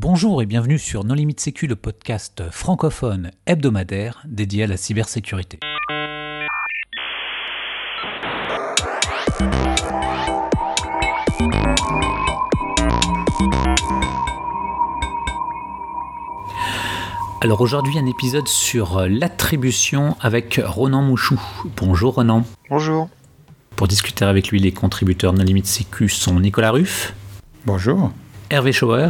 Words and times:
Bonjour 0.00 0.40
et 0.42 0.46
bienvenue 0.46 0.78
sur 0.78 1.02
Non 1.02 1.14
Limite 1.14 1.40
Sécu, 1.40 1.66
le 1.66 1.74
podcast 1.74 2.44
francophone 2.52 3.32
hebdomadaire 3.46 4.22
dédié 4.28 4.62
à 4.62 4.66
la 4.68 4.76
cybersécurité. 4.76 5.58
Alors 17.42 17.60
aujourd'hui 17.60 17.98
un 17.98 18.06
épisode 18.06 18.46
sur 18.46 19.04
l'attribution 19.08 20.16
avec 20.20 20.60
Ronan 20.64 21.02
Mouchou. 21.02 21.40
Bonjour 21.76 22.14
Ronan. 22.14 22.44
Bonjour. 22.70 23.08
Pour 23.74 23.88
discuter 23.88 24.24
avec 24.24 24.50
lui, 24.50 24.60
les 24.60 24.70
contributeurs 24.70 25.32
Non 25.32 25.42
Limite 25.42 25.66
Sécu 25.66 26.08
sont 26.08 26.38
Nicolas 26.38 26.70
Ruff. 26.70 27.14
Bonjour. 27.66 28.12
Hervé 28.48 28.70
Schauer. 28.70 29.08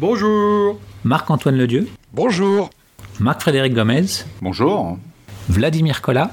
Bonjour. 0.00 0.80
Marc-Antoine 1.04 1.56
Ledieu. 1.56 1.88
Bonjour. 2.12 2.70
Marc-Frédéric 3.20 3.74
Gomez. 3.74 4.04
Bonjour. 4.42 4.98
Vladimir 5.48 6.02
Collat. 6.02 6.32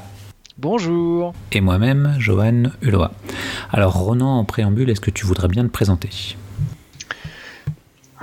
Bonjour. 0.58 1.36
Et 1.52 1.62
moi-même, 1.62 2.16
Johan 2.17 2.72
Hulot. 2.81 3.05
Alors, 3.72 3.94
Ronan, 3.94 4.39
en 4.39 4.45
préambule, 4.45 4.89
est-ce 4.89 5.00
que 5.00 5.12
tu 5.12 5.27
voudrais 5.27 5.48
bien 5.48 5.63
te 5.63 5.70
présenter? 5.70 6.09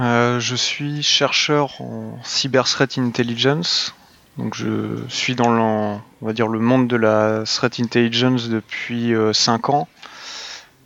Euh, 0.01 0.41
Je 0.41 0.57
suis 0.57 1.05
chercheur 1.05 1.81
en 1.81 2.19
Cyber 2.25 2.65
Threat 2.65 2.99
Intelligence. 2.99 3.95
Donc, 4.39 4.57
je 4.57 4.97
suis 5.09 5.37
dans 5.37 5.51
le, 5.53 5.61
on 5.61 6.27
va 6.27 6.33
dire, 6.33 6.49
le 6.49 6.59
monde 6.59 6.89
de 6.89 6.97
la 6.97 7.45
Threat 7.45 7.79
Intelligence 7.79 8.49
depuis 8.49 9.15
5 9.33 9.69
euh, 9.69 9.73
ans. 9.73 9.89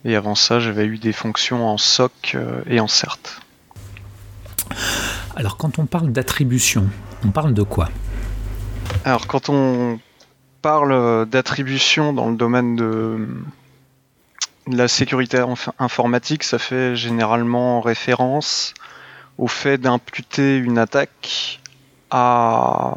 Et 0.05 0.15
avant 0.15 0.35
ça, 0.35 0.61
j'avais 0.61 0.85
eu 0.85 0.99
des 0.99 1.13
fonctions 1.13 1.67
en 1.67 1.79
SOC 1.79 2.35
euh, 2.35 2.61
et 2.67 2.81
en 2.81 2.89
CERT. 2.89 3.42
Alors 5.37 5.57
quand 5.57 5.79
on 5.79 5.87
parle 5.87 6.13
d'attribution, 6.13 6.87
on 7.25 7.31
parle 7.31 7.55
de 7.55 7.63
quoi? 7.63 7.89
Alors 9.05 9.27
quand 9.27 9.49
on 9.49 9.99
parle 10.61 11.27
d'attribution 11.27 12.13
dans 12.13 12.31
le 12.31 12.37
domaine 12.37 12.77
de 12.77 13.27
la 14.69 14.89
sécurité 14.89 15.45
informatique, 15.79 16.45
ça 16.45 16.59
fait 16.59 16.95
généralement 16.95 17.81
référence 17.81 18.75
au 19.39 19.49
fait 19.49 19.79
d'imputer 19.79 20.57
une 20.57 20.79
attaque 20.79 21.61
à 22.11 22.95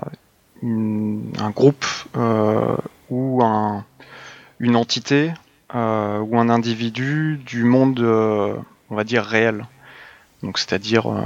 un 0.64 1.50
groupe 1.52 1.86
euh, 2.18 2.76
ou 3.10 3.42
une 4.60 4.76
entité 4.76 5.32
euh, 5.74 6.20
ou 6.20 6.40
un 6.40 6.50
individu 6.50 7.40
du 7.46 7.64
monde, 7.64 8.00
euh, 8.00 8.56
on 8.90 8.96
va 8.96 9.04
dire, 9.04 9.24
réel 9.24 9.66
c'est-à-dire 10.54 11.12
euh, 11.12 11.22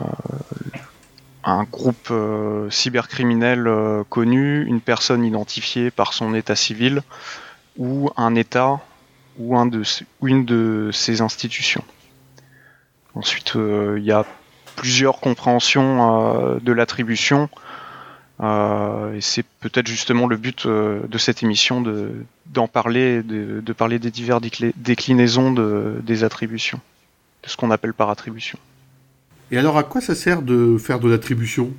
un 1.44 1.64
groupe 1.64 2.10
euh, 2.12 2.70
cybercriminel 2.70 3.68
euh, 3.68 4.04
connu, 4.10 4.66
une 4.66 4.82
personne 4.82 5.24
identifiée 5.24 5.92
par 5.92 6.14
son 6.14 6.34
état 6.34 6.56
civil, 6.56 7.02
ou 7.78 8.10
un 8.18 8.36
État 8.36 8.80
ou, 9.38 9.58
un 9.58 9.66
de, 9.66 9.84
une 10.24 10.46
de 10.46 10.90
ses 10.92 11.22
institutions. 11.22 11.84
Ensuite, 13.16 13.54
il 13.56 14.04
y 14.04 14.12
a 14.12 14.26
plusieurs 14.76 15.20
compréhensions 15.20 16.60
de 16.62 16.72
l'attribution. 16.74 17.50
et 18.42 19.22
c'est 19.22 19.46
peut-être 19.62 19.88
justement 19.88 20.28
le 20.28 20.36
but 20.38 20.68
de 20.68 21.18
cette 21.18 21.42
émission 21.42 21.82
d'en 22.48 22.68
parler, 22.68 23.24
de, 23.24 23.62
de, 23.62 23.74
parler 23.74 23.98
des 23.98 24.12
diverses 24.12 24.42
déclinaisons 24.76 25.52
de, 25.52 26.02
des 26.04 26.24
attributions, 26.26 26.82
de 27.44 27.50
ce 27.50 27.56
qu'on 27.56 27.72
appelle 27.72 27.94
par 27.94 28.10
attribution. 28.10 28.60
Et 29.52 29.58
alors, 29.58 29.78
à 29.78 29.84
quoi 29.84 30.00
ça 30.00 30.14
sert 30.14 30.42
de 30.42 30.78
faire 30.78 31.00
de 31.00 31.10
l'attribution? 31.10 31.74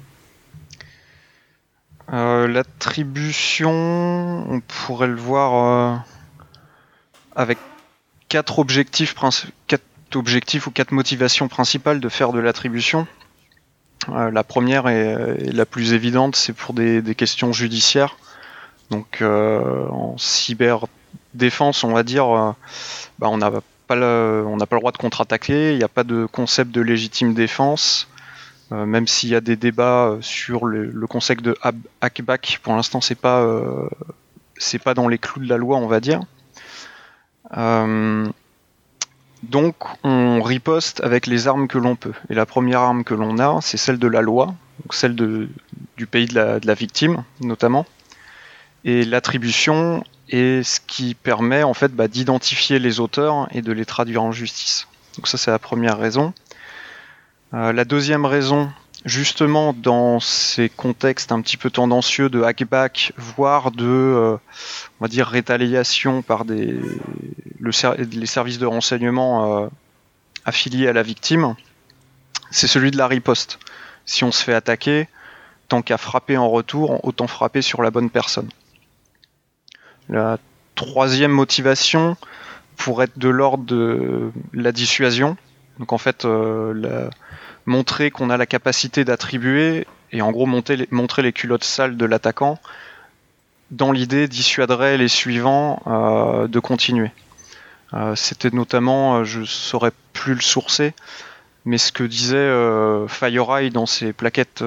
Euh, 2.13 2.49
L'attribution, 2.49 3.71
on 3.71 4.61
pourrait 4.61 5.07
le 5.07 5.15
voir 5.15 5.55
euh, 5.55 5.97
avec 7.37 7.59
quatre 8.29 8.59
objectifs, 8.59 9.15
quatre 9.69 9.83
objectifs 10.15 10.67
ou 10.67 10.73
quatre 10.73 10.91
motivations 10.91 11.47
principales 11.47 12.01
de 12.01 12.09
faire 12.09 12.33
de 12.33 12.41
l'attribution. 12.41 13.07
Euh, 14.09 14.33
la 14.33 14.43
première 14.43 14.89
et, 14.89 15.37
la 15.53 15.67
plus 15.67 15.93
évidente, 15.93 16.35
c'est 16.35 16.53
pour 16.53 16.75
des, 16.75 17.15
questions 17.15 17.53
judiciaires. 17.53 18.17
Donc 18.91 19.23
en 19.23 20.17
cyberdéfense, 20.19 21.85
on 21.85 21.93
va 21.93 22.03
dire, 22.03 22.27
bah, 23.21 23.29
on 23.31 23.41
a 23.41 23.63
on 23.97 24.57
n'a 24.57 24.67
pas 24.67 24.77
le 24.77 24.81
droit 24.81 24.93
de 24.93 24.99
contre-attaquer, 24.99 25.73
il 25.73 25.79
n'y 25.79 25.85
a 25.85 25.89
pas 25.89 26.05
de 26.05 26.27
concept 26.27 26.71
de 26.71 26.81
légitime 26.81 27.35
défense, 27.35 28.09
euh, 28.73 28.87
même 28.87 29.07
s'il 29.07 29.31
y 29.31 29.35
a 29.35 29.41
des 29.41 29.57
débats 29.57 30.09
euh, 30.09 30.19
sur 30.21 30.67
le, 30.67 31.07
concept 31.07 31.43
de 31.43 31.57
hackback, 32.01 32.61
pour 32.63 32.75
l'instant 32.75 33.01
c'est 33.01 33.17
pas 33.17 33.41
euh, 33.41 33.89
c'est 34.57 34.79
pas 34.79 34.95
dans 34.95 35.09
les 35.09 35.19
clous 35.19 35.41
de 35.43 35.49
la 35.49 35.57
loi, 35.57 35.79
on 35.79 35.87
va 35.87 36.01
dire. 36.01 36.21
donc 39.43 39.75
on 40.05 40.43
riposte 40.43 41.01
avec 41.03 41.27
les 41.27 41.49
armes 41.49 41.67
que 41.67 41.79
l'on 41.79 41.97
peut. 41.97 42.13
Et 42.29 42.35
la 42.35 42.47
première 42.47 42.81
arme 42.81 43.05
que 43.05 43.15
l'on 43.15 43.39
a, 43.39 43.61
c'est 43.61 43.79
celle 43.79 43.99
de 43.99 44.07
la 44.07 44.21
loi, 44.21 44.55
celle 44.91 45.17
du 45.17 46.07
pays 46.07 46.27
de 46.27 46.61
la 46.65 46.75
victime 46.75 47.25
notamment. 47.41 47.87
Et 48.85 49.05
l'attribution 49.05 50.05
et 50.31 50.63
ce 50.63 50.79
qui 50.81 51.15
permet 51.15 51.65
en 51.65 51.75
fait 51.75 51.93
bah, 51.93 52.09
d'identifier 52.09 52.79
les 52.79 53.01
auteurs 53.01 53.49
et 53.53 53.63
de 53.63 53.73
les 53.73 53.85
traduire 53.85 54.23
en 54.23 54.33
justice. 54.33 54.87
Donc 55.17 55.29
ça 55.29 55.37
c'est 55.37 55.51
la 55.51 55.59
première 55.59 55.99
raison. 55.99 56.33
Euh, 57.53 57.73
la 57.73 57.85
deuxième 57.85 58.25
raison, 58.25 58.71
justement 59.05 59.73
dans 59.73 60.21
ces 60.21 60.69
contextes 60.69 61.33
un 61.33 61.41
petit 61.41 61.57
peu 61.57 61.69
tendancieux 61.69 62.29
de 62.29 62.43
hackback, 62.43 63.13
voire 63.17 63.73
de, 63.73 63.85
euh, 63.85 64.37
on 65.01 65.05
va 65.05 65.09
dire, 65.09 65.27
rétaliation 65.27 66.23
par 66.23 66.45
des, 66.45 66.79
les 67.61 68.27
services 68.27 68.59
de 68.59 68.67
renseignement 68.67 69.65
euh, 69.65 69.69
affiliés 70.45 70.87
à 70.87 70.93
la 70.93 71.03
victime, 71.03 71.57
c'est 72.53 72.69
celui 72.69 72.93
de 72.93 72.97
la 72.97 73.09
riposte. 73.09 73.59
Si 74.07 74.23
on 74.23 74.31
se 74.31 74.45
fait 74.45 74.55
attaquer, 74.55 75.09
tant 75.69 75.83
qu'à 75.83 75.99
frapper 75.99 76.37
en 76.37 76.49
retour, 76.49 77.05
autant 77.05 77.27
frapper 77.27 77.63
sur 77.63 77.83
la 77.83 77.91
bonne 77.91 78.11
personne. 78.11 78.49
La 80.11 80.39
troisième 80.75 81.31
motivation 81.31 82.17
pourrait 82.77 83.05
être 83.05 83.19
de 83.19 83.29
l'ordre 83.29 83.65
de 83.65 84.33
la 84.53 84.73
dissuasion. 84.73 85.37
Donc 85.79 85.93
en 85.93 85.99
fait, 85.99 86.25
euh, 86.25 87.09
montrer 87.65 88.11
qu'on 88.11 88.29
a 88.29 88.37
la 88.37 88.47
capacité 88.47 89.05
d'attribuer 89.05 89.87
et 90.13 90.23
en 90.23 90.33
gros 90.33 90.47
montrer 90.47 91.23
les 91.23 91.33
culottes 91.33 91.65
sales 91.65 91.97
de 91.97 92.05
l'attaquant, 92.05 92.59
dans 93.71 93.93
l'idée 93.93 94.27
dissuaderait 94.27 94.99
les 94.99 95.07
suivants 95.07 95.81
euh, 95.87 96.49
de 96.49 96.59
continuer. 96.59 97.13
Euh, 97.95 98.17
c'était 98.17 98.51
notamment, 98.51 99.23
je 99.23 99.45
saurais 99.45 99.93
plus 100.13 100.35
le 100.35 100.41
sourcer, 100.41 100.93
mais 101.65 101.79
ce 101.79 101.93
que 101.93 102.03
disait 102.03 102.51
FireEye 103.07 103.71
dans 103.71 103.87
ses 103.87 104.13
plaquettes, 104.13 104.65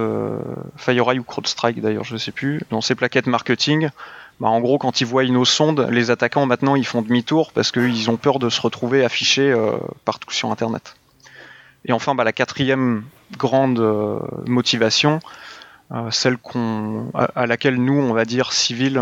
FireEye 0.78 1.20
ou 1.20 1.24
CrowdStrike 1.24 1.81
d'ailleurs, 1.81 2.06
je 2.06 2.14
ne 2.14 2.20
sais 2.20 2.31
plus, 2.31 2.62
dans 2.70 2.81
ses 2.81 2.96
plaquettes 2.96 3.28
marketing, 3.28 3.90
bah, 4.39 4.49
en 4.49 4.59
gros, 4.59 4.77
quand 4.77 5.01
ils 5.01 5.07
voient 5.07 5.25
nos 5.25 5.45
sondes, 5.45 5.88
les 5.91 6.11
attaquants 6.11 6.45
maintenant 6.45 6.75
ils 6.75 6.85
font 6.85 7.01
demi-tour 7.01 7.51
parce 7.51 7.71
qu'ils 7.71 8.09
ont 8.09 8.17
peur 8.17 8.39
de 8.39 8.49
se 8.49 8.61
retrouver 8.61 9.03
affichés 9.03 9.51
euh, 9.51 9.77
partout 10.05 10.31
sur 10.31 10.51
Internet. 10.51 10.95
Et 11.85 11.91
enfin, 11.91 12.16
bah, 12.16 12.23
la 12.23 12.33
quatrième 12.33 13.03
grande 13.38 13.79
euh, 13.79 14.19
motivation, 14.47 15.19
euh, 15.91 16.09
celle 16.11 16.38
qu'on, 16.38 17.11
à, 17.13 17.45
laquelle 17.45 17.75
nous, 17.75 17.94
on 17.94 18.13
va 18.13 18.25
dire 18.25 18.53
civil 18.53 19.01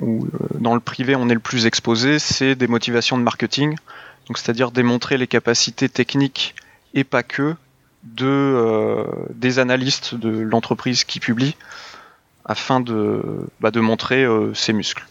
ou 0.00 0.28
dans 0.58 0.74
le 0.74 0.80
privé 0.80 1.16
on 1.16 1.28
est 1.30 1.34
le 1.34 1.40
plus 1.40 1.64
exposé, 1.64 2.18
c'est 2.18 2.54
des 2.54 2.66
motivations 2.66 3.16
de 3.16 3.22
marketing. 3.22 3.76
Donc, 4.26 4.38
c'est-à-dire 4.38 4.72
démontrer 4.72 5.16
les 5.16 5.26
capacités 5.26 5.88
techniques 5.88 6.54
et 6.94 7.04
pas 7.04 7.22
que 7.22 7.54
de 8.02 9.06
des 9.30 9.58
analystes 9.58 10.14
de 10.14 10.28
l'entreprise 10.28 11.04
qui 11.04 11.18
publie 11.18 11.56
afin 12.46 12.80
de, 12.80 13.22
bah, 13.60 13.70
de 13.70 13.80
montrer 13.80 14.24
euh, 14.24 14.54
ses 14.54 14.72
muscles. 14.72 15.06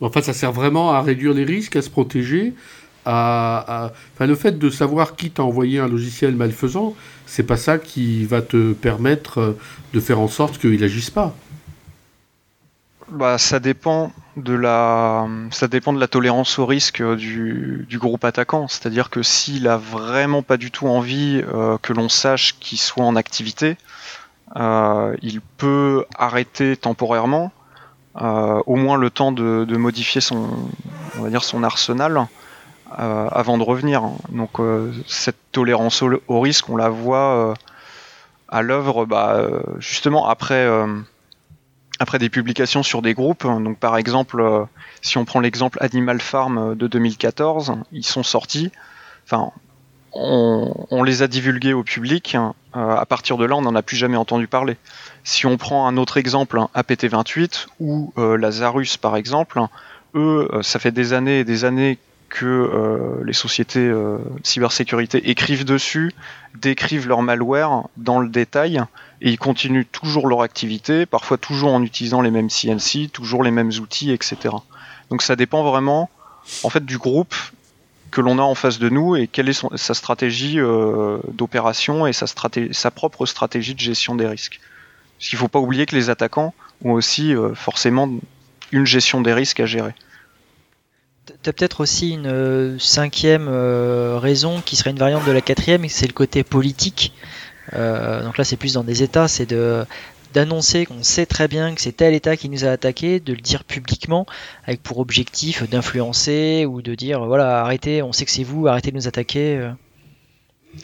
Enfin, 0.00 0.22
ça 0.22 0.32
sert 0.32 0.52
vraiment 0.52 0.92
à 0.92 1.02
réduire 1.02 1.34
les 1.34 1.44
risques, 1.44 1.76
à 1.76 1.82
se 1.82 1.90
protéger. 1.90 2.54
À, 3.04 3.90
Enfin, 4.14 4.26
le 4.26 4.34
fait 4.34 4.58
de 4.58 4.70
savoir 4.70 5.16
qui 5.16 5.30
t'a 5.30 5.42
envoyé 5.42 5.78
un 5.78 5.88
logiciel 5.88 6.34
malfaisant, 6.34 6.94
c'est 7.26 7.42
pas 7.42 7.56
ça 7.56 7.78
qui 7.78 8.24
va 8.24 8.42
te 8.42 8.72
permettre 8.72 9.38
euh, 9.38 9.58
de 9.92 10.00
faire 10.00 10.20
en 10.20 10.28
sorte 10.28 10.58
qu'il 10.58 10.80
n'agisse 10.80 11.10
pas. 11.10 11.34
Bah, 13.10 13.38
ça 13.38 13.58
dépend 13.58 14.12
de 14.36 14.52
la, 14.52 15.26
ça 15.50 15.66
dépend 15.68 15.92
de 15.94 16.00
la 16.00 16.08
tolérance 16.08 16.58
au 16.58 16.66
risque 16.66 17.00
euh, 17.00 17.16
du, 17.16 17.86
du 17.88 17.98
groupe 17.98 18.24
attaquant. 18.24 18.68
C'est-à-dire 18.68 19.10
que 19.10 19.22
s'il 19.22 19.66
a 19.68 19.78
vraiment 19.78 20.42
pas 20.42 20.56
du 20.56 20.70
tout 20.70 20.86
envie 20.86 21.42
que 21.82 21.92
l'on 21.92 22.08
sache 22.08 22.56
qu'il 22.60 22.78
soit 22.78 23.04
en 23.04 23.16
activité, 23.16 23.76
il 24.56 25.40
peut 25.56 26.04
arrêter 26.16 26.76
temporairement, 26.76 27.52
euh, 28.20 28.60
au 28.66 28.76
moins 28.76 28.96
le 28.96 29.10
temps 29.10 29.32
de, 29.32 29.76
modifier 29.76 30.20
son, 30.20 30.48
on 31.18 31.22
va 31.22 31.30
dire 31.30 31.44
son 31.44 31.62
arsenal, 31.62 32.26
avant 32.90 33.58
de 33.58 33.62
revenir. 33.62 34.02
Donc 34.30 34.58
cette 35.06 35.36
tolérance 35.52 36.02
au, 36.02 36.40
risque, 36.40 36.68
on 36.70 36.76
la 36.76 36.88
voit 36.88 37.54
à 38.48 38.62
l'œuvre 38.62 39.04
bah, 39.04 39.38
justement 39.78 40.26
après 40.26 40.66
après 41.98 42.18
des 42.18 42.28
publications 42.28 42.82
sur 42.82 43.02
des 43.02 43.14
groupes. 43.14 43.44
Donc 43.44 43.78
par 43.78 43.96
exemple, 43.96 44.40
euh, 44.40 44.64
si 45.02 45.18
on 45.18 45.24
prend 45.24 45.40
l'exemple 45.40 45.78
Animal 45.80 46.20
Farm 46.20 46.58
euh, 46.58 46.74
de 46.74 46.86
2014, 46.86 47.74
ils 47.92 48.04
sont 48.04 48.22
sortis. 48.22 48.70
Enfin, 49.24 49.52
on, 50.12 51.02
les 51.02 51.22
a 51.22 51.28
divulgués 51.28 51.72
au 51.72 51.82
public. 51.82 52.36
Euh, 52.36 52.96
à 52.96 53.06
partir 53.06 53.36
de 53.36 53.44
là, 53.44 53.56
on 53.56 53.62
n'en 53.62 53.74
a 53.74 53.82
plus 53.82 53.96
jamais 53.96 54.16
entendu 54.16 54.46
parler. 54.46 54.76
Si 55.24 55.46
on 55.46 55.56
prend 55.56 55.86
un 55.86 55.96
autre 55.96 56.16
exemple, 56.16 56.58
APT28 56.74 57.66
ou 57.80 58.12
Lazarus 58.16 58.96
par 58.96 59.16
exemple, 59.16 59.60
eux, 60.14 60.48
ça 60.62 60.78
fait 60.78 60.92
des 60.92 61.12
années 61.12 61.40
et 61.40 61.44
des 61.44 61.64
années 61.64 61.98
que 62.30 63.20
les 63.24 63.32
sociétés 63.32 63.92
cybersécurité 64.42 65.30
écrivent 65.30 65.64
dessus, 65.64 66.12
décrivent 66.54 67.08
leur 67.08 67.22
malware 67.22 67.88
dans 67.96 68.20
le 68.20 68.28
détail 68.28 68.82
et 69.20 69.30
ils 69.30 69.38
continuent 69.38 69.86
toujours 69.90 70.28
leur 70.28 70.42
activité, 70.42 71.06
parfois 71.06 71.38
toujours 71.38 71.72
en 71.72 71.82
utilisant 71.82 72.20
les 72.20 72.30
mêmes 72.30 72.48
CNC, 72.48 73.10
toujours 73.12 73.42
les 73.42 73.50
mêmes 73.50 73.72
outils, 73.80 74.12
etc. 74.12 74.54
Donc 75.10 75.22
ça 75.22 75.36
dépend 75.36 75.62
vraiment 75.62 76.08
en 76.62 76.70
fait 76.70 76.84
du 76.84 76.98
groupe 76.98 77.34
que 78.10 78.20
l'on 78.20 78.38
a 78.38 78.42
en 78.42 78.54
face 78.54 78.78
de 78.78 78.88
nous 78.88 79.16
et 79.16 79.26
quelle 79.26 79.48
est 79.48 79.76
sa 79.76 79.94
stratégie 79.94 80.58
euh, 80.58 81.18
d'opération 81.32 82.06
et 82.06 82.12
sa, 82.12 82.90
propre 82.90 83.26
stratégie 83.26 83.74
de 83.74 83.80
gestion 83.80 84.14
des 84.14 84.26
risques. 84.26 84.60
Parce 85.18 85.30
qu'il 85.30 85.36
ne 85.36 85.40
faut 85.40 85.48
pas 85.48 85.58
oublier 85.58 85.86
que 85.86 85.94
les 85.94 86.10
attaquants 86.10 86.54
ont 86.84 86.92
aussi 86.92 87.34
euh, 87.34 87.54
forcément 87.54 88.08
une 88.72 88.86
gestion 88.86 89.20
des 89.20 89.32
risques 89.32 89.60
à 89.60 89.66
gérer. 89.66 89.94
Tu 91.26 91.50
as 91.50 91.52
peut-être 91.52 91.80
aussi 91.80 92.10
une 92.10 92.26
euh, 92.26 92.78
cinquième 92.78 93.48
raison 93.48 94.60
qui 94.60 94.76
serait 94.76 94.90
une 94.90 94.98
variante 94.98 95.26
de 95.26 95.32
la 95.32 95.40
quatrième, 95.40 95.86
c'est 95.88 96.06
le 96.06 96.12
côté 96.12 96.42
politique. 96.44 97.12
Donc 97.72 98.38
là, 98.38 98.44
c'est 98.44 98.56
plus 98.56 98.72
dans 98.72 98.82
des 98.82 99.02
États, 99.02 99.28
c'est 99.28 99.44
de 99.44 99.84
d'annoncer 100.32 100.86
qu'on 100.86 101.02
sait 101.02 101.26
très 101.26 101.48
bien 101.48 101.74
que 101.74 101.80
c'est 101.80 101.92
tel 101.92 102.14
État 102.14 102.36
qui 102.36 102.48
nous 102.48 102.64
a 102.64 102.68
attaqué, 102.68 103.20
de 103.20 103.32
le 103.32 103.40
dire 103.40 103.64
publiquement, 103.64 104.26
avec 104.64 104.82
pour 104.82 104.98
objectif 104.98 105.68
d'influencer 105.68 106.66
ou 106.66 106.82
de 106.82 106.94
dire 106.94 107.24
voilà 107.24 107.60
arrêtez, 107.60 108.02
on 108.02 108.12
sait 108.12 108.24
que 108.24 108.30
c'est 108.30 108.44
vous, 108.44 108.66
arrêtez 108.66 108.90
de 108.90 108.96
nous 108.96 109.08
attaquer. 109.08 109.56
Euh. 109.56 109.70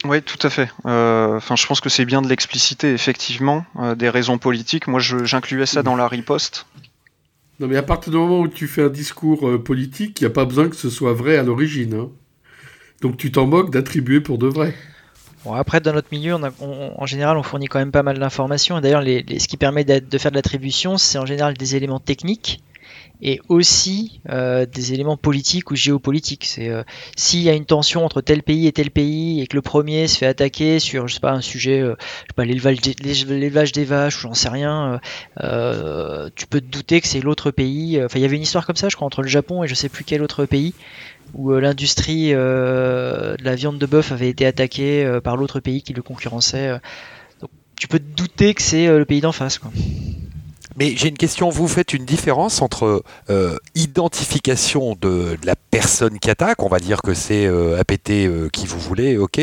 Oui, 0.03 0.21
tout 0.21 0.39
à 0.41 0.49
fait. 0.49 0.69
Euh, 0.85 1.37
enfin, 1.37 1.55
je 1.55 1.65
pense 1.65 1.79
que 1.79 1.89
c'est 1.89 2.05
bien 2.05 2.21
de 2.21 2.27
l'expliciter, 2.27 2.91
effectivement, 2.93 3.65
des 3.95 4.09
raisons 4.09 4.37
politiques. 4.37 4.87
Moi, 4.87 4.99
j'incluais 4.99 5.67
ça 5.67 5.83
dans 5.83 5.95
la 5.95 6.07
riposte. 6.07 6.65
Non, 7.59 7.67
mais 7.67 7.77
à 7.77 7.83
partir 7.83 8.11
du 8.11 8.17
moment 8.17 8.41
où 8.41 8.47
tu 8.47 8.67
fais 8.67 8.83
un 8.83 8.89
discours 8.89 9.63
politique, 9.63 10.19
il 10.19 10.23
n'y 10.23 10.27
a 10.27 10.33
pas 10.33 10.43
besoin 10.43 10.69
que 10.69 10.75
ce 10.75 10.89
soit 10.89 11.13
vrai 11.13 11.37
à 11.37 11.43
l'origine. 11.43 11.93
Hein. 11.93 12.09
Donc 13.01 13.17
tu 13.17 13.31
t'en 13.31 13.45
moques 13.45 13.71
d'attribuer 13.71 14.21
pour 14.21 14.37
de 14.37 14.47
vrai. 14.47 14.73
Bon, 15.45 15.53
après, 15.53 15.79
dans 15.79 15.93
notre 15.93 16.07
milieu, 16.11 16.35
en 16.35 17.05
général, 17.05 17.37
on 17.37 17.43
fournit 17.43 17.67
quand 17.67 17.79
même 17.79 17.91
pas 17.91 18.03
mal 18.03 18.17
d'informations. 18.17 18.81
D'ailleurs, 18.81 19.03
ce 19.03 19.47
qui 19.47 19.57
permet 19.57 19.83
de 19.83 20.17
faire 20.17 20.31
de 20.31 20.35
l'attribution, 20.35 20.97
c'est 20.97 21.19
en 21.19 21.25
général 21.25 21.53
des 21.53 21.75
éléments 21.75 21.99
techniques 21.99 22.61
et 23.21 23.39
aussi 23.49 24.21
euh, 24.29 24.65
des 24.65 24.93
éléments 24.93 25.17
politiques 25.17 25.71
ou 25.71 25.75
géopolitiques. 25.75 26.45
C'est 26.45 26.69
euh, 26.69 26.83
s'il 27.15 27.41
y 27.41 27.49
a 27.49 27.53
une 27.53 27.65
tension 27.65 28.05
entre 28.05 28.21
tel 28.21 28.43
pays 28.43 28.67
et 28.67 28.71
tel 28.71 28.91
pays 28.91 29.41
et 29.41 29.47
que 29.47 29.55
le 29.55 29.61
premier 29.61 30.07
se 30.07 30.17
fait 30.17 30.27
attaquer 30.27 30.79
sur, 30.79 31.07
je 31.07 31.15
sais 31.15 31.19
pas, 31.19 31.31
un 31.31 31.41
sujet, 31.41 31.81
euh, 31.81 31.95
je 31.99 32.27
sais 32.27 32.35
pas, 32.35 32.45
l'élevage 32.45 33.71
des, 33.71 33.85
vaches 33.85 34.17
ou 34.17 34.21
j'en 34.21 34.33
sais 34.33 34.49
rien, 34.49 34.99
tu 36.35 36.47
peux 36.47 36.61
te 36.61 36.65
douter 36.65 37.01
que 37.01 37.07
c'est 37.07 37.21
l'autre 37.21 37.51
pays. 37.51 38.01
Enfin, 38.03 38.19
il 38.19 38.21
y 38.21 38.25
avait 38.25 38.35
une 38.35 38.43
histoire 38.43 38.65
comme 38.65 38.75
ça, 38.75 38.89
je 38.89 38.95
crois, 38.95 39.05
entre 39.05 39.21
le 39.21 39.27
Japon 39.27 39.63
et 39.63 39.67
je 39.67 39.75
sais 39.75 39.89
plus 39.89 40.03
quel 40.03 40.21
autre 40.21 40.45
pays 40.45 40.73
où 41.33 41.51
euh, 41.51 41.59
l'industrie 41.59 42.33
euh, 42.33 43.35
de 43.37 43.43
la 43.43 43.55
viande 43.55 43.77
de 43.77 43.85
bœuf 43.85 44.11
avait 44.11 44.29
été 44.29 44.45
attaquée 44.45 45.03
euh, 45.03 45.21
par 45.21 45.37
l'autre 45.37 45.59
pays 45.59 45.81
qui 45.81 45.93
le 45.93 46.01
concurrençait. 46.01 46.79
Donc, 47.41 47.49
tu 47.79 47.87
peux 47.87 47.99
te 47.99 48.15
douter 48.15 48.53
que 48.53 48.61
c'est 48.61 48.87
le 48.87 49.05
pays 49.05 49.21
d'en 49.21 49.31
face. 49.31 49.59
Mais 50.77 50.95
j'ai 50.95 51.09
une 51.09 51.17
question, 51.17 51.49
vous 51.49 51.67
faites 51.67 51.93
une 51.93 52.05
différence 52.05 52.61
entre 52.61 53.03
identification 53.75 54.95
de, 54.99 55.37
la 55.43 55.55
personne 55.55 56.19
qui 56.19 56.29
attaque, 56.29 56.63
on 56.63 56.69
va 56.69 56.79
dire 56.79 57.01
que 57.01 57.13
c'est 57.13 57.47
APT 57.47 58.49
qui 58.51 58.65
vous 58.67 58.79
voulez, 58.79 59.17
ok, 59.17 59.39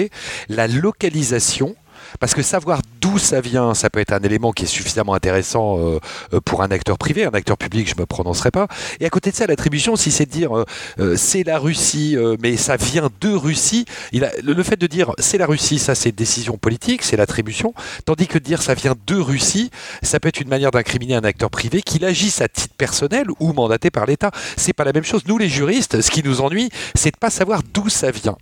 la 0.48 0.66
localisation 0.66 1.74
parce 2.20 2.34
que 2.34 2.42
savoir 2.42 2.80
d'où 3.00 3.18
ça 3.18 3.40
vient, 3.40 3.74
ça 3.74 3.90
peut 3.90 4.00
être 4.00 4.12
un 4.12 4.20
élément 4.20 4.52
qui 4.52 4.64
est 4.64 4.68
suffisamment 4.68 5.14
intéressant 5.14 5.78
euh, 5.78 5.98
euh, 6.32 6.40
pour 6.40 6.62
un 6.62 6.70
acteur 6.70 6.98
privé, 6.98 7.24
un 7.24 7.30
acteur 7.30 7.56
public, 7.56 7.88
je 7.88 8.00
me 8.00 8.06
prononcerai 8.06 8.50
pas. 8.50 8.68
Et 9.00 9.06
à 9.06 9.10
côté 9.10 9.30
de 9.30 9.36
ça, 9.36 9.46
l'attribution, 9.46 9.96
si 9.96 10.10
c'est 10.10 10.26
de 10.26 10.30
dire 10.30 10.52
euh, 10.98 11.16
c'est 11.16 11.44
la 11.44 11.58
Russie, 11.58 12.16
mais 12.40 12.56
ça 12.56 12.76
vient 12.76 13.10
de 13.20 13.30
Russie, 13.30 13.84
le 14.12 14.62
fait 14.62 14.76
de 14.76 14.86
dire 14.86 15.12
c'est 15.18 15.38
la 15.38 15.46
Russie, 15.46 15.78
ça 15.78 15.94
c'est 15.94 16.12
décision 16.12 16.56
politique, 16.56 17.02
c'est 17.02 17.16
l'attribution, 17.16 17.74
tandis 18.04 18.26
que 18.26 18.38
de 18.38 18.44
dire 18.44 18.62
ça 18.62 18.74
vient 18.74 18.94
de 19.06 19.16
Russie, 19.16 19.70
ça 20.02 20.20
peut 20.20 20.28
être 20.28 20.40
une 20.40 20.48
manière 20.48 20.70
d'incriminer 20.70 21.14
un 21.14 21.24
acteur 21.24 21.50
privé 21.50 21.82
qu'il 21.82 22.04
agisse 22.04 22.40
à 22.40 22.48
titre 22.48 22.74
personnel 22.76 23.26
ou 23.40 23.52
mandaté 23.52 23.90
par 23.90 24.06
l'État. 24.06 24.30
C'est 24.56 24.72
pas 24.72 24.84
la 24.84 24.92
même 24.92 25.04
chose. 25.04 25.22
Nous 25.26 25.38
les 25.38 25.48
juristes, 25.48 26.00
ce 26.00 26.10
qui 26.10 26.22
nous 26.22 26.40
ennuie, 26.40 26.70
c'est 26.94 27.12
de 27.12 27.18
pas 27.18 27.30
savoir 27.30 27.62
d'où 27.72 27.88
ça 27.88 28.10
vient. 28.10 28.36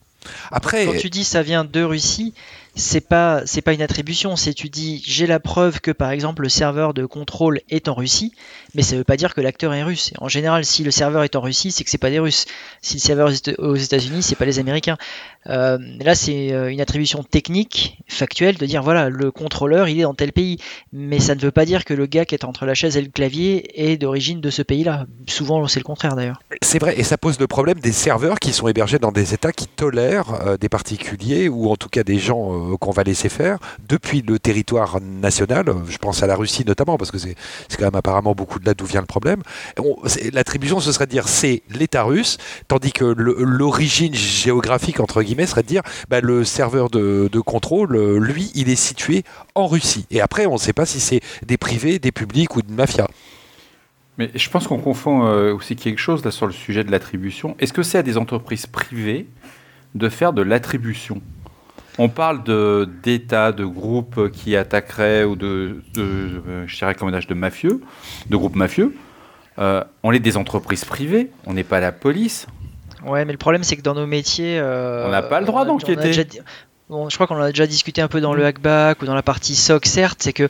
Après, 0.51 0.87
quand 0.87 0.99
tu 0.99 1.11
dis 1.11 1.25
ça 1.25 1.43
vient 1.43 1.65
de 1.65 1.83
Russie, 1.83 2.35
c'est 2.75 3.07
pas 3.07 3.43
c'est 3.47 3.63
pas 3.63 3.73
une 3.73 3.83
attribution, 3.83 4.37
c'est 4.37 4.55
tu 4.55 4.69
dis 4.69 5.03
j'ai 5.05 5.27
la 5.27 5.41
preuve 5.41 5.81
que 5.81 5.91
par 5.91 6.11
exemple 6.11 6.43
le 6.43 6.49
serveur 6.49 6.95
de 6.95 7.05
contrôle 7.07 7.61
est 7.69 7.89
en 7.89 7.95
Russie, 7.95 8.33
mais 8.75 8.83
ça 8.83 8.97
veut 8.97 9.05
pas 9.05 9.17
dire 9.17 9.35
que 9.35 9.41
l'acteur 9.41 9.75
est 9.75 9.83
russe. 9.83 10.13
En 10.19 10.29
général, 10.29 10.65
si 10.65 10.85
le 10.85 10.91
serveur 10.91 11.25
est 11.25 11.37
en 11.37 11.41
Russie, 11.41 11.73
c'est 11.73 11.85
que 11.85 11.91
c'est 11.91 11.99
pas 11.99 12.11
des 12.11 12.19
Russes. 12.19 12.47
Si 12.81 12.95
le 12.95 13.01
serveur 13.01 13.31
est 13.31 13.59
aux 13.59 13.75
États-Unis, 13.75 14.23
c'est 14.23 14.37
pas 14.37 14.45
les 14.45 14.59
Américains. 14.59 14.97
Euh, 15.47 15.79
là, 16.01 16.15
c'est 16.15 16.53
euh, 16.53 16.71
une 16.71 16.81
attribution 16.81 17.23
technique, 17.23 17.99
factuelle, 18.09 18.57
de 18.57 18.67
dire 18.67 18.83
voilà 18.83 19.09
le 19.09 19.31
contrôleur 19.31 19.89
il 19.89 19.99
est 19.99 20.03
dans 20.03 20.15
tel 20.15 20.33
pays, 20.33 20.59
mais 20.93 21.19
ça 21.19 21.35
ne 21.35 21.41
veut 21.41 21.51
pas 21.51 21.65
dire 21.65 21.85
que 21.85 21.95
le 21.95 22.07
gars 22.07 22.25
qui 22.25 22.35
est 22.35 22.45
entre 22.45 22.67
la 22.67 22.75
chaise 22.75 22.97
et 22.97 23.03
le 23.03 23.09
clavier 23.09 23.91
est 23.91 23.97
d'origine 23.97 24.41
de 24.41 24.51
ce 24.51 24.63
pays-là. 24.63 25.07
Souvent, 25.27 25.67
c'est 25.67 25.81
le 25.81 25.85
contraire 25.85 26.15
d'ailleurs. 26.15 26.41
C'est 26.63 26.79
vrai, 26.79 26.99
et 26.99 27.05
ça 27.05 27.19
pose 27.19 27.39
le 27.41 27.47
problème 27.47 27.81
des 27.81 27.93
serveurs 27.93 28.39
qui 28.39 28.53
sont 28.53 28.69
hébergés 28.69 28.99
dans 28.99 29.13
des 29.13 29.35
États 29.35 29.53
qui 29.53 29.67
tolèrent 29.67 30.47
euh, 30.47 30.57
des 30.57 30.69
particuliers 30.69 31.49
ou 31.49 31.71
en 31.71 31.77
tout 31.77 31.89
cas 31.89 32.03
des 32.03 32.19
gens 32.19 32.60
euh, 32.61 32.77
qu'on 32.77 32.91
va 32.91 33.03
laisser 33.03 33.29
faire 33.29 33.59
depuis 33.89 34.23
le 34.23 34.39
territoire 34.39 35.01
national. 35.01 35.75
Je 35.89 35.99
pense 35.99 36.23
à 36.23 36.27
la 36.27 36.37
Russie 36.37 36.65
notamment, 36.67 36.97
parce 36.97 37.11
que 37.11 37.19
c'est 37.19 37.37
quand 37.79 37.85
même 37.85 37.95
apparemment 37.95 38.35
beaucoup 38.35 38.59
de 38.59 38.67
là 38.67 38.75
d'où 38.75 38.85
vient 38.85 39.01
le 39.01 39.07
problème. 39.07 39.43
L'attribution, 40.33 40.81
ce 40.81 40.93
serait 40.93 41.07
de 41.07 41.11
dire 41.11 41.29
c'est 41.29 41.63
l'État 41.71 42.03
russe, 42.03 42.39
tandis 42.69 42.93
que 42.93 43.05
l'origine 43.05 44.15
géographique, 44.15 45.01
entre 45.01 45.23
guillemets, 45.23 45.47
serait 45.47 45.63
de 45.63 45.69
dire 45.69 45.83
bah, 46.09 46.21
le 46.21 46.45
serveur 46.45 46.91
de, 46.91 47.29
contrôle, 47.41 47.97
lui, 48.19 48.51
il 48.55 48.69
est 48.69 48.77
situé 48.77 49.25
en 49.55 49.67
Russie. 49.67 50.07
Et 50.11 50.21
après, 50.21 50.47
on 50.47 50.55
ne 50.55 50.59
sait 50.59 50.73
pas 50.73 50.87
si 50.87 51.01
c'est 51.01 51.21
des 51.45 51.57
privés, 51.57 51.99
des 51.99 52.13
publics 52.13 52.57
ou 52.57 52.63
de 52.63 52.73
mafia. 52.73 53.09
Mais 54.19 54.31
je 54.35 54.51
pense 54.51 54.67
qu'on 54.67 54.79
confond 54.79 55.25
euh, 55.25 55.55
aussi 55.55 55.77
quelque 55.77 55.99
chose 55.99 56.23
là 56.25 56.31
sur 56.31 56.47
le 56.47 56.53
sujet 56.53 56.85
de 56.85 56.91
l'attribution. 56.91 57.57
Est-ce 57.59 57.73
que 57.73 57.83
c'est 57.83 57.97
à 57.97 58.03
des 58.03 58.19
entreprises 58.19 58.67
privées 58.67 59.27
de 59.95 60.09
faire 60.11 60.35
de 60.35 60.43
l'attribution? 60.43 61.23
On 61.99 62.09
parle 62.09 62.43
d'États, 63.03 63.53
de, 63.53 63.65
groupes 63.65 64.31
qui 64.31 64.57
attaqueraient 64.57 65.25
ou 65.25 65.37
de, 65.37 65.83
euh, 65.99 66.65
je 66.67 66.77
dirais 66.77 66.95
comme 66.95 67.11
de 67.11 67.35
mafieux, 67.35 67.81
de 68.29 68.37
groupes 68.37 68.57
mafieux. 68.57 68.95
Euh, 69.59 69.85
on 70.03 70.13
est 70.13 70.21
des 70.21 70.37
entreprises 70.37 70.85
privées, 70.85 71.31
on 71.47 71.55
n'est 71.55 71.65
pas 71.65 71.81
la 71.81 71.93
police. 71.93 72.47
Ouais, 73.05 73.25
mais 73.25 73.33
le 73.33 73.39
problème 73.39 73.63
c'est 73.65 73.77
que 73.77 73.83
dans 73.83 73.95
nos 73.95 74.07
métiers, 74.07 74.59
euh, 74.59 75.07
on 75.07 75.11
n'a 75.11 75.23
pas 75.23 75.41
le 75.41 75.47
droit 75.47 75.65
d'enquêter. 75.65 76.13
je 76.13 77.15
crois 77.15 77.27
qu'on 77.27 77.41
a 77.41 77.51
déjà 77.51 77.67
discuté 77.67 78.01
un 78.01 78.09
peu 78.09 78.21
dans 78.21 78.35
le 78.35 78.45
hackback 78.45 79.03
ou 79.03 79.07
dans 79.07 79.15
la 79.15 79.23
partie 79.23 79.57
SOC, 79.57 79.87
certes, 79.87 80.23
c'est 80.23 80.33
que 80.33 80.49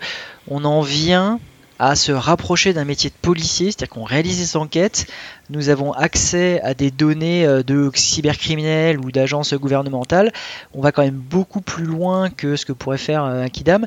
on 0.49 0.65
en 0.65 0.83
vient 0.83 1.41
à 1.81 1.97
se 1.97 2.13
rapprocher 2.13 2.75
d'un 2.75 2.85
métier 2.85 3.09
de 3.09 3.15
policier, 3.15 3.69
c'est-à-dire 3.69 3.89
qu'on 3.89 4.05
réalise 4.05 4.39
des 4.39 4.57
enquêtes, 4.59 5.07
nous 5.49 5.71
avons 5.71 5.93
accès 5.93 6.61
à 6.61 6.75
des 6.75 6.91
données 6.91 7.47
euh, 7.47 7.63
de 7.63 7.91
cybercriminels 7.95 9.01
ou 9.01 9.11
d'agences 9.11 9.55
gouvernementales, 9.55 10.31
on 10.75 10.83
va 10.83 10.93
quand 10.93 11.03
même 11.03 11.15
beaucoup 11.15 11.63
plus 11.63 11.87
loin 11.87 12.29
que 12.29 12.55
ce 12.57 12.67
que 12.67 12.75
pourrait 12.75 12.99
faire 12.99 13.25
un 13.25 13.49
Kidam. 13.49 13.87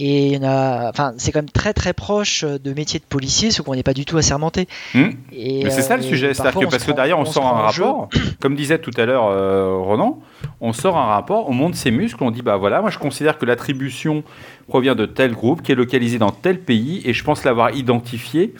Et 0.00 0.34
il 0.34 0.44
a, 0.44 0.88
enfin, 0.88 1.12
c'est 1.16 1.32
quand 1.32 1.40
même 1.40 1.50
très 1.50 1.72
très 1.72 1.92
proche 1.92 2.44
de 2.44 2.72
métier 2.72 3.00
de 3.00 3.04
policier, 3.04 3.50
ce 3.50 3.62
qu'on 3.62 3.74
n'est 3.74 3.82
pas 3.82 3.94
du 3.94 4.04
tout 4.04 4.16
assermenté. 4.16 4.68
Hmm. 4.94 5.08
Mais 5.32 5.70
c'est 5.70 5.82
ça 5.82 5.96
le 5.96 6.04
euh, 6.04 6.06
sujet, 6.06 6.34
c'est-à-dire 6.34 6.60
que 6.60 6.70
parce 6.70 6.84
que 6.84 6.92
derrière 6.92 7.18
on, 7.18 7.24
sort 7.24 7.46
un 7.46 7.62
rapport, 7.62 8.08
comme 8.40 8.54
disait 8.54 8.78
tout 8.78 8.92
à 8.96 9.06
l'heure 9.06 9.26
euh, 9.26 9.76
Ronan, 9.76 10.20
on 10.60 10.72
sort 10.72 10.96
un 10.96 11.06
rapport, 11.06 11.48
on 11.48 11.52
monte 11.52 11.74
ses 11.74 11.90
muscles, 11.90 12.22
on 12.22 12.30
dit 12.30 12.42
bah 12.42 12.56
voilà, 12.56 12.80
moi 12.80 12.90
je 12.90 12.98
considère 12.98 13.38
que 13.38 13.44
l'attribution 13.44 14.22
provient 14.68 14.94
de 14.94 15.04
tel 15.04 15.32
groupe 15.32 15.62
qui 15.62 15.72
est 15.72 15.76
localisé 15.76 16.18
dans 16.18 16.30
tel 16.30 16.60
pays 16.60 17.02
et 17.04 17.12
je 17.12 17.24
pense 17.24 17.42
l'avoir 17.42 17.74
identifié 17.74 18.54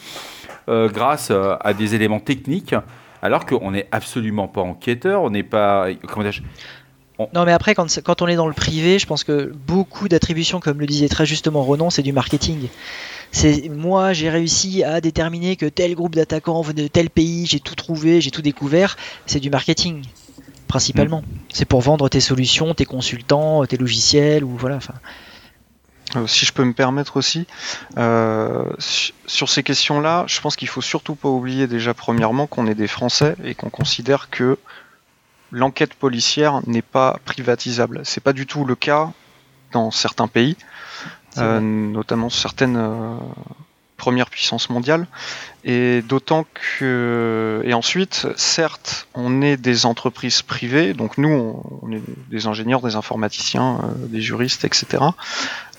euh, 0.67 0.89
grâce 0.89 1.31
à 1.31 1.73
des 1.73 1.95
éléments 1.95 2.19
techniques 2.19 2.75
alors 3.21 3.45
qu'on 3.45 3.71
n'est 3.71 3.87
absolument 3.91 4.47
pas 4.47 4.61
enquêteur, 4.61 5.23
on 5.23 5.29
n'est 5.29 5.43
pas. 5.43 5.87
Comment 6.07 6.29
non, 7.33 7.45
mais 7.45 7.51
après, 7.51 7.75
quand, 7.75 7.99
quand, 8.01 8.21
on 8.21 8.27
est 8.27 8.35
dans 8.35 8.47
le 8.47 8.53
privé, 8.53 8.97
je 8.97 9.05
pense 9.05 9.23
que 9.23 9.51
beaucoup 9.67 10.07
d'attributions, 10.07 10.59
comme 10.59 10.79
le 10.79 10.85
disait 10.85 11.09
très 11.09 11.25
justement 11.25 11.63
Renan, 11.63 11.89
c'est 11.89 12.01
du 12.01 12.13
marketing. 12.13 12.69
C'est 13.31 13.69
moi, 13.69 14.13
j'ai 14.13 14.29
réussi 14.29 14.83
à 14.83 15.01
déterminer 15.01 15.55
que 15.55 15.65
tel 15.65 15.95
groupe 15.95 16.15
d'attaquants 16.15 16.61
venait 16.61 16.83
de 16.83 16.87
tel 16.87 17.09
pays, 17.09 17.45
j'ai 17.45 17.59
tout 17.59 17.75
trouvé, 17.75 18.21
j'ai 18.21 18.31
tout 18.31 18.41
découvert. 18.41 18.97
C'est 19.25 19.39
du 19.39 19.49
marketing. 19.49 20.03
principalement. 20.67 21.21
Mm. 21.21 21.37
C'est 21.53 21.65
pour 21.65 21.81
vendre 21.81 22.07
tes 22.09 22.21
solutions, 22.21 22.73
tes 22.73 22.85
consultants, 22.85 23.65
tes 23.65 23.77
logiciels 23.77 24.43
ou 24.43 24.55
voilà. 24.55 24.79
Euh, 26.15 26.25
si 26.25 26.45
je 26.45 26.53
peux 26.53 26.63
me 26.63 26.73
permettre 26.73 27.17
aussi, 27.17 27.45
euh, 27.97 28.65
sur 29.27 29.49
ces 29.49 29.61
questions-là, 29.61 30.25
je 30.27 30.39
pense 30.41 30.55
qu'il 30.55 30.67
faut 30.67 30.81
surtout 30.81 31.15
pas 31.15 31.29
oublier 31.29 31.67
déjà 31.67 31.93
premièrement 31.93 32.47
qu'on 32.47 32.65
est 32.65 32.75
des 32.75 32.87
Français 32.87 33.35
et 33.43 33.53
qu'on 33.53 33.69
considère 33.69 34.29
que 34.29 34.57
l'enquête 35.51 35.93
policière 35.93 36.61
n'est 36.67 36.81
pas 36.81 37.19
privatisable. 37.25 38.01
C'est 38.03 38.23
pas 38.23 38.33
du 38.33 38.45
tout 38.45 38.65
le 38.65 38.75
cas 38.75 39.11
dans 39.71 39.91
certains 39.91 40.27
pays, 40.27 40.57
euh, 41.37 41.59
notamment 41.59 42.29
certaines 42.29 42.77
premières 43.99 44.31
puissances 44.31 44.71
mondiales. 44.71 45.05
Et 45.63 46.01
d'autant 46.01 46.45
que. 46.79 47.61
Et 47.65 47.75
ensuite, 47.75 48.25
certes, 48.35 49.07
on 49.13 49.43
est 49.43 49.57
des 49.57 49.85
entreprises 49.85 50.41
privées, 50.41 50.95
donc 50.95 51.19
nous, 51.19 51.61
on, 51.83 51.91
est 51.91 52.01
des 52.29 52.47
ingénieurs, 52.47 52.81
des 52.81 52.95
informaticiens, 52.95 53.81
euh, 53.83 54.07
des 54.07 54.21
juristes, 54.21 54.65
etc. 54.65 55.03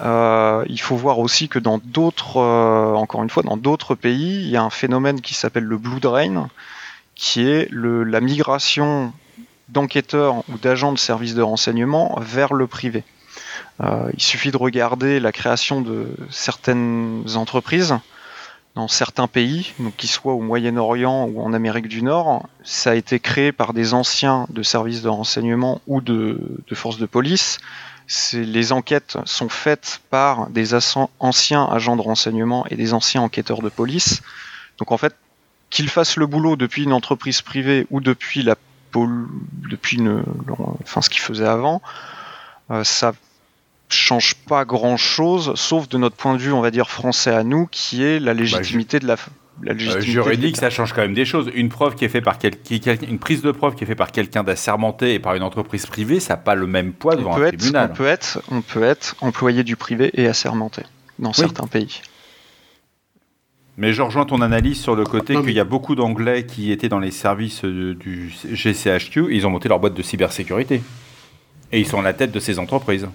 Euh, 0.03 0.65
il 0.69 0.81
faut 0.81 0.97
voir 0.97 1.19
aussi 1.19 1.49
que 1.49 1.59
dans 1.59 1.81
d'autres, 1.83 2.37
euh, 2.37 2.95
encore 2.95 3.23
une 3.25 3.31
fois, 3.31 3.43
dans 3.43 3.57
d'autres 3.57 3.97
pays, 3.97 4.43
il 4.45 4.51
y 4.51 4.57
a 4.57 4.63
un 4.63 4.71
phénomène 4.71 5.21
qui 5.23 5.35
s'appelle 5.35 5.65
le 5.65 5.79
blue 5.79 5.99
drain, 5.99 6.49
qui 7.17 7.49
est 7.49 7.67
le, 7.71 8.05
la 8.05 8.21
migration 8.21 9.13
d'enquêteurs 9.73 10.39
ou 10.49 10.59
d'agents 10.59 10.93
de 10.93 10.99
services 10.99 11.35
de 11.35 11.43
renseignement 11.43 12.19
vers 12.21 12.53
le 12.53 12.67
privé. 12.67 13.05
il 13.81 14.21
suffit 14.21 14.51
de 14.51 14.57
regarder 14.57 15.21
la 15.21 15.33
création 15.33 15.81
de 15.81 16.09
certaines 16.31 17.25
entreprises 17.37 17.95
dans 18.75 18.89
certains 18.89 19.27
pays, 19.27 19.73
qu'ils 19.97 20.09
soient 20.09 20.35
au 20.35 20.41
Moyen-Orient 20.41 21.25
ou 21.25 21.43
en 21.43 21.53
Amérique 21.53 21.89
du 21.89 22.03
Nord, 22.03 22.49
ça 22.63 22.93
a 22.93 22.95
été 22.95 23.19
créé 23.19 23.53
par 23.53 23.73
des 23.73 23.95
anciens 23.95 24.47
de 24.49 24.63
services 24.63 25.03
de 25.03 25.09
renseignement 25.09 25.81
ou 25.87 26.01
de, 26.01 26.39
forces 26.73 26.99
de 26.99 27.07
police. 27.07 27.59
Les 28.33 28.73
enquêtes 28.73 29.19
sont 29.25 29.49
faites 29.49 30.01
par 30.11 30.49
des 30.51 30.75
anciens 30.75 31.65
agents 31.65 31.97
de 31.97 32.03
renseignement 32.03 32.65
et 32.71 32.77
des 32.77 32.93
anciens 32.93 33.23
enquêteurs 33.23 33.63
de 33.63 33.69
police. 33.69 34.23
Donc 34.79 34.93
en 34.93 34.99
fait, 34.99 35.17
qu'ils 35.69 35.89
fassent 35.89 36.17
le 36.17 36.27
boulot 36.27 36.57
depuis 36.57 36.85
une 36.85 36.93
entreprise 36.93 37.43
privée 37.43 37.87
ou 37.91 38.01
depuis 38.01 38.43
la 38.43 38.57
depuis 38.93 40.01
enfin 40.83 41.01
ce 41.01 41.11
qu'ils 41.11 41.21
faisaient 41.21 41.47
avant, 41.47 41.83
euh, 42.71 42.85
ça 42.85 43.13
change 43.89 44.35
pas 44.35 44.65
grand 44.65 44.97
chose, 44.97 45.53
sauf 45.57 45.89
de 45.89 45.99
notre 45.99 46.17
point 46.17 46.35
de 46.35 46.39
vue, 46.39 46.53
on 46.53 46.61
va 46.61 46.71
dire 46.71 46.89
français 46.89 47.35
à 47.35 47.43
nous, 47.43 47.67
qui 47.67 48.05
est 48.05 48.21
la 48.21 48.33
bah, 48.33 48.41
légitimité 48.41 48.99
de 48.99 49.07
la. 49.07 49.17
La 49.63 49.73
euh, 49.73 50.01
juridique, 50.01 50.57
ça 50.57 50.71
change 50.71 50.95
quand 50.95 51.03
même 51.03 51.13
des 51.13 51.27
choses. 51.27 51.51
Une 51.55 51.69
preuve 51.69 51.95
qui 51.95 52.07
est 52.07 52.09
faite 52.09 52.25
par 52.25 52.39
une 52.43 53.19
prise 53.19 53.43
de 53.43 53.51
preuve 53.51 53.75
qui 53.75 53.85
est 53.85 53.87
faite 53.87 53.99
par 53.99 54.11
quelqu'un 54.11 54.43
d'assermenté 54.43 55.13
et 55.13 55.19
par 55.19 55.35
une 55.35 55.43
entreprise 55.43 55.85
privée, 55.85 56.19
ça 56.19 56.33
n'a 56.33 56.37
pas 56.39 56.55
le 56.55 56.67
même 56.67 56.95
poids 56.95 57.15
devant 57.15 57.37
un 57.37 57.49
tribunal. 57.49 57.91
On 57.93 57.95
peut 57.95 58.07
être, 58.07 58.41
on 58.51 58.63
peut 58.63 58.83
être 58.83 59.17
employé 59.21 59.63
du 59.63 59.77
privé 59.77 60.11
et 60.15 60.27
assermenté 60.29 60.85
dans 61.19 61.35
certains 61.35 61.67
pays. 61.67 62.01
Mais 63.81 63.95
je 63.95 64.03
rejoins 64.03 64.27
ton 64.27 64.43
analyse 64.43 64.79
sur 64.79 64.95
le 64.95 65.05
côté 65.05 65.35
qu'il 65.41 65.53
y 65.53 65.59
a 65.59 65.65
beaucoup 65.65 65.95
d'Anglais 65.95 66.45
qui 66.45 66.71
étaient 66.71 66.91
dans 66.91 66.99
les 66.99 67.11
services 67.11 67.65
du 67.65 68.31
GCHQ, 68.53 69.29
ils 69.31 69.47
ont 69.47 69.51
monté 69.51 69.71
leur 69.71 69.81
boîte 69.81 69.95
de 69.95 70.03
cybersécurité. 70.03 70.83
Et 71.73 71.81
ils 71.81 71.87
sont 71.87 71.99
à 71.99 72.03
la 72.03 72.13
tête 72.13 72.31
de 72.31 72.41
ces 72.41 72.59
entreprises. 72.59 73.09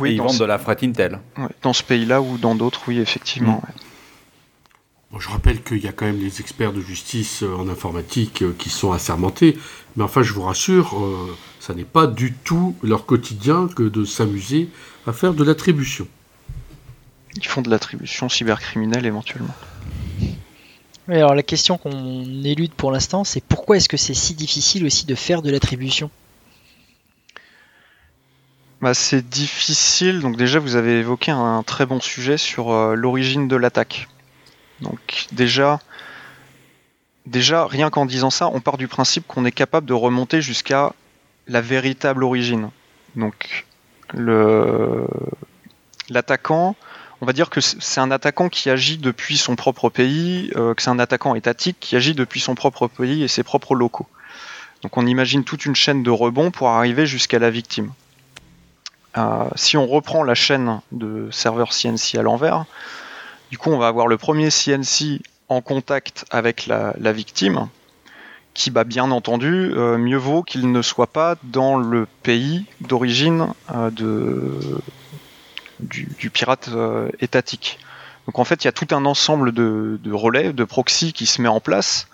Oui, 0.00 0.14
ils 0.14 0.18
vendent 0.18 0.40
de 0.40 0.44
la 0.44 0.58
fret 0.58 0.78
Intel. 0.82 1.20
dans 1.62 1.72
ce 1.72 1.84
pays-là 1.84 2.20
ou 2.20 2.36
dans 2.36 2.56
d'autres, 2.56 2.80
oui, 2.88 2.98
effectivement. 2.98 3.62
Mm. 5.12 5.18
je 5.20 5.28
rappelle 5.28 5.62
qu'il 5.62 5.78
y 5.78 5.86
a 5.86 5.92
quand 5.92 6.06
même 6.06 6.18
des 6.18 6.40
experts 6.40 6.72
de 6.72 6.80
justice 6.80 7.44
euh, 7.44 7.54
en 7.54 7.68
informatique 7.68 8.42
euh, 8.42 8.56
qui 8.58 8.70
sont 8.70 8.90
assermentés, 8.90 9.56
mais 9.94 10.02
enfin, 10.02 10.22
je 10.22 10.32
vous 10.32 10.42
rassure, 10.42 10.98
euh, 10.98 11.36
ça 11.60 11.74
n'est 11.74 11.84
pas 11.84 12.08
du 12.08 12.32
tout 12.32 12.74
leur 12.82 13.06
quotidien 13.06 13.68
que 13.68 13.84
de 13.84 14.04
s'amuser 14.04 14.68
à 15.06 15.12
faire 15.12 15.32
de 15.32 15.44
l'attribution. 15.44 16.08
Ils 17.36 17.46
font 17.46 17.62
de 17.62 17.70
l'attribution 17.70 18.28
cybercriminelle 18.28 19.06
éventuellement. 19.06 19.54
Oui, 21.08 21.16
alors 21.16 21.34
la 21.34 21.42
question 21.42 21.78
qu'on 21.78 22.44
élude 22.44 22.72
pour 22.72 22.92
l'instant, 22.92 23.24
c'est 23.24 23.42
pourquoi 23.42 23.76
est-ce 23.76 23.88
que 23.88 23.96
c'est 23.96 24.14
si 24.14 24.34
difficile 24.34 24.84
aussi 24.84 25.06
de 25.06 25.14
faire 25.14 25.42
de 25.42 25.50
l'attribution? 25.50 26.10
Bah, 28.80 28.94
c'est 28.94 29.26
difficile. 29.26 30.20
Donc 30.20 30.36
déjà, 30.36 30.58
vous 30.58 30.76
avez 30.76 30.98
évoqué 30.98 31.30
un 31.30 31.62
très 31.62 31.86
bon 31.86 32.00
sujet 32.00 32.36
sur 32.36 32.72
euh, 32.72 32.94
l'origine 32.94 33.48
de 33.48 33.56
l'attaque. 33.56 34.08
Donc 34.80 35.26
déjà, 35.32 35.80
déjà, 37.26 37.66
rien 37.66 37.90
qu'en 37.90 38.06
disant 38.06 38.30
ça, 38.30 38.48
on 38.48 38.60
part 38.60 38.78
du 38.78 38.88
principe 38.88 39.26
qu'on 39.26 39.44
est 39.44 39.52
capable 39.52 39.86
de 39.86 39.94
remonter 39.94 40.42
jusqu'à 40.42 40.92
la 41.46 41.60
véritable 41.60 42.24
origine. 42.24 42.70
Donc 43.14 43.64
le 44.12 45.06
l'attaquant, 46.10 46.76
on 47.22 47.24
va 47.24 47.32
dire 47.32 47.50
que 47.50 47.60
c'est 47.60 48.00
un 48.00 48.10
attaquant 48.10 48.48
qui 48.48 48.68
agit 48.68 48.98
depuis 48.98 49.36
son 49.36 49.54
propre 49.54 49.88
pays, 49.88 50.50
euh, 50.56 50.74
que 50.74 50.82
c'est 50.82 50.90
un 50.90 50.98
attaquant 50.98 51.36
étatique 51.36 51.76
qui 51.78 51.94
agit 51.94 52.14
depuis 52.14 52.40
son 52.40 52.56
propre 52.56 52.88
pays 52.88 53.22
et 53.22 53.28
ses 53.28 53.44
propres 53.44 53.76
locaux. 53.76 54.08
Donc 54.82 54.96
on 54.96 55.06
imagine 55.06 55.44
toute 55.44 55.64
une 55.64 55.76
chaîne 55.76 56.02
de 56.02 56.10
rebond 56.10 56.50
pour 56.50 56.70
arriver 56.70 57.06
jusqu'à 57.06 57.38
la 57.38 57.50
victime. 57.50 57.92
Euh, 59.16 59.44
si 59.54 59.76
on 59.76 59.86
reprend 59.86 60.24
la 60.24 60.34
chaîne 60.34 60.80
de 60.90 61.28
serveurs 61.30 61.70
CNC 61.70 62.18
à 62.18 62.22
l'envers, 62.22 62.64
du 63.52 63.58
coup 63.58 63.70
on 63.70 63.78
va 63.78 63.86
avoir 63.86 64.08
le 64.08 64.16
premier 64.16 64.48
CNC 64.50 65.22
en 65.48 65.60
contact 65.60 66.24
avec 66.30 66.66
la, 66.66 67.12
victime, 67.12 67.68
qui 68.52 68.72
bah, 68.72 68.82
bien 68.82 69.12
entendu, 69.12 69.72
euh, 69.76 69.96
mieux 69.96 70.16
vaut 70.16 70.42
qu'il 70.42 70.72
ne 70.72 70.82
soit 70.82 71.12
pas 71.12 71.36
dans 71.44 71.76
le 71.76 72.08
pays 72.24 72.64
d'origine 72.80 73.46
euh, 73.72 73.90
du, 75.82 76.30
pirate 76.30 76.70
étatique. 77.20 77.78
Donc 78.26 78.38
en 78.38 78.44
fait, 78.44 78.64
il 78.64 78.66
y 78.66 78.68
a 78.68 78.72
tout 78.72 78.88
un 78.94 79.04
ensemble 79.04 79.52
de, 79.52 79.98
relais, 80.12 80.52
de 80.52 80.64
proxy 80.64 81.12
qui 81.12 81.26
se 81.26 81.42
met 81.42 81.48
en 81.48 81.60
place, 81.60 82.08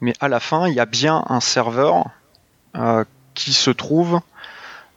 mais 0.00 0.12
à 0.20 0.28
la 0.28 0.40
fin, 0.40 0.68
il 0.68 0.74
y 0.74 0.80
a 0.80 0.86
bien 0.86 1.24
un 1.28 1.40
serveur 1.40 2.06
qui 3.34 3.52
se 3.52 3.70
trouve 3.70 4.20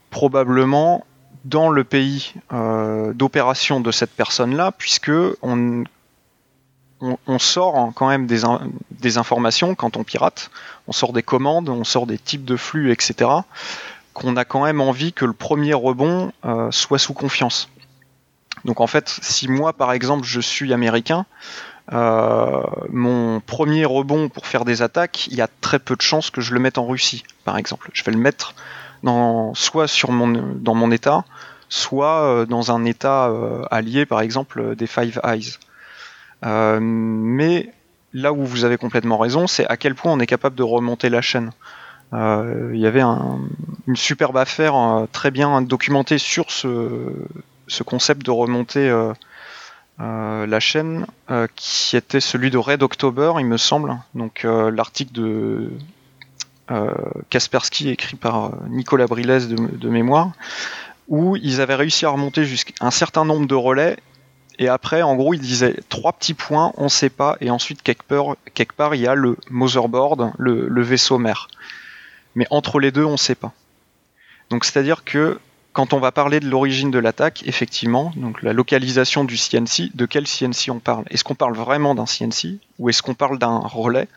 probablement 0.09 1.05
dans 1.45 1.69
le 1.69 1.83
pays 1.83 2.33
euh, 2.51 3.13
d'opération 3.13 3.79
de 3.79 3.91
cette 3.91 4.11
personne-là, 4.11 4.71
puisque 4.71 5.11
on, 5.41 5.83
sort 7.37 7.91
quand 7.95 8.07
même 8.07 8.25
des, 8.25 9.17
informations 9.17 9.75
quand 9.75 9.95
on 9.95 10.03
pirate, 10.03 10.49
on 10.87 10.91
sort 10.91 11.13
des 11.13 11.21
commandes, 11.21 11.69
on 11.69 11.83
sort 11.83 12.07
des 12.07 12.17
types 12.17 12.45
de 12.45 12.55
flux, 12.57 12.91
etc., 12.91 13.29
qu'on 14.13 14.37
a 14.37 14.45
quand 14.45 14.63
même 14.63 14.79
envie 14.79 15.11
que 15.11 15.25
le 15.25 15.33
premier 15.33 15.73
rebond 15.73 16.31
euh, 16.45 16.71
soit 16.71 16.97
sous 16.97 17.13
confiance. 17.13 17.69
Donc 18.65 18.81
en 18.81 18.87
fait, 18.87 19.07
si 19.21 19.47
moi 19.47 19.73
par 19.73 19.93
exemple 19.93 20.25
je 20.25 20.41
suis 20.41 20.73
américain, 20.73 21.25
euh, 21.93 22.63
mon 22.89 23.39
premier 23.39 23.85
rebond 23.85 24.29
pour 24.29 24.47
faire 24.47 24.65
des 24.65 24.81
attaques, 24.81 25.27
il 25.27 25.35
y 25.35 25.41
a 25.41 25.47
très 25.61 25.79
peu 25.79 25.95
de 25.95 26.01
chances 26.01 26.31
que 26.31 26.41
je 26.41 26.53
le 26.53 26.59
mette 26.59 26.77
en 26.77 26.87
Russie, 26.87 27.23
par 27.43 27.57
exemple. 27.57 27.89
Je 27.93 28.03
vais 28.03 28.11
le 28.11 28.17
mettre 28.17 28.55
soit 29.53 29.87
sur 29.87 30.11
mon, 30.11 30.55
dans 30.55 30.73
mon 30.73 30.91
état, 30.91 31.25
soit 31.69 32.23
euh, 32.23 32.45
dans 32.47 32.71
un 32.71 32.85
état 32.85 33.27
euh, 33.27 33.63
allié, 33.69 34.07
par 34.07 34.21
exemple, 34.21 34.75
des 34.75 34.87
Five 34.87 35.21
Eyes. 35.23 35.57
mais 36.41 37.71
là 38.13 38.33
où 38.33 38.45
vous 38.45 38.65
avez 38.65 38.77
complètement 38.77 39.19
raison, 39.19 39.45
c'est 39.45 39.67
à 39.67 39.77
quel 39.77 39.93
point 39.93 40.11
on 40.11 40.19
est 40.19 40.27
capable 40.27 40.55
de 40.55 40.63
remonter 40.63 41.09
la 41.09 41.21
chaîne. 41.21 41.51
Il 42.13 42.79
y 42.79 42.87
avait 42.87 43.01
une 43.01 43.95
superbe 43.95 44.37
affaire 44.37 44.75
très 45.11 45.31
bien 45.31 45.61
documentée 45.61 46.17
sur 46.17 46.49
ce, 46.49 47.11
ce 47.67 47.83
concept 47.83 48.25
de 48.25 48.31
remonter 48.31 48.89
la 49.99 50.59
chaîne, 50.59 51.05
qui 51.55 51.95
était 51.95 52.19
celui 52.19 52.51
de 52.51 52.57
Red 52.57 52.83
October, 52.83 53.33
il 53.39 53.45
me 53.45 53.57
semble. 53.57 53.97
Donc 54.13 54.43
l'article 54.43 55.13
de 55.13 55.71
euh, 56.71 56.91
Kaspersky 57.29 57.89
écrit 57.89 58.15
par 58.15 58.45
euh, 58.45 58.49
Nicolas 58.69 59.05
Brilès 59.05 59.47
de, 59.47 59.89
mémoire, 59.89 60.31
où 61.07 61.35
ils 61.35 61.61
avaient 61.61 61.75
réussi 61.75 62.07
à 62.07 62.09
remonter 62.09 62.43
jusqu'à 62.43 62.73
un 62.81 62.89
certain 62.89 63.23
nombre 63.23 63.45
de 63.45 63.53
relais 63.53 63.97
et 64.57 64.67
après, 64.67 65.01
en 65.03 65.15
gros, 65.15 65.33
ils 65.33 65.41
disaient 65.41 65.75
trois 65.89 66.13
petits 66.13 66.33
points, 66.33 66.71
on 66.77 66.87
sait 66.87 67.09
pas, 67.09 67.35
et 67.41 67.51
ensuite 67.51 67.83
quelque 67.83 68.03
part, 68.03 68.95
il 68.95 69.01
y 69.01 69.05
a 69.05 69.13
le 69.13 69.37
motherboard, 69.49 70.31
le, 70.37 70.81
vaisseau 70.81 71.17
mère. 71.17 71.49
Mais 72.35 72.47
entre 72.49 72.79
les 72.79 72.91
deux, 72.91 73.03
on 73.03 73.17
sait 73.17 73.35
pas. 73.35 73.51
Donc 74.49 74.63
c'est-à-dire 74.63 75.03
que 75.03 75.39
quand 75.75 75.91
on 75.91 75.99
va 75.99 76.13
parler 76.13 76.39
de 76.39 76.47
l'origine 76.47 76.89
de 76.89 76.99
l'attaque, 76.99 77.43
effectivement, 77.45 78.13
donc 78.15 78.41
la 78.41 78.53
localisation 78.53 79.25
du 79.25 79.35
CNC, 79.35 79.93
de 79.93 80.05
quel 80.05 80.25
CNC 80.25 80.69
on 80.69 80.79
parle? 80.79 81.03
Est-ce 81.09 81.25
qu'on 81.25 81.35
parle 81.35 81.53
vraiment 81.53 81.93
d'un 81.93 82.05
CNC 82.05 82.59
ou 82.79 82.87
est-ce 82.87 83.03
qu'on 83.03 83.13
parle 83.13 83.37
d'un 83.37 83.57
relais? 83.57 84.07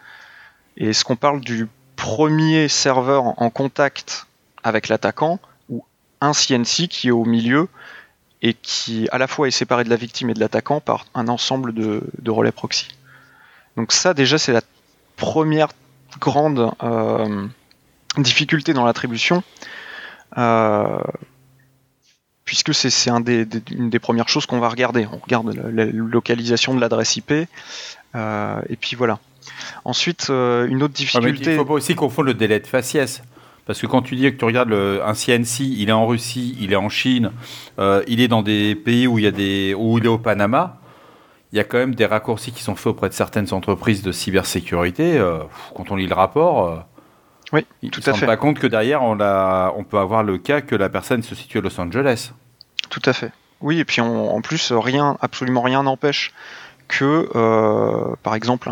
Et 0.77 0.91
est-ce 0.91 1.05
qu'on 1.05 1.17
parle 1.17 1.41
du 1.41 1.67
premier 1.97 2.69
serveur 2.69 3.25
en 3.43 3.51
contact 3.51 4.29
avec 4.63 4.87
l'attaquant 4.87 5.41
ou 5.69 5.85
un 6.21 6.31
CNC 6.31 6.87
qui 6.89 7.09
est 7.09 7.11
au 7.11 7.25
milieu 7.25 7.67
et 8.41 8.55
qui 8.55 9.09
à 9.11 9.19
la 9.19 9.27
fois 9.27 9.49
est 9.49 9.51
séparé 9.51 9.83
de 9.83 9.91
la 9.91 9.97
victime 9.97 10.31
et 10.31 10.35
de 10.35 10.41
l'attaquant 10.41 10.79
par 10.79 11.07
un 11.15 11.27
ensemble 11.27 11.75
de, 11.75 12.31
relais 12.31 12.53
proxy? 12.53 12.87
Donc 13.77 13.91
ça 13.91 14.15
déjà 14.15 14.39
c'est 14.39 14.53
la 14.53 14.63
première 15.17 15.71
grande 16.21 16.71
euh, 16.85 17.49
difficulté 18.17 18.75
dans 18.75 18.85
l'attribution, 18.85 19.43
puisque 22.49 22.75
c'est 22.75 23.11
un 23.11 23.21
des, 23.21 23.47
une 23.71 23.91
des 23.91 23.99
premières 23.99 24.31
choses 24.31 24.47
qu'on 24.47 24.59
va 24.59 24.71
regarder. 24.71 25.07
On 25.13 25.19
regarde 25.19 25.55
la, 25.55 25.85
localisation 25.85 26.75
de 26.75 26.81
l'adresse 26.81 27.17
IP, 27.17 27.31
et 27.31 27.47
puis 28.81 28.97
voilà. 28.97 29.19
Ensuite, 29.85 30.29
une 30.31 30.83
autre 30.83 30.95
difficulté. 30.95 31.53
il 31.53 31.57
faut 31.59 31.67
pas 31.67 31.75
aussi 31.75 31.95
confondre 31.95 32.29
le 32.29 32.35
délai 32.35 32.59
de 32.59 32.67
faciès. 32.67 33.23
Parce 33.67 33.83
que 33.83 33.87
quand 33.87 34.01
tu 34.01 34.17
dis 34.17 34.23
que 34.23 34.39
tu 34.39 34.47
regardes 34.47 34.71
le, 34.71 35.05
un 35.05 35.13
CNC, 35.13 35.61
il 35.61 35.91
est 35.91 35.93
en 35.93 36.07
Russie, 36.07 36.57
il 36.59 36.73
est 36.73 36.77
en 36.77 36.89
Chine, 36.89 37.33
il 37.79 38.21
est 38.23 38.29
dans 38.29 38.43
des 38.43 38.75
pays 38.75 39.07
où 39.07 39.19
il, 39.19 39.25
y 39.25 39.29
a 39.29 39.31
des, 39.31 39.75
où 39.77 39.99
il 39.99 40.07
est 40.07 40.09
au 40.09 40.17
Panama, 40.17 40.79
il 41.53 41.57
y 41.57 41.61
a 41.61 41.65
quand 41.65 41.79
même 41.79 41.95
des 41.95 42.07
raccourcis 42.07 42.53
qui 42.53 42.63
sont 42.63 42.75
faits 42.75 42.89
auprès 42.89 43.09
de 43.09 43.15
certaines 43.15 43.53
entreprises 43.53 44.03
de 44.03 44.13
cybersécurité. 44.13 45.19
Euh, 45.19 45.39
quand 45.75 45.91
on 45.91 45.97
lit 45.97 46.07
le 46.07 46.15
rapport, 46.15 46.69
euh, 46.69 46.79
oui, 47.53 47.67
ils 47.83 47.91
ne 47.95 48.03
se 48.03 48.11
rendent 48.11 48.27
pas 48.27 48.37
compte 48.37 48.59
que 48.59 48.67
derrière, 48.67 49.03
on, 49.03 49.19
a, 49.21 49.73
on 49.77 49.85
peut 49.85 49.99
avoir 49.99 50.23
le 50.23 50.37
cas 50.37 50.61
que 50.61 50.75
la 50.75 50.91
personne 50.91 51.23
se 51.23 51.35
situe 51.35 51.59
à 51.59 51.61
Los 51.63 51.81
Angeles. 51.81 52.33
Tout 52.91 53.03
à 53.05 53.13
fait. 53.13 53.33
Oui, 53.61 53.79
et 53.79 53.85
puis 53.85 54.01
en 54.01 54.41
plus, 54.41 54.73
rien, 54.73 55.17
absolument 55.21 55.63
rien 55.63 55.83
n'empêche 55.83 56.33
que, 56.87 57.29
euh, 57.35 58.15
par 58.23 58.35
exemple, 58.35 58.71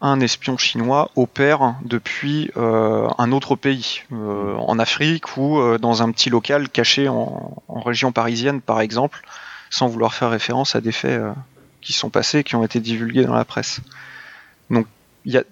un, 0.00 0.20
espion 0.20 0.56
chinois 0.56 1.10
opère 1.16 1.74
depuis 1.82 2.50
un 2.54 3.32
autre 3.32 3.56
pays, 3.56 4.02
en 4.12 4.78
Afrique 4.78 5.36
ou 5.36 5.60
dans 5.78 6.02
un 6.02 6.12
petit 6.12 6.30
local 6.30 6.68
caché 6.68 7.08
en, 7.08 7.62
région 7.68 8.12
parisienne, 8.12 8.60
par 8.60 8.80
exemple, 8.80 9.22
sans 9.70 9.88
vouloir 9.88 10.14
faire 10.14 10.30
référence 10.30 10.76
à 10.76 10.80
des 10.80 10.92
faits 10.92 11.20
qui 11.80 11.92
sont 11.92 12.10
passés, 12.10 12.44
qui 12.44 12.56
ont 12.56 12.64
été 12.64 12.80
divulgués 12.80 13.24
dans 13.24 13.34
la 13.34 13.44
presse. 13.44 13.80
Donc 14.70 14.86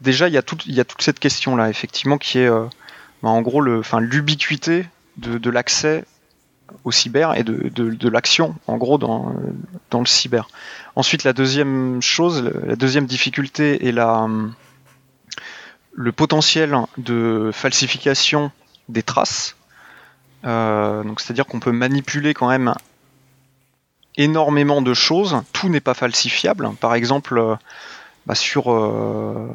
déjà 0.00 0.28
il 0.28 0.34
y, 0.34 0.38
a 0.38 0.42
toute, 0.42 0.64
cette 1.00 1.18
question 1.18 1.56
là 1.56 1.68
effectivement 1.68 2.18
qui 2.18 2.38
est 2.38 2.48
euh, 2.48 2.64
bah, 3.22 3.28
en 3.28 3.42
gros 3.42 3.60
l'ubiquité 3.60 4.86
de 5.16 5.50
l'accès 5.50 6.04
au 6.84 6.92
cyber 6.92 7.34
et 7.34 7.44
de, 7.44 8.08
l'action 8.08 8.54
en 8.66 8.76
gros 8.76 8.98
dans, 8.98 9.34
le 9.92 10.06
cyber. 10.06 10.48
Ensuite 10.96 11.24
la 11.24 11.32
deuxième 11.32 12.02
chose, 12.02 12.50
la 12.64 12.76
deuxième 12.76 13.06
difficulté 13.06 13.86
est 13.86 13.92
le 15.92 16.12
potentiel 16.12 16.76
de 16.98 17.50
falsification 17.52 18.50
des 18.88 19.02
traces. 19.02 19.56
Euh, 20.44 21.02
c'est-à-dire 21.18 21.46
qu'on 21.46 21.60
peut 21.60 21.72
manipuler 21.72 22.34
quand 22.34 22.48
même 22.48 22.74
énormément 24.16 24.82
de 24.82 24.92
choses. 24.92 25.40
Tout 25.52 25.68
n'est 25.68 25.80
pas 25.80 25.94
falsifiable. 25.94 26.70
Par 26.80 26.94
exemple, 26.94 27.38
euh, 27.38 27.56
bah, 28.26 28.34
sur 28.34 28.70
euh, 28.72 29.48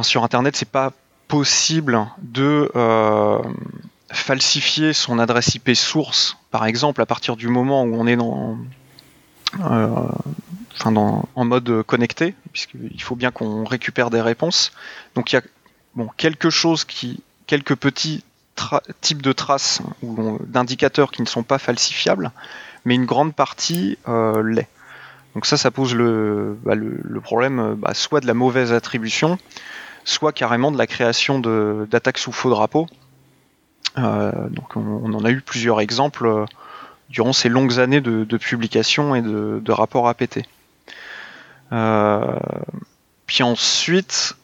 sur 0.00 0.22
Internet, 0.22 0.56
c'est 0.56 0.70
pas 0.70 0.92
possible 1.26 2.06
de 2.18 2.70
falsifier 4.10 4.92
son 4.92 5.18
adresse 5.18 5.54
IP 5.54 5.74
source, 5.74 6.36
par 6.50 6.66
exemple, 6.66 7.00
à 7.00 7.06
partir 7.06 7.36
du 7.36 7.48
moment 7.48 7.82
où 7.82 7.94
on 7.94 8.06
est 8.06 8.16
enfin 9.58 10.92
dans, 10.92 11.28
en 11.34 11.44
mode 11.44 11.82
connecté, 11.82 12.34
puisqu'il 12.52 13.02
faut 13.02 13.16
bien 13.16 13.30
qu'on 13.30 13.64
récupère 13.64 14.10
des 14.10 14.20
réponses. 14.20 14.72
Donc 15.14 15.32
il 15.32 15.36
y 15.36 15.38
a 15.38 15.42
bon, 15.94 16.08
quelque 16.16 16.50
chose 16.50 16.84
qui, 16.84 17.22
quelques 17.46 17.74
petits 17.74 18.22
types 19.00 19.22
de 19.22 19.32
traces 19.32 19.82
ou 20.02 20.38
d'indicateurs 20.46 21.10
qui 21.10 21.22
ne 21.22 21.26
sont 21.26 21.42
pas 21.42 21.58
falsifiables, 21.58 22.30
mais 22.84 22.94
une 22.94 23.06
grande 23.06 23.34
partie 23.34 23.98
euh, 24.08 24.42
l'est. 24.42 24.68
Donc 25.34 25.44
ça, 25.44 25.56
ça 25.56 25.70
pose 25.70 25.94
le, 25.94 26.56
bah, 26.64 26.74
problème 27.22 27.58
euh, 27.60 27.74
bah, 27.76 27.92
soit 27.94 28.20
de 28.20 28.26
la 28.26 28.34
mauvaise 28.34 28.72
attribution, 28.72 29.38
soit 30.04 30.32
carrément 30.32 30.72
de 30.72 30.78
la 30.78 30.86
création 30.86 31.38
d'attaques 31.38 32.18
sous 32.18 32.32
faux 32.32 32.50
drapeau. 32.50 32.86
Euh, 33.98 34.48
donc 34.50 34.76
on, 34.76 35.12
en 35.12 35.24
a 35.24 35.30
eu 35.30 35.40
plusieurs 35.40 35.80
exemples 35.80 36.44
durant 37.08 37.32
ces 37.32 37.48
longues 37.48 37.78
années 37.78 38.00
de, 38.00 38.36
publication 38.36 39.14
et 39.14 39.22
de, 39.22 39.72
rapports 39.72 40.08
APT. 40.08 40.40
puis 43.26 43.42
ensuite, 43.42 44.36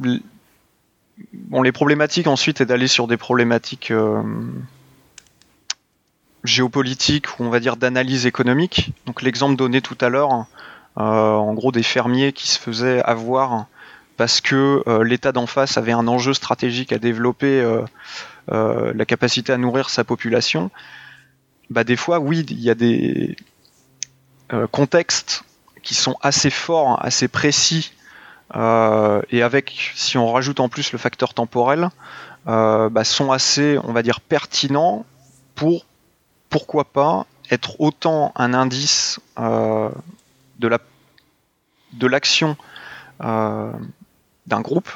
les 0.00 1.72
problématiques 1.72 2.26
ensuite 2.26 2.60
est 2.60 2.66
d'aller 2.66 2.88
sur 2.88 3.06
des 3.06 3.16
problématiques 3.16 3.92
géopolitique 6.46 7.38
ou 7.38 7.44
on 7.44 7.50
va 7.50 7.60
dire 7.60 7.76
d'analyse 7.76 8.26
économique. 8.26 8.92
Donc 9.06 9.22
l'exemple 9.22 9.56
donné 9.56 9.82
tout 9.82 9.98
à 10.00 10.08
l'heure, 10.08 10.46
euh, 10.98 11.02
en 11.02 11.52
gros 11.52 11.72
des 11.72 11.82
fermiers 11.82 12.32
qui 12.32 12.48
se 12.48 12.58
faisaient 12.58 13.02
avoir 13.02 13.66
parce 14.16 14.40
que 14.40 14.82
euh, 14.86 15.04
l'État 15.04 15.32
d'en 15.32 15.46
face 15.46 15.76
avait 15.76 15.92
un 15.92 16.08
enjeu 16.08 16.32
stratégique 16.32 16.92
à 16.92 16.98
développer 16.98 17.62
euh, 18.50 18.92
la 18.94 19.04
capacité 19.04 19.52
à 19.52 19.56
nourrir 19.56 19.90
sa 19.90 20.04
population. 20.04 20.70
Bah 21.70 21.84
des 21.84 21.96
fois, 21.96 22.18
oui, 22.18 22.46
il 22.48 22.60
y 22.60 22.70
a 22.70 22.74
des 22.74 23.36
contextes 24.70 25.42
qui 25.82 25.94
sont 25.94 26.16
assez 26.22 26.50
forts, 26.50 27.04
assez 27.04 27.26
précis, 27.26 27.92
et 28.54 29.42
avec, 29.42 29.92
si 29.96 30.16
on 30.16 30.30
rajoute 30.30 30.60
en 30.60 30.68
plus 30.68 30.92
le 30.92 30.98
facteur 30.98 31.34
temporel, 31.34 31.88
bah, 32.46 33.02
sont 33.02 33.32
assez, 33.32 33.76
on 33.82 33.92
va 33.92 34.04
dire, 34.04 34.20
pertinents 34.20 35.04
pour 35.56 35.84
pourquoi 36.48 36.84
pas 36.84 37.26
être 37.50 37.80
autant 37.80 38.32
un 38.36 38.54
indice 38.54 39.20
euh, 39.38 39.90
de 40.58 40.68
la 40.68 40.78
de 41.92 42.06
l'action 42.06 42.56
euh, 43.22 43.72
d'un 44.46 44.60
groupe 44.60 44.90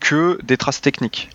que 0.00 0.38
des 0.42 0.56
traces 0.56 0.80
techniques. 0.80 1.30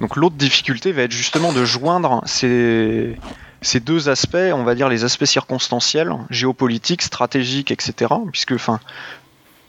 Donc 0.00 0.16
l'autre 0.16 0.36
difficulté 0.36 0.92
va 0.92 1.02
être 1.02 1.12
justement 1.12 1.52
de 1.52 1.64
joindre 1.64 2.22
ces, 2.26 3.16
ces 3.62 3.80
deux 3.80 4.08
aspects, 4.08 4.36
on 4.36 4.64
va 4.64 4.74
dire 4.74 4.88
les 4.88 5.04
aspects 5.04 5.26
circonstanciels, 5.26 6.12
géopolitiques, 6.30 7.02
stratégiques, 7.02 7.70
etc. 7.70 8.14
Puisque 8.32 8.52
enfin, 8.52 8.80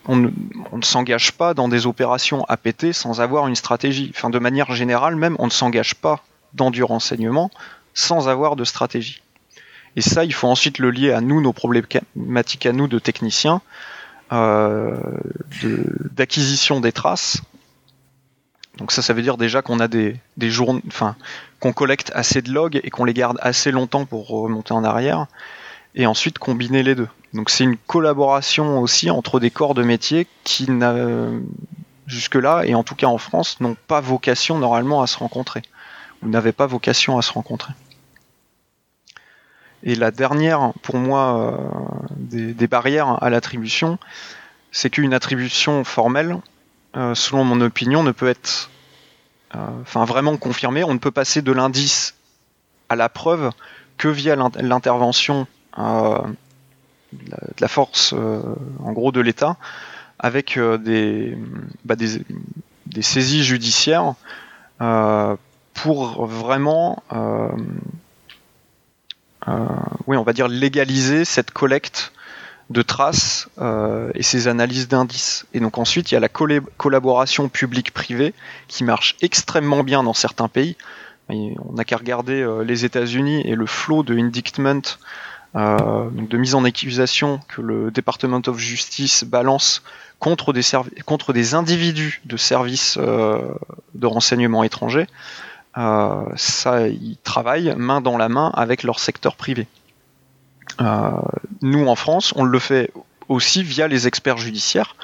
on 0.08 0.16
ne, 0.16 0.30
ne 0.72 0.82
s'engage 0.84 1.34
pas 1.34 1.54
dans 1.54 1.68
des 1.68 1.86
opérations 1.86 2.46
APT 2.46 2.94
sans 2.94 3.20
avoir 3.22 3.48
une 3.48 3.56
stratégie. 3.56 4.12
Enfin, 4.16 4.30
de 4.30 4.40
manière 4.40 4.74
générale, 4.74 5.16
même, 5.16 5.36
on 5.40 5.46
ne 5.46 5.52
s'engage 5.52 5.96
pas 5.96 6.24
dans 6.54 6.72
du 6.72 6.84
renseignement 6.84 7.52
sans 7.94 8.30
avoir 8.30 8.56
de 8.56 8.64
stratégie. 8.64 9.22
Et 9.96 10.02
ça, 10.02 10.24
il 10.24 10.34
faut 10.34 10.48
ensuite 10.48 10.80
le 10.80 10.90
lier 10.92 11.12
à 11.12 11.20
nous, 11.20 11.42
nos 11.42 11.52
problématiques 11.52 12.66
à 12.66 12.72
nous 12.72 12.88
de 12.88 13.00
techniciens, 13.00 13.62
euh, 14.32 14.96
d'acquisition 16.16 16.80
des 16.80 16.94
traces. 16.94 17.42
Donc 18.78 18.92
ça, 18.92 19.02
ça 19.02 19.14
veut 19.14 19.22
dire 19.22 19.38
déjà 19.38 19.62
qu'on 19.62 19.80
a 19.80 19.88
des, 19.88 20.16
des 20.38 20.50
journées, 20.50 20.82
enfin, 20.88 21.16
qu'on 21.60 21.74
collecte 21.74 22.12
assez 22.16 22.42
de 22.42 22.52
logs 22.52 22.80
et 22.84 22.90
qu'on 22.90 23.06
les 23.06 23.14
garde 23.14 23.38
assez 23.42 23.72
longtemps 23.72 24.06
pour 24.06 24.28
remonter 24.28 24.74
en 24.74 24.84
arrière, 24.84 25.28
et 25.94 26.06
ensuite 26.06 26.40
combiner 26.40 26.84
les 26.84 26.96
deux. 26.96 27.10
Donc 27.34 27.50
c'est 27.50 27.64
une 27.64 27.78
collaboration 27.78 28.80
aussi 28.80 29.10
entre 29.10 29.40
des 29.40 29.52
corps 29.52 29.74
de 29.74 29.84
métier 29.84 30.28
qui 30.44 30.68
jusque-là, 32.08 32.64
et 32.66 32.76
en 32.76 32.84
tout 32.84 32.96
cas 32.96 33.08
en 33.08 33.18
France, 33.18 33.60
n'ont 33.60 33.78
pas 33.88 34.02
vocation 34.02 34.58
normalement 34.58 35.02
à 35.02 35.08
se 35.08 35.18
rencontrer 35.18 35.62
n'avaient 36.24 36.52
pas 36.52 36.68
vocation 36.68 37.18
à 37.18 37.22
se 37.22 37.32
rencontrer. 37.32 37.74
Et 39.84 39.96
la 39.96 40.12
dernière, 40.12 40.74
pour 40.84 40.96
moi, 40.98 41.58
euh, 41.58 42.54
des, 42.54 42.68
barrières 42.68 43.22
à 43.24 43.30
l'attribution, 43.30 43.98
c'est 44.72 44.92
qu'une 44.92 45.14
attribution 45.14 45.84
formelle, 45.84 46.38
selon 46.94 47.44
mon 47.44 47.62
opinion, 47.62 48.04
ne 48.04 48.12
peut 48.12 48.28
être 48.28 48.70
euh, 49.56 49.60
enfin, 49.82 50.06
vraiment 50.06 50.38
confirmée. 50.38 50.84
On 50.84 50.94
ne 50.94 51.00
peut 51.00 51.12
passer 51.12 51.42
de 51.42 51.52
l'indice 51.52 52.16
à 52.90 52.96
la 52.96 53.10
preuve 53.10 53.52
que 53.98 54.08
via 54.08 54.36
l'intervention 54.36 55.48
de 55.78 56.26
la 57.60 57.68
force, 57.68 58.14
en 58.14 58.92
gros, 58.92 59.12
de 59.12 59.22
l'État, 59.22 59.58
avec 60.20 60.58
des, 60.58 61.38
bah, 61.86 61.96
des, 61.96 63.02
saisies 63.02 63.44
judiciaires 63.44 64.16
pour 65.74 66.26
vraiment, 66.26 67.02
euh, 67.14 67.50
euh, 69.48 69.66
oui, 70.08 70.18
on 70.18 70.24
va 70.24 70.34
dire 70.34 70.48
légaliser 70.48 71.26
cette 71.26 71.52
collecte 71.52 72.14
de 72.72 72.82
traces 72.82 73.50
euh, 73.60 74.12
et 74.16 74.24
ces 74.24 74.48
analyses 74.48 74.88
d'indices. 74.88 75.46
Et 75.54 75.60
donc 75.60 75.78
ensuite, 75.78 76.12
il 76.12 76.16
y 76.16 76.18
a 76.18 76.20
la 76.20 76.30
collaboration 76.30 77.50
publique-privée 77.50 78.34
qui 78.68 78.84
marche 78.84 79.16
extrêmement 79.22 79.84
bien 79.84 80.04
dans 80.04 80.14
certains 80.14 80.48
pays. 80.48 80.76
on 81.30 81.74
n'a 81.74 81.84
qu'à 81.84 81.98
regarder 81.98 82.46
les 82.66 82.86
États-Unis 82.86 83.42
et 83.46 83.56
le 83.56 83.66
flot 83.66 84.04
de 84.04 84.18
indictment, 84.18 84.98
donc 85.54 86.28
de 86.28 86.38
mise 86.38 86.56
en 86.56 86.64
accusation 86.64 87.40
que 87.48 87.62
le 87.62 87.92
Department 87.92 88.42
of 88.48 88.58
Justice 88.58 89.24
balance 89.24 89.84
contre 90.20 90.54
des, 90.54 90.62
contre 91.06 91.34
des 91.34 91.56
individus 91.56 92.22
de 92.26 92.38
services 92.38 92.98
de 92.98 94.06
renseignement 94.06 94.64
étrangers. 94.64 95.08
Euh, 95.78 96.26
ça, 96.36 96.88
ils 96.88 97.18
travaillent 97.24 97.74
main 97.78 98.02
dans 98.02 98.18
la 98.18 98.30
main 98.30 98.52
avec 98.54 98.84
leur 98.84 99.00
secteur 99.00 99.36
privé. 99.36 99.68
Euh, 100.80 101.12
nous, 101.62 101.88
en 101.88 101.96
France, 101.96 102.34
on 102.36 102.44
le 102.44 102.60
fait 102.60 102.92
aussi 103.28 103.64
via 103.64 103.88
les 103.88 104.08
experts 104.08 104.38
judiciaires, 104.38 104.96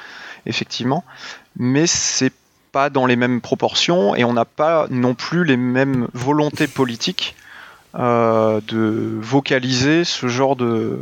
effectivement, 0.46 1.04
mais 1.58 1.88
c'est 1.88 2.34
pas 2.72 2.90
dans 2.90 3.06
les 3.06 3.16
mêmes 3.16 3.42
proportions 3.42 4.16
et 4.16 4.24
on 4.24 4.34
n'a 4.34 4.46
pas 4.46 4.88
non 4.90 5.16
plus 5.16 5.44
les 5.44 5.58
mêmes 5.58 6.08
volontés 6.14 6.68
politiques 6.68 7.36
de 7.96 9.20
vocaliser 9.22 10.04
ce 10.04 10.28
genre 10.28 10.56
de 10.56 11.00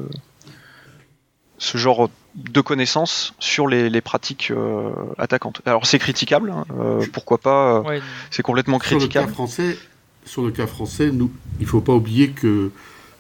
ce 1.58 1.78
genre 1.78 2.10
de 2.36 2.62
connaissances 2.62 3.34
sur 3.40 3.68
les, 3.68 4.02
pratiques 4.02 4.54
attaquantes. 5.18 5.62
Alors 5.66 5.86
c'est 5.86 6.00
critiquable, 6.00 6.52
hein, 6.52 6.64
pourquoi 7.12 7.40
pas 7.40 7.84
C'est 8.30 8.44
complètement 8.44 8.78
critiquable. 8.78 9.12
Sur 9.12 9.22
le 9.22 9.28
cas 9.28 9.34
français, 9.34 9.78
sur 10.26 10.42
le 10.42 10.52
cas 10.52 10.68
français, 10.68 11.12
nous, 11.12 11.32
il 11.60 11.68
faut 11.68 11.82
pas 11.82 11.94
oublier 11.94 12.30
que 12.30 12.72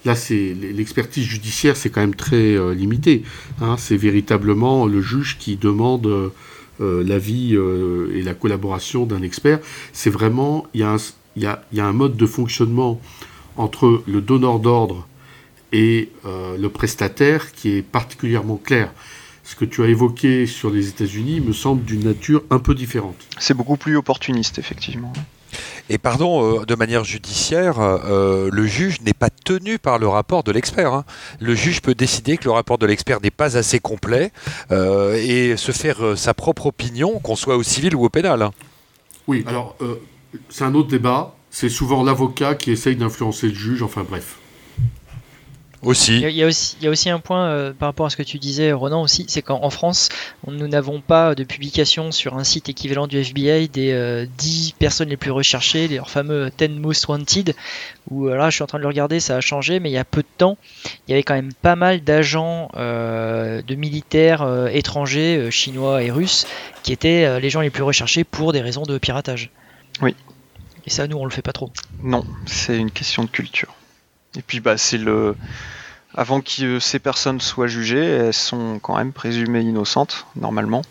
là, 0.05 0.15
c'est 0.15 0.53
l'expertise 0.53 1.25
judiciaire, 1.25 1.75
c'est 1.75 1.89
quand 1.89 2.01
même 2.01 2.15
très 2.15 2.73
limité. 2.73 3.23
Hein. 3.61 3.75
c'est 3.77 3.97
véritablement 3.97 4.85
le 4.85 5.01
juge 5.01 5.37
qui 5.39 5.57
demande 5.57 6.31
euh, 6.81 7.05
l'avis 7.05 7.55
euh, 7.55 8.11
et 8.13 8.21
la 8.21 8.33
collaboration 8.33 9.05
d'un 9.05 9.21
expert. 9.21 9.59
C'est 9.93 10.09
vraiment, 10.09 10.65
il 10.73 10.81
y, 10.81 11.45
a 11.45 11.85
un, 11.85 11.93
mode 11.93 12.17
de 12.17 12.25
fonctionnement 12.25 12.99
entre 13.55 14.03
le 14.05 14.19
donneur 14.19 14.59
d'ordre 14.59 15.07
et 15.71 16.09
euh, 16.25 16.57
le 16.57 16.67
prestataire 16.67 17.53
qui 17.53 17.77
est 17.77 17.81
particulièrement 17.81 18.57
clair. 18.57 18.91
Ce 19.45 19.55
que 19.55 19.63
tu 19.63 19.83
as 19.83 19.87
évoqué 19.87 20.47
sur 20.47 20.69
les 20.69 20.89
États-Unis 20.89 21.39
me 21.39 21.53
semble 21.53 21.85
d'une 21.85 22.03
nature 22.03 22.43
un 22.49 22.59
peu 22.59 22.75
différente. 22.75 23.15
C'est 23.39 23.53
beaucoup 23.53 23.77
plus 23.77 23.95
opportuniste, 23.95 24.59
effectivement. 24.59 25.13
Et 25.89 25.97
pardon, 25.99 26.61
euh, 26.61 26.65
de 26.65 26.75
manière 26.75 27.03
judiciaire, 27.03 27.79
euh, 27.79 28.49
le 28.51 28.65
juge 28.65 29.01
n'est 29.01 29.13
pas 29.13 29.29
tenu 29.29 29.77
par 29.77 29.99
le 29.99 30.07
rapport 30.07 30.43
de 30.43 30.51
l'expert. 30.51 30.93
Hein. 30.93 31.05
Le 31.39 31.53
juge 31.53 31.81
peut 31.81 31.93
décider 31.93 32.37
que 32.37 32.45
le 32.45 32.51
rapport 32.51 32.77
de 32.77 32.87
l'expert 32.87 33.21
n'est 33.21 33.31
pas 33.31 33.55
assez 33.55 33.79
complet 33.79 34.31
euh, 34.71 35.13
et 35.15 35.57
se 35.57 35.71
faire 35.71 36.17
sa 36.17 36.33
propre 36.33 36.67
opinion, 36.67 37.19
qu'on 37.19 37.35
soit 37.35 37.55
au 37.55 37.63
civil 37.63 37.95
ou 37.95 38.03
au 38.03 38.09
pénal. 38.09 38.41
Hein. 38.41 38.51
Oui, 39.27 39.43
alors 39.47 39.75
c'est 40.49 40.63
un 40.63 40.73
autre 40.73 40.89
débat. 40.89 41.35
C'est 41.51 41.69
souvent 41.69 42.03
l'avocat 42.03 42.55
qui 42.55 42.71
essaye 42.71 42.95
d'influencer 42.95 43.47
le 43.47 43.53
juge, 43.53 43.81
enfin 43.81 44.05
bref. 44.07 44.37
Aussi. 45.85 46.19
Il 46.19 46.31
y, 46.31 46.43
a, 46.43 46.47
aussi, 46.47 46.75
il 46.79 46.85
y 46.85 46.87
a 46.87 46.89
aussi 46.89 47.11
un 47.11 47.19
point 47.19 47.47
euh, 47.47 47.71
par 47.71 47.89
rapport 47.89 48.07
à 48.07 48.09
ce 48.09 48.17
que 48.17 48.23
tu 48.23 48.39
disais, 48.39 48.71
Ronan, 48.71 49.03
aussi, 49.03 49.25
c'est 49.27 49.43
qu'en 49.43 49.69
France, 49.69 50.09
nous 50.47 50.67
n'avons 50.67 50.99
pas 50.99 51.35
de 51.35 51.43
publication 51.43 52.11
sur 52.11 52.37
un 52.37 52.43
site 52.43 52.69
équivalent 52.69 53.05
du 53.05 53.19
FBI 53.19 53.69
des 53.69 54.27
10 54.37 54.69
euh, 54.73 54.75
personnes 54.79 55.09
les 55.09 55.17
plus 55.17 55.29
recherchées, 55.29 55.87
les 55.87 55.99
fameux 56.03 56.49
10 56.57 56.69
Most 56.79 57.07
Wanted, 57.07 57.55
où 58.09 58.27
euh, 58.27 58.35
là, 58.35 58.49
je 58.49 58.55
suis 58.55 58.63
en 58.63 58.67
train 58.67 58.79
de 58.79 58.81
le 58.81 58.87
regarder, 58.87 59.19
ça 59.19 59.35
a 59.35 59.41
changé, 59.41 59.79
mais 59.79 59.91
il 59.91 59.93
y 59.93 59.99
a 59.99 60.05
peu 60.05 60.23
de 60.23 60.27
temps, 60.37 60.57
il 61.07 61.11
y 61.11 61.13
avait 61.13 61.23
quand 61.23 61.35
même 61.35 61.53
pas 61.53 61.75
mal 61.75 62.01
d'agents 62.03 62.69
de 62.75 63.75
militaires 63.75 64.67
étrangers, 64.71 65.51
chinois 65.51 66.01
et 66.01 66.09
russes, 66.09 66.47
qui 66.81 66.93
étaient 66.93 67.39
les 67.39 67.49
gens 67.51 67.61
les 67.61 67.69
plus 67.69 67.83
recherchés 67.83 68.23
pour 68.23 68.53
des 68.53 68.61
raisons 68.61 68.83
de 68.83 68.97
piratage. 68.97 69.51
Oui. 70.01 70.15
Et 70.87 70.89
ça, 70.89 71.07
nous, 71.07 71.17
on 71.17 71.25
le 71.25 71.31
fait 71.31 71.41
pas 71.41 71.53
trop. 71.53 71.71
Non, 72.01 72.25
c'est 72.47 72.77
une 72.77 72.91
question 72.91 73.23
de 73.23 73.29
culture. 73.29 73.73
Et 74.37 74.41
puis 74.41 74.59
bah 74.59 74.77
c'est 74.77 74.97
le 74.97 75.35
avant 76.13 76.39
que 76.39 76.79
ces 76.79 76.99
personnes 76.99 77.41
soient 77.41 77.67
jugées, 77.67 78.05
elles 78.05 78.33
sont 78.33 78.79
quand 78.79 78.97
même 78.97 79.11
présumées 79.11 79.61
innocentes 79.61 80.25
normalement. 80.35 80.81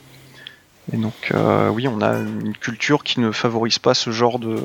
Et 0.92 0.98
donc 0.98 1.30
euh, 1.32 1.68
oui, 1.70 1.88
on 1.88 2.02
a 2.02 2.18
une 2.18 2.56
culture 2.56 3.04
qui 3.04 3.20
ne 3.20 3.30
favorise 3.32 3.78
pas 3.78 3.94
ce 3.94 4.10
genre 4.10 4.38
de, 4.38 4.62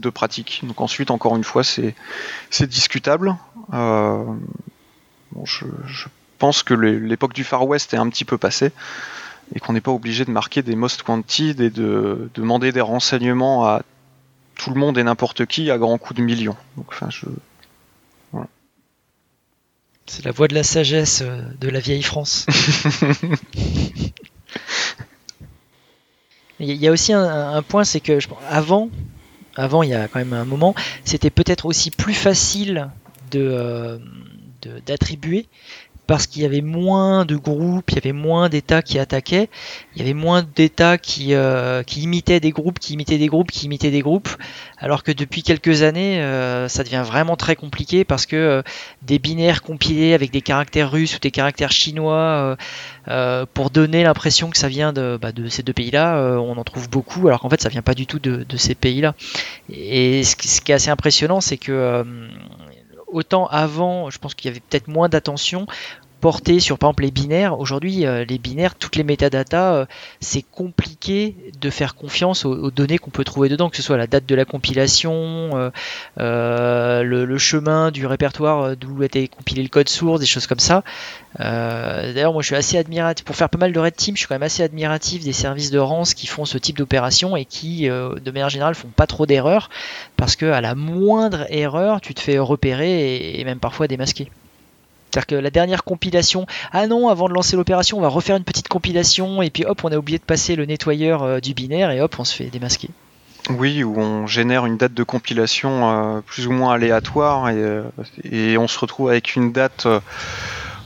de 0.00 0.10
pratique. 0.10 0.62
Donc 0.64 0.80
ensuite, 0.80 1.10
encore 1.10 1.36
une 1.36 1.44
fois, 1.44 1.62
c'est 1.64 1.94
discutable. 2.62 3.36
Euh, 3.72 4.24
je, 5.44 5.66
pense 6.38 6.62
que 6.62 6.74
l'époque 6.74 7.32
du 7.32 7.44
Far 7.44 7.66
West 7.66 7.94
est 7.94 7.96
un 7.96 8.08
petit 8.08 8.24
peu 8.24 8.38
passée 8.38 8.72
et 9.54 9.60
qu'on 9.60 9.72
n'est 9.72 9.80
pas 9.80 9.92
obligé 9.92 10.24
de 10.24 10.30
marquer 10.30 10.62
des 10.62 10.76
most 10.76 11.06
wanted 11.08 11.60
et 11.60 11.70
de 11.70 12.30
demander 12.34 12.72
des 12.72 12.80
renseignements 12.80 13.64
à 13.66 13.82
tout 14.56 14.70
le 14.70 14.78
monde 14.78 14.98
et 14.98 15.04
n'importe 15.04 15.46
qui 15.46 15.70
à 15.70 15.78
grands 15.78 15.98
coups 15.98 16.18
de 16.18 16.24
millions. 16.24 16.56
Donc, 16.76 16.92
je, 17.08 17.26
c'est 20.06 20.24
la 20.24 20.32
voix 20.32 20.48
de 20.48 20.54
la 20.54 20.62
sagesse 20.62 21.22
euh, 21.22 21.42
de 21.60 21.68
la 21.68 21.80
vieille 21.80 22.02
France. 22.02 22.46
Il 26.60 26.72
y 26.72 26.86
a 26.86 26.92
aussi 26.92 27.12
un, 27.12 27.62
point, 27.62 27.84
c'est 27.84 28.00
que 28.00 28.18
avant, 28.48 28.88
avant, 29.56 29.82
il 29.82 29.90
y 29.90 29.94
a 29.94 30.06
quand 30.06 30.20
même 30.20 30.32
un 30.32 30.44
moment, 30.44 30.74
c'était 31.04 31.30
peut-être 31.30 31.66
aussi 31.66 31.90
plus 31.90 32.14
facile 32.14 32.90
de 33.32 33.40
euh, 33.40 33.98
d'attribuer 34.86 35.46
parce 36.06 36.26
qu'il 36.26 36.42
y 36.42 36.44
avait 36.44 36.60
moins 36.60 37.24
de 37.24 37.36
groupes, 37.36 37.90
il 37.90 37.94
y 37.94 37.98
avait 37.98 38.12
moins 38.12 38.48
d'États 38.48 38.82
qui 38.82 38.98
attaquaient, 38.98 39.48
il 39.94 39.98
y 40.00 40.02
avait 40.02 40.14
moins 40.14 40.42
d'États 40.42 40.98
qui, 40.98 41.34
euh, 41.34 41.82
imitaient 41.96 42.40
des 42.40 42.50
groupes, 42.50 42.78
qui 42.78 42.92
imitaient 42.92 43.18
des 43.18 43.28
groupes, 43.28 43.50
qui 43.50 43.66
imitaient 43.66 43.90
des 43.90 44.00
groupes, 44.00 44.28
alors 44.78 45.02
que 45.02 45.12
depuis 45.12 45.42
quelques 45.42 45.82
années, 45.82 46.20
euh, 46.20 46.68
ça 46.68 46.84
devient 46.84 47.02
vraiment 47.06 47.36
très 47.36 47.56
compliqué 47.56 48.04
parce 48.04 48.26
que 48.26 48.36
euh, 48.36 48.62
des 49.02 49.18
binaires 49.18 49.62
compilés 49.62 50.12
avec 50.12 50.30
des 50.30 50.42
caractères 50.42 50.90
russes 50.90 51.16
ou 51.16 51.20
des 51.20 51.30
caractères 51.30 51.72
chinois, 51.72 52.56
pour 53.54 53.70
donner 53.70 54.02
l'impression 54.02 54.50
que 54.50 54.58
ça 54.58 54.68
vient 54.68 54.92
de, 54.92 55.18
bah, 55.20 55.30
ces 55.48 55.62
deux 55.62 55.72
pays-là, 55.72 56.38
on 56.38 56.56
en 56.56 56.64
trouve 56.64 56.90
beaucoup, 56.90 57.28
alors 57.28 57.40
qu'en 57.40 57.48
fait 57.48 57.62
ça 57.62 57.68
vient 57.68 57.82
pas 57.82 57.94
du 57.94 58.06
tout 58.06 58.18
de, 58.18 58.44
ces 58.56 58.74
pays-là. 58.74 59.14
Et 59.70 60.22
ce 60.24 60.36
qui 60.36 60.72
est 60.72 60.74
assez 60.74 60.90
impressionnant, 60.90 61.40
c'est 61.40 61.56
que 61.56 62.04
autant 63.14 63.46
avant, 63.46 64.10
je 64.10 64.18
pense 64.18 64.34
qu'il 64.34 64.50
y 64.50 64.52
avait 64.52 64.60
peut-être 64.60 64.88
moins 64.88 65.08
d'attention 65.08 65.66
porté 66.24 66.58
sur 66.58 66.78
par 66.78 66.88
exemple 66.88 67.02
les 67.02 67.10
binaires. 67.10 67.60
Aujourd'hui, 67.60 68.06
euh, 68.06 68.24
les 68.26 68.38
binaires, 68.38 68.76
toutes 68.76 68.96
les 68.96 69.04
métadatas, 69.04 69.74
euh, 69.74 69.84
c'est 70.20 70.40
compliqué 70.40 71.36
de 71.60 71.68
faire 71.68 71.96
confiance 71.96 72.46
aux, 72.46 72.70
données 72.70 72.96
qu'on 72.96 73.10
peut 73.10 73.24
trouver 73.24 73.50
dedans, 73.50 73.68
que 73.68 73.76
ce 73.76 73.82
soit 73.82 73.98
la 73.98 74.06
date 74.06 74.24
de 74.24 74.34
la 74.34 74.46
compilation, 74.46 75.70
euh, 76.18 77.02
le, 77.02 77.36
chemin 77.36 77.90
du 77.90 78.06
répertoire 78.06 78.74
d'où 78.74 79.02
a 79.02 79.04
été 79.04 79.28
compilé 79.28 79.62
le 79.62 79.68
code 79.68 79.90
source, 79.90 80.18
des 80.18 80.24
choses 80.24 80.46
comme 80.46 80.60
ça. 80.60 80.82
D'ailleurs, 81.38 82.32
moi 82.32 82.40
je 82.40 82.46
suis 82.46 82.56
assez 82.56 82.78
admiratif, 82.78 83.26
pour 83.26 83.36
faire 83.36 83.50
pas 83.50 83.58
mal 83.58 83.74
de 83.74 83.78
red 83.78 83.94
team, 83.94 84.16
je 84.16 84.20
suis 84.20 84.26
quand 84.26 84.36
même 84.36 84.44
assez 84.44 84.62
admiratif 84.62 85.24
des 85.24 85.34
services 85.34 85.70
de 85.70 85.78
Rance 85.78 86.14
qui 86.14 86.26
font 86.26 86.46
ce 86.46 86.56
type 86.56 86.78
d'opération 86.78 87.36
et 87.36 87.44
qui, 87.44 87.86
de 87.86 88.30
manière 88.30 88.48
générale, 88.48 88.74
font 88.74 88.88
pas 88.88 89.06
trop 89.06 89.26
d'erreurs, 89.26 89.68
parce 90.16 90.36
que 90.36 90.46
à 90.46 90.62
la 90.62 90.74
moindre 90.74 91.44
erreur, 91.50 92.00
tu 92.00 92.14
te 92.14 92.20
fais 92.20 92.38
repérer 92.38 93.38
et 93.38 93.44
même 93.44 93.58
parfois 93.58 93.88
démasquer. 93.88 94.30
C'est-à-dire 95.14 95.26
que 95.28 95.34
la 95.36 95.50
dernière 95.50 95.84
compilation, 95.84 96.44
ah 96.72 96.88
non, 96.88 97.08
avant 97.08 97.28
de 97.28 97.34
lancer 97.34 97.54
l'opération, 97.54 97.98
on 97.98 98.00
va 98.00 98.08
refaire 98.08 98.36
une 98.36 98.42
petite 98.42 98.66
compilation 98.66 99.42
et 99.42 99.50
puis 99.50 99.64
hop, 99.64 99.84
on 99.84 99.92
a 99.92 99.96
oublié 99.96 100.18
de 100.18 100.24
passer 100.24 100.56
le 100.56 100.66
nettoyeur 100.66 101.22
euh, 101.22 101.38
du 101.38 101.54
binaire 101.54 101.92
et 101.92 102.00
hop, 102.00 102.16
on 102.18 102.24
se 102.24 102.34
fait 102.34 102.46
démasquer. 102.46 102.90
Oui, 103.48 103.84
où 103.84 103.96
on 103.96 104.26
génère 104.26 104.66
une 104.66 104.76
date 104.76 104.92
de 104.92 105.04
compilation 105.04 106.16
euh, 106.16 106.20
plus 106.20 106.48
ou 106.48 106.50
moins 106.50 106.74
aléatoire 106.74 107.48
et, 107.48 107.54
euh, 107.54 107.84
et, 108.24 108.58
on 108.58 108.66
se 108.66 108.76
retrouve 108.76 109.08
avec 109.08 109.36
une 109.36 109.52
date 109.52 109.86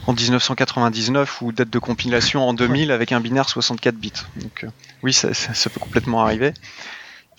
en 0.05 0.13
1999 0.13 1.41
ou 1.41 1.51
date 1.51 1.71
de 1.71 1.79
compilation 1.79 2.47
en 2.47 2.53
2000 2.53 2.91
avec 2.91 3.11
un 3.11 3.21
binaire 3.21 3.49
64 3.49 3.95
bits. 3.95 4.13
Donc 4.35 4.67
oui, 5.01 5.11
ça, 5.11 5.33
ça, 5.33 5.69
peut 5.71 5.79
complètement 5.79 6.21
arriver. 6.21 6.53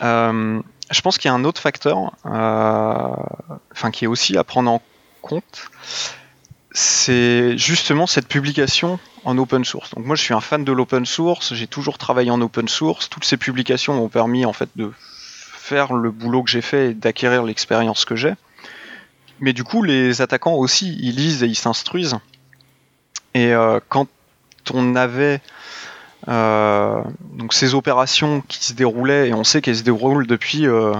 je 0.01 1.01
pense 1.05 1.19
qu'il 1.19 1.29
y 1.29 1.33
a 1.33 1.35
un 1.35 1.45
autre 1.45 1.61
facteur, 1.61 2.17
enfin 2.25 3.91
qui 3.93 4.07
est 4.07 4.09
aussi 4.09 4.37
à 4.37 4.43
prendre 4.43 4.73
en 4.73 4.83
compte, 5.23 5.71
c'est 6.73 7.59
justement 7.59 8.07
cette 8.07 8.29
publication 8.29 8.99
en 9.25 9.37
open 9.39 9.65
source. 9.65 9.95
Donc 9.95 10.07
moi 10.07 10.17
je 10.17 10.23
suis 10.23 10.35
un 10.35 10.41
fan 10.41 10.65
de 10.65 10.73
l'open 10.73 11.05
source, 11.05 11.55
j'ai 11.55 11.67
toujours 11.67 11.99
travaillé 11.99 12.31
en 12.31 12.41
open 12.41 12.69
source, 12.69 13.09
toutes 13.09 13.25
ces 13.25 13.37
publications 13.37 13.95
m'ont 13.95 14.09
permis 14.09 14.45
en 14.45 14.53
fait 14.53 14.69
de 14.77 14.93
faire 14.97 15.93
le 15.93 16.11
boulot 16.11 16.43
que 16.43 16.51
j'ai 16.51 16.63
fait 16.63 16.91
et 16.91 16.95
d'acquérir 16.95 17.43
l'expérience 17.43 18.05
que 18.05 18.17
j'ai. 18.17 18.35
Mais 19.41 19.53
du 19.53 19.65
coup 19.65 19.83
les 19.83 20.23
attaquants 20.23 20.55
aussi 20.55 20.97
ils 21.01 21.17
lisent 21.17 21.43
et 21.43 21.47
ils 21.47 21.57
s'instruisent. 21.57 22.19
Et 23.35 23.53
euh, 23.53 23.81
quand 23.89 24.07
on 24.73 24.95
avait 24.95 25.41
euh, 26.29 27.03
ces 27.51 27.75
opérations 27.75 28.43
qui 28.47 28.65
se 28.65 28.73
déroulaient 28.75 29.29
et 29.29 29.35
on 29.35 29.45
sait 29.45 29.61
qu'elles 29.61 29.77
se 29.77 29.83
déroulent 29.83 30.27
depuis 30.27 30.67
euh, 30.67 30.93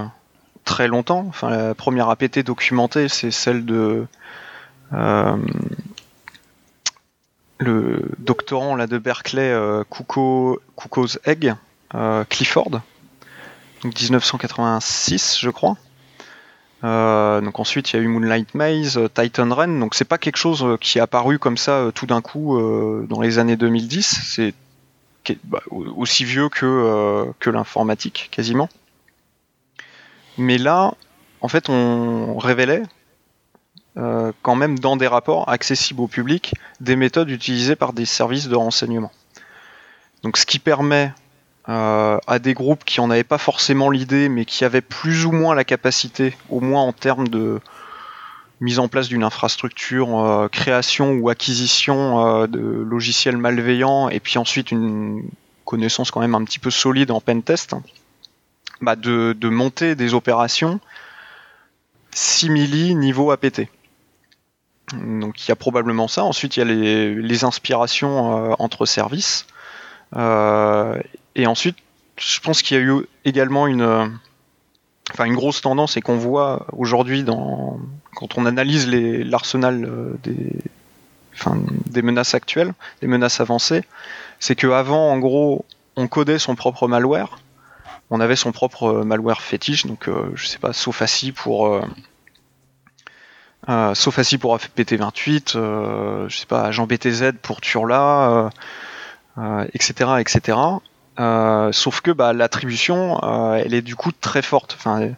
très 0.65 0.87
longtemps. 0.87 1.25
Enfin 1.29 1.49
la 1.49 1.75
première 1.75 2.09
APT 2.09 2.39
documentée 2.39 3.07
c'est 3.07 3.31
celle 3.31 3.65
de 3.65 4.05
le 7.59 8.01
doctorant 8.17 8.75
là, 8.75 8.87
de 8.87 8.97
Berkeley, 8.97 9.51
euh, 9.51 9.83
Kuko's 9.89 11.19
Egg, 11.25 11.55
euh, 11.93 12.23
Clifford, 12.25 12.81
donc 13.83 13.99
1986 13.99 15.39
je 15.39 15.49
crois. 15.49 15.77
donc 16.83 17.59
ensuite 17.59 17.91
il 17.91 17.97
y 17.97 17.99
a 17.99 18.01
eu 18.01 18.07
Moonlight 18.07 18.55
Maze, 18.55 18.99
Titan 19.13 19.53
Run, 19.53 19.79
donc 19.79 19.95
c'est 19.95 20.05
pas 20.05 20.17
quelque 20.17 20.37
chose 20.37 20.77
qui 20.81 20.97
est 20.97 21.01
apparu 21.01 21.39
comme 21.39 21.57
ça 21.57 21.91
tout 21.93 22.05
d'un 22.05 22.21
coup 22.21 22.59
dans 23.07 23.21
les 23.21 23.39
années 23.39 23.57
2010, 23.57 24.21
c'est 24.23 24.53
bah, 25.43 25.61
aussi 25.69 26.25
vieux 26.25 26.49
que 26.49 27.49
l'informatique 27.49 28.29
quasiment. 28.31 28.69
Mais 30.37 30.57
là, 30.57 30.93
en 31.41 31.47
fait, 31.47 31.69
on 31.69 32.37
révélait 32.37 32.83
euh, 33.97 34.31
quand 34.41 34.55
même 34.55 34.79
dans 34.79 34.95
des 34.95 35.07
rapports 35.07 35.49
accessibles 35.49 36.01
au 36.01 36.07
public 36.07 36.53
des 36.79 36.95
méthodes 36.95 37.29
utilisées 37.29 37.75
par 37.75 37.93
des 37.93 38.05
services 38.05 38.47
de 38.47 38.55
renseignement. 38.55 39.11
Donc 40.23 40.37
ce 40.37 40.45
qui 40.45 40.59
permet 40.59 41.13
à 41.67 42.39
des 42.39 42.53
groupes 42.53 42.83
qui 42.83 42.99
en 42.99 43.09
avaient 43.09 43.23
pas 43.23 43.37
forcément 43.37 43.89
l'idée, 43.89 44.27
mais 44.27 44.43
qui 44.43 44.65
avaient 44.65 44.81
plus 44.81 45.25
ou 45.25 45.31
moins 45.31 45.55
la 45.55 45.63
capacité, 45.63 46.35
au 46.49 46.59
moins 46.59 46.81
en 46.81 46.91
termes 46.91 47.29
de 47.29 47.61
mise 48.59 48.77
en 48.77 48.89
place 48.89 49.07
d'une 49.07 49.23
infrastructure, 49.23 50.49
création 50.51 51.13
ou 51.13 51.29
acquisition 51.29 52.45
de 52.45 52.59
logiciels 52.59 53.37
malveillants, 53.37 54.09
et 54.09 54.19
puis 54.19 54.37
ensuite 54.37 54.71
une 54.71 55.23
connaissance 55.63 56.11
quand 56.11 56.19
même 56.19 56.35
un 56.35 56.43
petit 56.43 56.59
peu 56.59 56.71
solide 56.71 57.09
en 57.11 57.21
pentest, 57.21 57.73
bah 58.81 58.97
de, 58.97 59.33
de 59.39 59.47
monter 59.47 59.95
des 59.95 60.13
opérations 60.13 60.81
simili 62.11 62.95
niveau 62.95 63.31
APT. 63.31 63.67
Donc 64.93 65.45
il 65.45 65.49
y 65.49 65.51
a 65.51 65.55
probablement 65.55 66.07
ça. 66.07 66.23
Ensuite 66.23 66.57
il 66.57 66.59
y 66.59 66.63
a 66.63 66.65
les, 66.65 67.43
inspirations 67.43 68.51
euh, 68.51 68.55
entre 68.59 68.85
services. 68.85 69.45
Euh, 70.15 70.99
et 71.35 71.47
ensuite, 71.47 71.77
je 72.17 72.39
pense 72.39 72.61
qu'il 72.61 72.77
y 72.77 72.79
a 72.79 72.83
eu 72.83 73.05
également 73.25 73.67
une, 73.67 74.11
enfin 75.11 75.25
une 75.25 75.35
grosse 75.35 75.61
tendance 75.61 75.97
et 75.97 76.01
qu'on 76.01 76.17
voit 76.17 76.67
aujourd'hui 76.73 77.23
dans 77.23 77.79
quand 78.15 78.37
on 78.37 78.45
analyse 78.45 78.87
l'arsenal 78.87 79.85
euh, 79.85 80.13
des, 80.23 80.51
enfin, 81.33 81.57
des 81.85 82.01
menaces 82.01 82.35
actuelles, 82.35 82.73
des 83.01 83.07
menaces 83.07 83.39
avancées, 83.39 83.83
c'est 84.39 84.55
qu'avant, 84.55 85.11
en 85.11 85.17
gros, 85.19 85.65
on 85.95 86.07
codait 86.07 86.39
son 86.39 86.55
propre 86.55 86.87
malware. 86.87 87.39
On 88.09 88.19
avait 88.19 88.35
son 88.35 88.51
propre 88.51 89.03
malware 89.05 89.41
fétiche, 89.41 89.85
donc 89.85 90.09
je 90.35 90.45
sais 90.45 90.57
pas, 90.57 90.73
Sofaci 90.73 91.31
pour 91.31 91.81
euh, 93.69 93.93
Sofaci 93.93 94.37
pour 94.37 94.57
APT28, 94.57 95.53
euh, 95.55 96.27
je 96.29 96.37
sais 96.37 96.45
pas, 96.47 96.63
agent 96.63 96.87
BTZ 96.87 97.33
pour 97.41 97.61
Turla, 97.61 98.49
etc., 99.73 99.93
euh, 100.01 100.17
etc. 100.17 100.57
Euh, 101.19 101.71
sauf 101.71 102.01
que 102.01 102.11
bah, 102.11 102.33
l'attribution, 102.33 103.19
elle 103.55 103.73
est 103.73 103.83
du 103.83 103.95
coup 103.95 104.11
très 104.11 104.41
forte. 104.41 104.75
Enfin, 104.79 105.11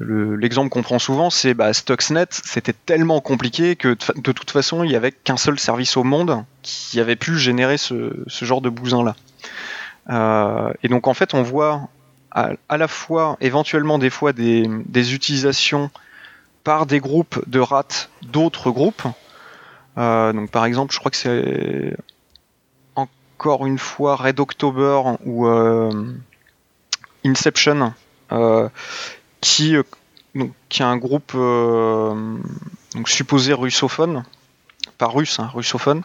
l'exemple 0.00 0.70
qu'on 0.70 0.82
prend 0.82 0.98
souvent, 0.98 1.28
c'est 1.28 1.52
bah, 1.52 1.74
Stuxnet, 1.74 2.26
c'était 2.30 2.72
tellement 2.72 3.20
compliqué 3.20 3.76
que 3.76 3.96
de, 4.16 4.32
toute 4.32 4.50
façon, 4.50 4.82
il 4.82 4.88
n'y 4.88 4.96
avait 4.96 5.12
qu'un 5.12 5.36
seul 5.36 5.58
service 5.58 5.98
au 5.98 6.04
monde 6.04 6.44
qui 6.62 7.00
avait 7.00 7.16
pu 7.16 7.36
générer 7.36 7.76
ce, 7.76 8.24
genre 8.28 8.62
de 8.62 8.70
bousin-là. 8.70 9.14
et 10.82 10.88
donc 10.88 11.06
en 11.06 11.14
fait, 11.14 11.34
on 11.34 11.42
voit 11.42 11.88
à, 12.30 12.76
la 12.78 12.88
fois, 12.88 13.36
éventuellement 13.42 13.98
des 13.98 14.10
fois, 14.10 14.32
des 14.32 15.14
utilisations 15.14 15.90
par 16.64 16.86
des 16.86 16.98
groupes 16.98 17.46
de 17.46 17.60
rats 17.60 18.08
d'autres 18.22 18.70
groupes. 18.70 19.02
Euh, 19.98 20.46
par 20.48 20.64
exemple, 20.64 20.92
je 20.92 20.98
crois 20.98 21.10
que 21.10 21.16
c'est 21.16 21.96
encore 22.96 23.66
une 23.66 23.78
fois 23.78 24.16
Red 24.16 24.40
October 24.40 25.02
ou 25.24 25.46
euh, 25.46 26.14
Inception 27.24 27.92
euh, 28.32 28.68
qui 29.40 29.76
est 29.76 30.80
un 30.80 30.96
groupe 30.96 31.36
supposé 33.06 33.52
russophone, 33.52 34.24
pas 34.98 35.06
russe, 35.06 35.38
hein, 35.38 35.50
russophone, 35.52 36.02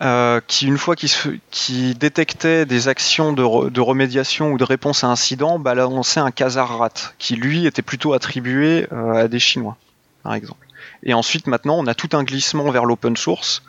euh, 0.00 0.40
qui 0.46 0.66
une 0.66 0.78
fois 0.78 0.96
qui, 0.96 1.94
détectait 1.94 2.64
des 2.64 2.88
actions 2.88 3.32
de, 3.32 3.80
remédiation 3.80 4.52
ou 4.52 4.58
de 4.58 4.64
réponse 4.64 5.04
à 5.04 5.08
incident, 5.08 5.58
balançait 5.58 6.20
un 6.20 6.30
Khazar 6.30 6.78
rat, 6.78 7.12
qui 7.18 7.36
lui 7.36 7.66
était 7.66 7.82
plutôt 7.82 8.14
attribué 8.14 8.86
euh, 8.92 9.24
à 9.24 9.28
des 9.28 9.38
Chinois, 9.38 9.76
par 10.22 10.34
exemple. 10.34 10.66
Et 11.02 11.12
ensuite, 11.12 11.46
maintenant, 11.46 11.76
on 11.78 11.86
a 11.86 11.94
tout 11.94 12.08
un 12.14 12.24
glissement 12.24 12.70
vers 12.70 12.86
l'open 12.86 13.16
source, 13.16 13.62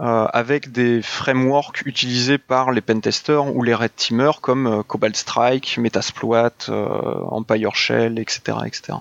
euh, 0.00 0.26
avec 0.32 0.70
des 0.70 1.02
frameworks 1.02 1.82
utilisés 1.86 2.38
par 2.38 2.70
les 2.70 2.80
pentesters 2.80 3.52
ou 3.52 3.64
les 3.64 3.74
red 3.74 3.94
teamers 3.96 4.40
comme 4.40 4.84
Cobalt 4.86 5.16
Strike, 5.16 5.76
Metasploit, 5.78 6.68
Empire 6.68 7.74
Shell, 7.74 8.20
etc. 8.20 8.58
etc. 8.64 8.98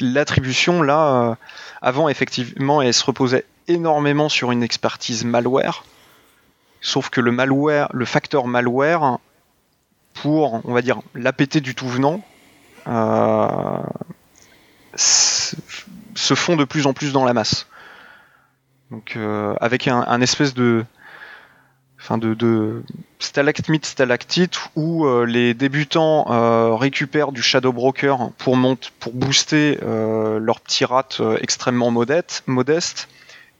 L'attribution, 0.00 0.82
là, 0.82 1.36
avant, 1.82 2.08
effectivement, 2.08 2.80
elle 2.80 2.94
se 2.94 3.04
reposait 3.04 3.44
énormément 3.66 4.28
sur 4.28 4.52
une 4.52 4.62
expertise 4.62 5.24
malware. 5.24 5.84
Sauf 6.80 7.10
que 7.10 7.20
le 7.20 8.04
facteur 8.04 8.46
malware, 8.46 9.18
pour, 10.14 10.60
on 10.64 10.72
va 10.72 10.82
dire, 10.82 11.00
l'APT 11.14 11.58
du 11.58 11.74
tout 11.74 11.88
venant, 11.88 12.20
euh, 12.86 13.78
se 14.94 16.34
font 16.34 16.56
de 16.56 16.64
plus 16.64 16.86
en 16.86 16.92
plus 16.92 17.12
dans 17.12 17.24
la 17.24 17.34
masse. 17.34 17.66
Donc, 18.90 19.14
euh, 19.16 19.54
avec 19.60 19.88
un, 19.88 20.20
espèce 20.20 20.54
de, 20.54 20.84
enfin 22.02 22.18
de, 22.18 22.34
de 22.34 22.82
stalactite 23.20 23.86
stalactite 23.86 24.58
où 24.74 25.06
euh, 25.06 25.24
les 25.24 25.54
débutants 25.54 26.24
récupèrent 26.76 27.30
du 27.30 27.42
shadow 27.42 27.72
broker 27.72 28.30
pour 28.38 28.58
pour 28.98 29.12
booster 29.12 29.78
leur 29.82 30.60
petit 30.60 30.84
rat 30.84 31.08
extrêmement 31.40 31.90
modeste, 31.90 33.08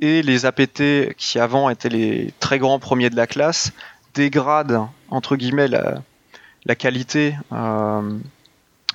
et 0.00 0.22
les 0.22 0.46
APT 0.46 1.14
qui 1.16 1.38
avant 1.38 1.70
étaient 1.70 1.88
les 1.88 2.34
très 2.40 2.58
grands 2.58 2.80
premiers 2.80 3.10
de 3.10 3.16
la 3.16 3.28
classe 3.28 3.72
dégradent 4.14 4.88
entre 5.08 5.36
guillemets 5.36 5.68
la, 5.68 6.74
qualité 6.74 7.36
euh, 7.52 8.18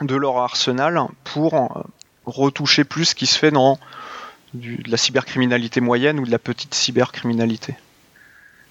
de 0.02 0.16
leur 0.16 0.38
arsenal 0.38 1.00
pour 1.24 1.86
retoucher 2.26 2.84
plus 2.84 3.06
ce 3.06 3.16
qui 3.16 3.26
se 3.26 3.40
fait 3.40 3.52
dans 3.52 3.80
de 4.54 4.90
la 4.90 4.98
cybercriminalité 4.98 5.82
moyenne 5.82 6.20
ou 6.20 6.26
de 6.26 6.32
la 6.32 6.40
petite 6.40 6.74
cybercriminalité. 6.74 7.76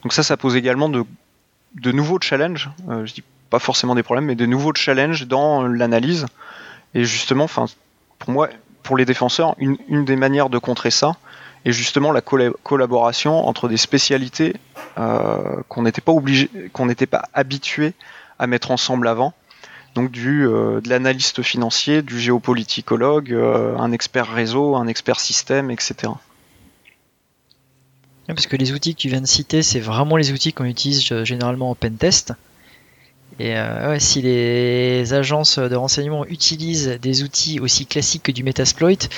Donc 0.07 0.13
ça, 0.13 0.23
ça 0.23 0.37
pose 0.37 0.55
également 0.55 0.89
de, 0.89 1.05
nouveaux 1.91 2.21
challenges. 2.21 2.71
Euh, 2.89 3.05
je 3.07 3.13
dis 3.13 3.25
pas 3.51 3.59
forcément 3.59 3.97
des 3.97 4.05
problèmes, 4.05 4.27
mais 4.27 4.37
de 4.37 4.47
nouveaux 4.47 4.73
challenges 4.73 5.27
dans 5.27 5.65
l'analyse. 5.67 6.27
Et 6.95 7.05
justement, 7.05 7.49
pour 7.49 8.31
moi, 8.31 8.49
pour 8.85 8.97
les 8.97 9.05
défenseurs, 9.05 9.57
une 9.59 10.05
des 10.05 10.15
manières 10.15 10.49
de 10.49 10.59
contrer 10.59 10.93
ça, 10.93 11.17
et 11.65 11.73
justement 11.73 12.13
la 12.13 12.21
collaboration 12.21 13.49
entre 13.49 13.67
des 13.67 13.77
spécialités 13.77 14.55
euh, 14.97 15.61
qu'on 15.69 15.83
n'était 15.83 16.01
pas 16.01 16.13
obligé, 16.13 16.49
qu'on 16.73 16.87
n'était 16.87 17.07
pas 17.07 17.25
habitué 17.35 17.93
à 18.39 18.47
mettre 18.47 18.71
ensemble 18.71 19.09
avant. 19.09 19.35
Donc 19.97 20.13
du 20.13 20.47
euh, 20.47 20.81
de 20.81 20.89
l'analyste 20.89 21.43
financier, 21.43 22.03
du 22.03 22.21
géopoliticologue, 22.21 23.33
un 23.33 23.91
expert 23.91 24.29
réseau, 24.29 24.77
un 24.77 24.87
expert 24.87 25.19
système, 25.19 25.73
etc. 25.73 26.13
Parce 28.29 28.47
que 28.47 28.57
les 28.57 28.73
outils 28.73 28.95
que 28.95 29.01
tu 29.01 29.09
viens 29.09 29.21
de 29.21 29.27
citer, 29.27 29.63
c'est 29.63 29.81
vraiment 29.81 30.17
les 30.17 30.33
outils 30.33 30.53
qu'on 30.53 30.65
utilise 30.65 31.23
généralement 31.25 31.71
en 31.71 31.75
pentest. 31.75 32.35
Et 33.39 33.57
euh, 33.57 33.99
si 33.99 34.23
les 34.23 35.13
agences 35.13 35.59
de 35.59 35.75
renseignement 35.75 36.25
utilisent 36.27 36.99
des 37.03 37.23
outils 37.23 37.61
aussi 37.61 37.85
classiques 37.85 38.23
que 38.23 38.33
du 38.33 38.43
Metasploit, 38.43 39.09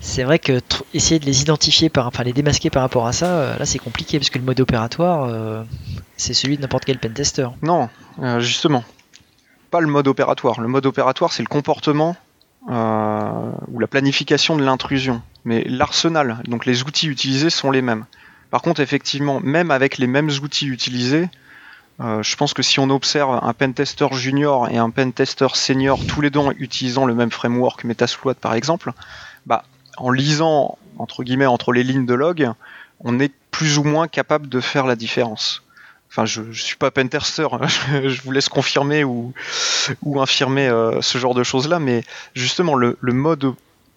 c'est 0.00 0.22
vrai 0.22 0.38
que 0.38 0.60
essayer 0.92 1.18
de 1.18 1.24
les 1.24 1.40
identifier, 1.40 1.88
par, 1.88 2.06
enfin 2.06 2.24
les 2.24 2.34
démasquer 2.34 2.68
par 2.68 2.82
rapport 2.82 3.06
à 3.06 3.12
ça, 3.12 3.26
euh, 3.26 3.56
là 3.56 3.64
c'est 3.64 3.78
compliqué 3.78 4.18
parce 4.18 4.28
que 4.28 4.38
le 4.38 4.44
mode 4.44 4.60
opératoire, 4.60 5.24
euh, 5.24 5.62
c'est 6.18 6.34
celui 6.34 6.56
de 6.56 6.62
n'importe 6.62 6.84
quel 6.84 6.98
pentester. 6.98 7.48
Non, 7.62 7.88
justement, 8.38 8.84
pas 9.70 9.80
le 9.80 9.86
mode 9.86 10.08
opératoire. 10.08 10.60
Le 10.60 10.68
mode 10.68 10.84
opératoire, 10.84 11.32
c'est 11.32 11.42
le 11.42 11.48
comportement 11.48 12.16
ou 12.66 13.78
la 13.78 13.86
planification 13.88 14.56
de 14.56 14.64
l'intrusion. 14.64 15.22
Mais 15.44 15.64
l'arsenal, 15.64 16.42
donc 16.48 16.66
les 16.66 16.82
outils 16.82 17.08
utilisés 17.08 17.50
sont 17.50 17.70
les 17.70 17.82
mêmes. 17.82 18.04
Par 18.54 18.62
contre, 18.62 18.80
effectivement, 18.80 19.40
même 19.40 19.72
avec 19.72 19.98
les 19.98 20.06
mêmes 20.06 20.30
outils 20.30 20.68
utilisés, 20.68 21.28
euh, 21.98 22.22
je 22.22 22.36
pense 22.36 22.54
que 22.54 22.62
si 22.62 22.78
on 22.78 22.88
observe 22.88 23.40
un 23.42 23.52
pentester 23.52 24.06
junior 24.12 24.68
et 24.68 24.76
un 24.76 24.90
pentester 24.90 25.48
senior, 25.54 25.98
tous 26.06 26.20
les 26.20 26.30
deux 26.30 26.38
utilisant 26.60 27.04
le 27.04 27.16
même 27.16 27.32
framework 27.32 27.82
Metasploit 27.82 28.36
par 28.36 28.54
exemple, 28.54 28.92
bah, 29.44 29.64
en 29.96 30.12
lisant 30.12 30.78
entre 30.98 31.24
guillemets 31.24 31.46
entre 31.46 31.72
les 31.72 31.82
lignes 31.82 32.06
de 32.06 32.14
log, 32.14 32.48
on 33.00 33.18
est 33.18 33.32
plus 33.50 33.76
ou 33.78 33.82
moins 33.82 34.06
capable 34.06 34.48
de 34.48 34.60
faire 34.60 34.86
la 34.86 34.94
différence. 34.94 35.64
Enfin, 36.08 36.24
je, 36.24 36.42
je 36.52 36.62
suis 36.62 36.76
pas 36.76 36.92
pentester, 36.92 37.48
hein, 37.50 37.66
je, 38.06 38.22
vous 38.22 38.30
laisse 38.30 38.48
confirmer 38.48 39.02
ou, 39.02 39.32
ou 40.02 40.20
infirmer 40.20 40.68
euh, 40.68 41.00
ce 41.00 41.18
genre 41.18 41.34
de 41.34 41.42
choses 41.42 41.68
là, 41.68 41.80
mais 41.80 42.04
justement 42.34 42.76
le, 42.76 42.96
mode 43.02 43.52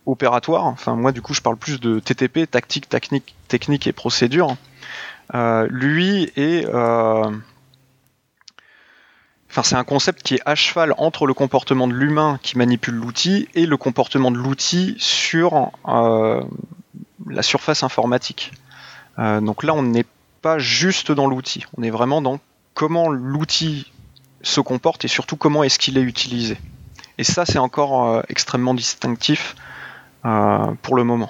opératoire, 0.08 0.65
enfin 0.65 0.96
moi 0.96 1.12
du 1.12 1.22
coup 1.22 1.34
je 1.34 1.41
parle 1.41 1.58
plus 1.58 1.80
de 1.80 2.00
TTP, 2.00 2.50
tactique, 2.50 2.89
technique, 2.89 3.36
technique 3.48 3.86
et 3.88 3.91
procédure. 3.91 4.56
Euh, 5.36 5.67
lui 5.70 6.32
est 6.38 6.65
euh, 6.65 7.30
Enfin, 9.50 9.63
c'est 9.63 9.76
un 9.76 9.84
concept 9.84 10.24
qui 10.24 10.36
est 10.36 10.41
à 10.46 10.56
cheval 10.56 10.93
entre 10.98 11.26
le 11.26 11.34
comportement 11.34 11.88
de 11.88 11.93
l'humain 11.93 12.38
qui 12.43 12.58
manipule 12.58 12.96
l'outil 12.96 13.48
et 13.56 13.65
le 13.65 13.78
comportement 13.78 14.30
de 14.30 14.38
l'outil 14.38 14.96
sur 15.00 15.72
euh, 15.88 16.43
la 17.28 17.41
surface 17.41 17.82
informatique. 17.82 18.52
Donc 19.17 19.63
là, 19.63 19.74
on 19.74 19.82
n'est 19.82 20.06
pas 20.43 20.60
juste 20.60 21.12
dans 21.12 21.26
l'outil, 21.26 21.65
on 21.76 21.82
est 21.82 21.89
vraiment 21.89 22.22
dans 22.22 22.39
comment 22.76 23.10
l'outil 23.10 23.91
se 24.43 24.62
comporte 24.62 25.06
et 25.06 25.08
surtout 25.08 25.38
comment 25.38 25.63
est-ce 25.63 25.80
qu'il 25.80 25.98
est 25.98 26.02
utilisé. 26.02 26.60
Et 27.17 27.24
ça, 27.24 27.43
c'est 27.43 27.58
encore 27.58 28.22
extrêmement 28.30 28.76
distinctif 28.76 29.56
pour 30.82 30.96
le 30.96 31.04
moment. 31.04 31.30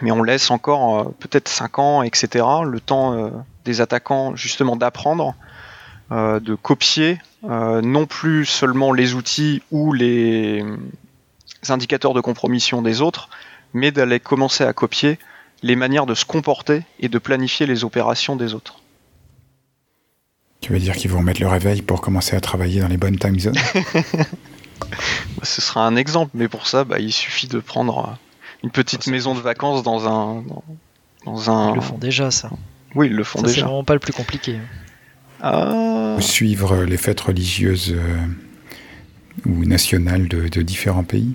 Mais 0.00 0.10
on 0.10 0.22
laisse 0.22 0.50
encore 0.50 1.12
peut-être 1.14 1.48
5 1.48 1.78
ans, 1.78 2.02
etc., 2.02 2.44
le 2.64 2.80
temps 2.80 3.44
des 3.64 3.80
attaquants 3.80 4.34
justement 4.34 4.76
d'apprendre 4.76 5.34
de 6.10 6.54
copier 6.54 7.18
non 7.42 8.06
plus 8.06 8.46
seulement 8.46 8.92
les 8.92 9.14
outils 9.14 9.62
ou 9.70 9.92
les 9.92 10.64
indicateurs 11.68 12.14
de 12.14 12.20
compromission 12.20 12.82
des 12.82 13.00
autres, 13.00 13.28
mais 13.74 13.90
d'aller 13.92 14.20
commencer 14.20 14.64
à 14.64 14.72
copier 14.72 15.18
les 15.62 15.76
manières 15.76 16.06
de 16.06 16.14
se 16.14 16.24
comporter 16.24 16.82
et 16.98 17.08
de 17.08 17.18
planifier 17.18 17.66
les 17.66 17.84
opérations 17.84 18.36
des 18.36 18.54
autres. 18.54 18.80
Tu 20.60 20.72
veux 20.72 20.78
dire 20.78 20.96
qu'ils 20.96 21.10
vont 21.10 21.22
mettre 21.22 21.40
le 21.40 21.48
réveil 21.48 21.82
pour 21.82 22.00
commencer 22.00 22.36
à 22.36 22.40
travailler 22.40 22.80
dans 22.80 22.88
les 22.88 22.96
bonnes 22.96 23.18
time 23.18 23.38
zones? 23.38 23.58
Ce 25.42 25.60
sera 25.60 25.86
un 25.86 25.96
exemple, 25.96 26.30
mais 26.34 26.48
pour 26.48 26.66
ça, 26.66 26.84
bah, 26.84 26.98
il 26.98 27.12
suffit 27.12 27.48
de 27.48 27.58
prendre 27.58 28.16
une 28.62 28.70
petite 28.70 29.06
maison 29.06 29.34
de 29.34 29.40
vacances 29.40 29.82
dans 29.82 30.08
un, 30.08 30.44
dans, 31.24 31.50
un. 31.50 31.70
Ils 31.70 31.74
le 31.76 31.80
font 31.80 31.98
déjà, 31.98 32.30
ça. 32.30 32.50
Oui, 32.94 33.06
ils 33.08 33.16
le 33.16 33.24
font 33.24 33.42
déjà. 33.42 33.54
C'est 33.54 33.60
vraiment 33.62 33.84
pas 33.84 33.94
le 33.94 34.00
plus 34.00 34.12
compliqué. 34.12 34.58
Ah. 35.40 36.16
Suivre 36.20 36.84
les 36.84 36.96
fêtes 36.96 37.20
religieuses 37.20 37.92
euh, 37.96 38.16
ou 39.46 39.64
nationales 39.64 40.28
de, 40.28 40.48
de 40.48 40.62
différents 40.62 41.04
pays? 41.04 41.34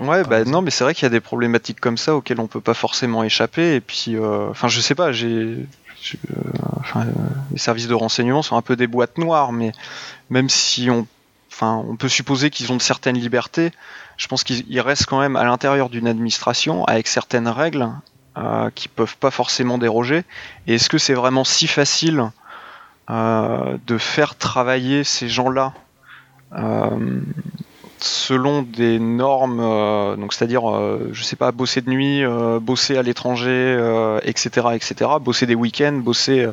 Ouais, 0.00 0.24
bah 0.24 0.44
non, 0.44 0.62
mais 0.62 0.70
c'est 0.70 0.82
vrai 0.82 0.94
qu'il 0.94 1.04
y 1.04 1.06
a 1.06 1.10
des 1.10 1.20
problématiques 1.20 1.80
comme 1.80 1.96
ça 1.96 2.16
auxquelles 2.16 2.40
on 2.40 2.46
peut 2.46 2.60
pas 2.60 2.74
forcément 2.74 3.22
échapper. 3.22 3.76
Et 3.76 3.80
puis, 3.80 4.16
euh, 4.16 4.48
enfin, 4.50 4.68
je 4.68 4.80
sais 4.80 4.94
pas, 4.94 5.12
j'ai, 5.12 5.28
euh, 5.28 7.04
les 7.52 7.58
services 7.58 7.86
de 7.86 7.94
renseignement 7.94 8.42
sont 8.42 8.56
un 8.56 8.62
peu 8.62 8.76
des 8.76 8.86
boîtes 8.86 9.18
noires, 9.18 9.52
mais 9.52 9.72
même 10.30 10.48
si 10.48 10.90
on, 10.90 11.06
on 11.62 11.96
peut 11.96 12.08
supposer 12.08 12.50
qu'ils 12.50 12.72
ont 12.72 12.76
de 12.76 12.82
certaines 12.82 13.18
libertés, 13.18 13.72
je 14.16 14.26
pense 14.26 14.44
qu'ils 14.44 14.80
restent 14.80 15.06
quand 15.06 15.20
même 15.20 15.36
à 15.36 15.44
l'intérieur 15.44 15.88
d'une 15.88 16.06
administration 16.06 16.84
avec 16.84 17.06
certaines 17.06 17.48
règles 17.48 17.90
euh, 18.36 18.70
qui 18.74 18.88
peuvent 18.88 19.16
pas 19.16 19.30
forcément 19.30 19.78
déroger. 19.78 20.24
Est-ce 20.66 20.88
que 20.88 20.98
c'est 20.98 21.14
vraiment 21.14 21.44
si 21.44 21.66
facile 21.66 22.30
euh, 23.10 23.76
de 23.86 23.98
faire 23.98 24.36
travailler 24.36 25.04
ces 25.04 25.28
gens-là 25.28 25.74
selon 28.04 28.62
des 28.62 28.98
normes, 28.98 29.60
euh, 29.60 30.16
donc 30.16 30.32
c'est-à-dire, 30.32 30.70
euh, 30.70 31.10
je 31.12 31.22
sais 31.22 31.36
pas, 31.36 31.52
bosser 31.52 31.80
de 31.80 31.90
nuit, 31.90 32.22
euh, 32.22 32.60
bosser 32.60 32.96
à 32.96 33.02
l'étranger, 33.02 33.78
etc., 34.22 34.68
etc., 34.74 35.10
bosser 35.20 35.46
des 35.46 35.54
week-ends, 35.54 35.92
bosser 35.92 36.46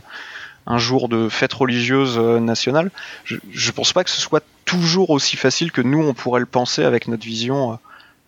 un 0.68 0.78
jour 0.78 1.10
de 1.10 1.30
fête 1.30 1.54
religieuse 1.54 2.18
nationale? 2.18 2.92
Je, 3.26 3.38
je 3.52 3.72
pense 3.72 3.94
pas 3.94 4.04
que 4.04 4.10
ce 4.10 4.22
soit 4.22 4.44
toujours 4.65 5.10
aussi 5.10 5.38
facile 5.38 5.71
que 5.71 5.82
nous 5.82 6.04
on 6.04 6.13
pourrait 6.13 6.39
le 6.39 6.45
penser 6.45 6.84
avec 6.84 7.08
notre 7.08 7.24
vision, 7.24 7.80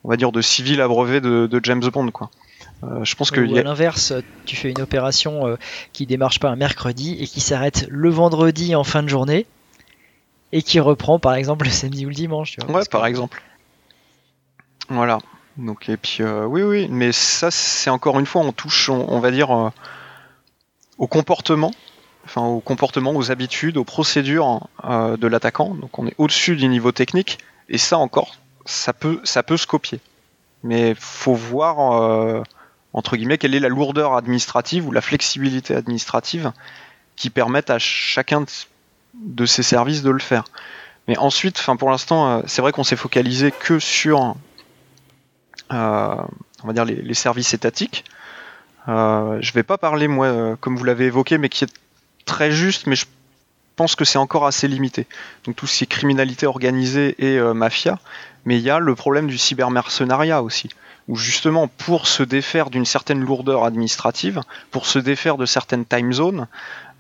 on 0.04 0.10
va 0.10 0.18
dire, 0.18 0.32
de 0.32 0.42
civil 0.42 0.82
abreuvé 0.82 1.22
de, 1.22 1.48
de 1.48 1.60
James 1.64 1.82
Bond, 1.82 2.12
quoi. 2.12 2.30
je 3.04 3.16
pense 3.16 3.32
que 3.32 3.42
Ou 3.42 3.58
à 3.58 3.64
l'inverse, 3.64 4.14
tu 4.46 4.56
fais 4.56 4.70
une 4.72 4.82
opération 4.82 5.58
qui 5.94 6.06
démarche 6.06 6.40
pas 6.40 6.50
un 6.50 6.56
mercredi 6.56 7.18
et 7.20 7.28
qui 7.28 7.42
s'arrête 7.42 7.86
le 7.90 8.10
vendredi 8.10 8.76
en 8.76 8.84
fin 8.84 9.04
de 9.04 9.10
journée 9.10 9.46
et 10.54 10.62
qui 10.62 10.80
reprend 10.80 11.20
par 11.20 11.34
exemple 11.34 11.66
le 11.66 11.72
samedi 11.72 12.06
ou 12.06 12.10
le 12.10 12.16
dimanche. 12.16 12.52
Tu 12.52 12.66
vois, 12.66 12.80
ouais, 12.80 12.86
par 12.90 13.06
exemple. 13.06 13.42
Voilà. 14.88 15.18
Donc 15.58 15.90
et 15.90 15.98
puis 15.98 16.18
euh, 16.22 16.46
oui 16.46 16.64
oui, 16.64 16.88
mais 16.90 17.12
ça 17.12 17.52
c'est 17.52 17.90
encore 17.90 18.20
une 18.20 18.26
fois 18.26 18.42
on 18.42 18.52
touche 18.52 18.90
on, 18.90 19.20
va 19.20 19.30
dire 19.30 19.52
euh, 19.52 19.70
au 20.98 21.06
comportement, 21.06 21.72
enfin 22.26 22.42
au 22.42 22.60
comportement, 22.60 23.12
aux 23.12 23.32
habitudes, 23.32 23.78
aux 23.78 23.84
procédures 23.84 24.68
euh, 24.84 25.18
de 25.18 25.28
l'attaquant. 25.28 25.74
Donc 25.76 25.98
on 26.00 26.08
est 26.08 26.16
au-dessus 26.18 26.56
du 26.56 26.68
niveau 26.68 26.92
technique 26.92 27.40
et 27.70 27.78
ça 27.78 27.98
encore 27.98 28.36
ça 28.66 28.94
peut 28.94 29.20
ça 29.24 29.44
peut 29.44 29.58
se 29.58 29.68
copier. 29.68 30.00
Mais 30.64 30.96
faut 30.98 31.36
voir 31.36 32.46
entre 32.94 33.18
guillemets 33.18 33.38
quelle 33.38 33.54
est 33.54 33.60
la 33.60 33.68
lourdeur 33.68 34.16
administrative 34.16 34.88
ou 34.88 34.92
la 34.92 35.02
flexibilité 35.02 35.76
administrative 35.76 36.54
qui 37.16 37.30
permettent 37.30 37.70
à 37.70 37.80
chacun 37.80 38.46
de 39.14 39.46
ces 39.46 39.64
services 39.64 40.02
de 40.02 40.10
le 40.10 40.20
faire. 40.20 40.46
Mais 41.08 41.18
ensuite, 41.18 41.62
pour 41.78 41.90
l'instant, 41.90 42.30
euh, 42.30 42.42
c'est 42.48 42.62
vrai 42.62 42.72
qu'on 42.72 42.84
s'est 42.84 42.96
focalisé 42.96 43.52
que 43.52 43.80
sur, 43.80 44.36
euh, 45.72 46.16
on 46.64 46.68
va 46.68 46.74
dire 46.74 46.86
les, 46.86 47.14
services 47.14 47.54
étatiques. 47.54 48.06
Euh, 48.88 49.38
je 49.42 49.54
vais 49.54 49.64
pas 49.64 49.78
parler 49.78 50.08
moi, 50.08 50.28
euh, 50.28 50.56
comme 50.56 50.76
vous 50.76 50.84
l'avez 50.84 51.06
évoqué, 51.06 51.38
mais 51.38 51.50
qui 51.50 51.66
est 51.66 51.74
très 52.26 52.52
juste, 52.52 52.88
mais 52.88 52.96
je 52.96 53.06
pense 53.76 53.96
que 53.96 54.06
c'est 54.06 54.20
encore 54.20 54.46
assez 54.46 54.68
limité. 54.68 55.08
Donc 55.46 55.56
tout 55.56 55.68
ce 55.68 55.78
qui 55.78 55.84
est 55.84 55.88
criminalité 55.88 56.46
organisée 56.46 57.16
et 57.18 57.40
mafia, 57.54 57.98
mais 58.46 58.58
il 58.58 58.62
y 58.62 58.70
a 58.70 58.80
le 58.80 58.96
problème 58.96 59.28
du 59.28 59.38
cybermercenariat 59.38 60.44
aussi 60.44 60.70
où 61.08 61.16
justement 61.16 61.68
pour 61.68 62.08
se 62.08 62.24
défaire 62.24 62.70
d'une 62.70 62.86
certaine 62.86 63.20
lourdeur 63.20 63.66
administrative, 63.66 64.42
pour 64.72 64.86
se 64.86 65.00
défaire 65.00 65.38
de 65.38 65.46
certaines 65.46 65.86
time 65.86 66.14
zones, 66.14 66.48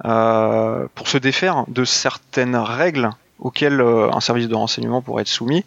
euh, 0.05 0.87
pour 0.95 1.07
se 1.07 1.17
défaire 1.17 1.65
de 1.67 1.85
certaines 1.85 2.55
règles 2.55 3.09
auxquelles 3.39 3.81
euh, 3.81 4.11
un 4.11 4.19
service 4.19 4.47
de 4.47 4.55
renseignement 4.55 5.01
pourrait 5.01 5.21
être 5.21 5.27
soumis, 5.27 5.63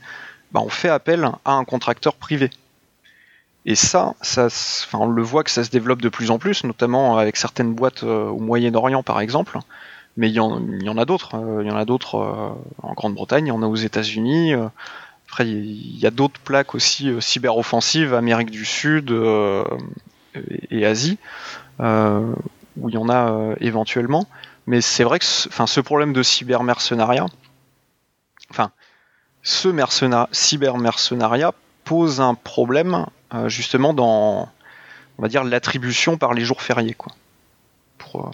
bah, 0.52 0.60
on 0.64 0.68
fait 0.68 0.88
appel 0.88 1.30
à 1.44 1.52
un 1.52 1.64
contracteur 1.64 2.14
privé. 2.14 2.50
Et 3.66 3.74
ça, 3.74 4.14
enfin, 4.20 4.98
on 4.98 5.06
le 5.06 5.22
voit 5.22 5.44
que 5.44 5.50
ça 5.50 5.64
se 5.64 5.70
développe 5.70 6.00
de 6.00 6.08
plus 6.08 6.30
en 6.30 6.38
plus, 6.38 6.64
notamment 6.64 7.18
avec 7.18 7.36
certaines 7.36 7.74
boîtes 7.74 8.04
euh, 8.04 8.28
au 8.28 8.38
Moyen-Orient 8.38 9.02
par 9.02 9.20
exemple, 9.20 9.58
mais 10.16 10.30
il 10.30 10.34
y, 10.34 10.40
en, 10.40 10.56
a 10.96 11.04
d'autres. 11.04 11.36
il 11.60 11.66
y 11.66 11.70
en 11.70 11.76
a 11.76 11.84
d'autres 11.84 12.56
en 12.82 12.94
Grande-Bretagne, 12.94 13.46
il 13.46 13.48
y 13.48 13.52
en 13.52 13.62
a 13.62 13.66
aux 13.66 13.74
États-Unis. 13.74 14.54
Après, 15.28 15.46
il 15.48 15.98
y 15.98 16.06
a 16.06 16.10
d'autres 16.10 16.40
plaques 16.40 16.74
aussi 16.74 17.10
euh, 17.10 17.20
cyber-offensives, 17.20 18.14
Amérique 18.14 18.50
du 18.50 18.64
Sud 18.64 19.10
euh, 19.10 19.64
et, 20.70 20.86
Asie, 20.86 21.18
euh, 21.80 22.32
où 22.76 22.88
il 22.88 22.94
y 22.94 22.98
en 22.98 23.08
a 23.08 23.54
éventuellement. 23.60 24.26
Mais 24.66 24.80
c'est 24.80 25.04
vrai 25.04 25.18
que 25.18 25.24
enfin, 25.48 25.66
ce 25.66 25.80
problème 25.80 26.12
de 26.12 26.22
cyber-mercenariat, 26.22 27.26
enfin, 28.50 28.70
ce 29.42 29.68
cyber-mercenariat 30.32 31.52
pose 31.84 32.20
un 32.20 32.34
problème 32.34 33.06
justement 33.46 33.92
dans, 33.92 34.48
on 35.18 35.22
va 35.22 35.28
dire, 35.28 35.44
l'attribution 35.44 36.16
par 36.16 36.34
les 36.34 36.44
jours 36.44 36.62
fériés, 36.62 36.94
quoi. 36.94 37.12
Pour 37.98 38.30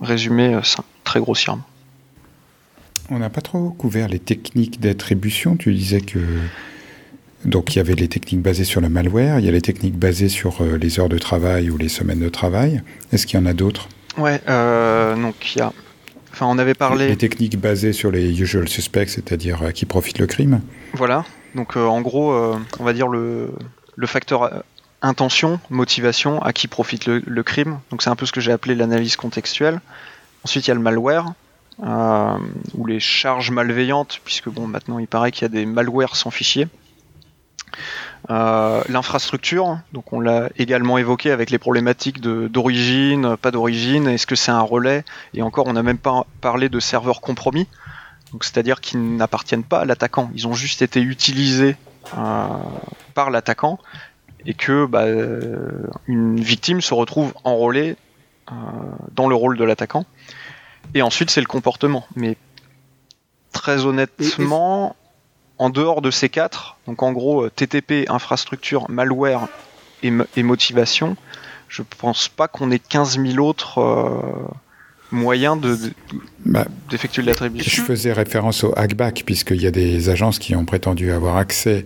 résumer 0.00 0.58
ça 0.62 0.84
très 1.04 1.20
grossièrement. 1.20 1.64
On 3.10 3.18
n'a 3.18 3.30
pas 3.30 3.42
trop 3.42 3.70
couvert 3.70 4.08
les 4.08 4.18
techniques 4.18 4.80
d'attribution. 4.80 5.56
Tu 5.56 5.72
disais 5.74 6.00
que 6.00 6.18
donc 7.44 7.74
il 7.74 7.78
y 7.78 7.80
avait 7.80 7.94
les 7.94 8.08
techniques 8.08 8.40
basées 8.40 8.64
sur 8.64 8.80
le 8.80 8.88
malware, 8.88 9.38
il 9.38 9.44
y 9.44 9.48
a 9.48 9.52
les 9.52 9.60
techniques 9.60 9.98
basées 9.98 10.30
sur 10.30 10.62
euh, 10.62 10.78
les 10.78 10.98
heures 10.98 11.10
de 11.10 11.18
travail 11.18 11.70
ou 11.70 11.76
les 11.76 11.88
semaines 11.88 12.20
de 12.20 12.28
travail. 12.28 12.82
Est-ce 13.12 13.26
qu'il 13.26 13.38
y 13.38 13.42
en 13.42 13.46
a 13.46 13.52
d'autres? 13.52 13.88
Ouais, 14.16 14.40
euh, 14.48 15.14
donc 15.16 15.34
il 15.54 15.58
y 15.58 15.60
a. 15.60 15.72
Enfin, 16.32 16.46
on 16.46 16.58
avait 16.58 16.74
parlé. 16.74 17.08
Les 17.08 17.16
techniques 17.16 17.60
basées 17.60 17.92
sur 17.92 18.10
les 18.10 18.40
usual 18.40 18.68
suspects, 18.68 19.08
c'est-à-dire 19.08 19.72
qui 19.72 19.84
profite 19.84 20.18
le 20.18 20.26
crime? 20.26 20.62
Voilà. 20.94 21.24
Donc 21.54 21.76
euh, 21.76 21.84
en 21.84 22.00
gros, 22.00 22.34
on 22.34 22.84
va 22.84 22.92
dire 22.92 23.08
le, 23.08 23.52
le 23.96 24.06
facteur 24.06 24.64
intention, 25.02 25.60
motivation, 25.70 26.42
à 26.42 26.52
qui 26.52 26.66
profite 26.66 27.06
le, 27.06 27.42
crime. 27.42 27.80
Donc 27.90 28.02
c'est 28.02 28.10
un 28.10 28.16
peu 28.16 28.26
ce 28.26 28.32
que 28.32 28.40
j'ai 28.40 28.52
appelé 28.52 28.74
l'analyse 28.74 29.16
contextuelle. 29.16 29.80
Ensuite, 30.44 30.66
il 30.66 30.68
y 30.68 30.72
a 30.72 30.74
le 30.74 30.80
malware. 30.80 31.32
Euh, 31.82 32.38
ou 32.74 32.86
les 32.86 33.00
charges 33.00 33.50
malveillantes, 33.50 34.20
puisque 34.24 34.48
bon, 34.48 34.68
maintenant 34.68 35.00
il 35.00 35.08
paraît 35.08 35.32
qu'il 35.32 35.42
y 35.42 35.46
a 35.46 35.48
des 35.48 35.66
malwares 35.66 36.14
sans 36.14 36.30
fichier. 36.30 36.68
Euh, 38.30 38.82
l'infrastructure, 38.88 39.80
donc 39.92 40.12
on 40.12 40.20
l'a 40.20 40.50
également 40.56 40.98
évoqué 40.98 41.32
avec 41.32 41.50
les 41.50 41.58
problématiques 41.58 42.20
d'origine, 42.20 43.36
pas 43.36 43.50
d'origine, 43.50 44.06
est-ce 44.06 44.26
que 44.26 44.36
c'est 44.36 44.52
un 44.52 44.60
relais? 44.60 45.04
Et 45.34 45.42
encore, 45.42 45.66
on 45.66 45.72
n'a 45.72 45.82
même 45.82 45.98
pas 45.98 46.24
parlé 46.40 46.68
de 46.68 46.78
serveurs 46.78 47.20
compromis, 47.20 47.66
c'est-à-dire 48.40 48.80
qu'ils 48.80 49.16
n'appartiennent 49.16 49.64
pas 49.64 49.80
à 49.80 49.84
l'attaquant, 49.84 50.30
ils 50.34 50.46
ont 50.46 50.54
juste 50.54 50.80
été 50.80 51.00
utilisés 51.00 51.74
euh, 51.74 51.93
par 52.04 53.30
l'attaquant 53.30 53.78
et 54.46 54.54
que 54.54 54.86
bah, 54.86 55.06
une 56.06 56.40
victime 56.40 56.80
se 56.80 56.94
retrouve 56.94 57.32
enrôlée 57.44 57.96
dans 59.12 59.28
le 59.28 59.34
rôle 59.34 59.56
de 59.56 59.64
l'attaquant. 59.64 60.04
Et 60.92 61.02
ensuite, 61.02 61.30
c'est 61.30 61.40
le 61.40 61.46
comportement. 61.46 62.06
Mais 62.14 62.36
très 63.52 63.86
honnêtement, 63.86 64.96
en 65.58 65.70
dehors 65.70 66.02
de 66.02 66.10
ces 66.10 66.28
quatre, 66.28 66.76
donc 66.86 67.02
en 67.02 67.12
gros 67.12 67.44
euh, 67.44 67.50
TTP, 67.50 68.08
infrastructure, 68.08 68.90
malware 68.90 69.48
et, 70.02 70.42
motivation, 70.42 71.16
je 71.68 71.82
pense 71.82 72.28
pas 72.28 72.46
qu'on 72.46 72.70
ait 72.70 72.78
15 72.78 73.18
000 73.18 73.38
autres 73.38 73.80
euh, 75.14 75.20
moyens 75.20 75.58
bah, 76.44 76.66
d'effectuer 76.90 77.22
de, 77.22 77.28
l'attribution. 77.28 77.82
Je 77.82 77.86
faisais 77.86 78.12
référence 78.12 78.64
au 78.64 78.72
hackback, 78.76 79.22
puisqu'il 79.24 79.62
y 79.62 79.66
a 79.66 79.70
des 79.70 80.08
agences 80.08 80.38
qui 80.38 80.54
ont 80.54 80.64
prétendu 80.64 81.12
avoir 81.12 81.36
accès 81.36 81.84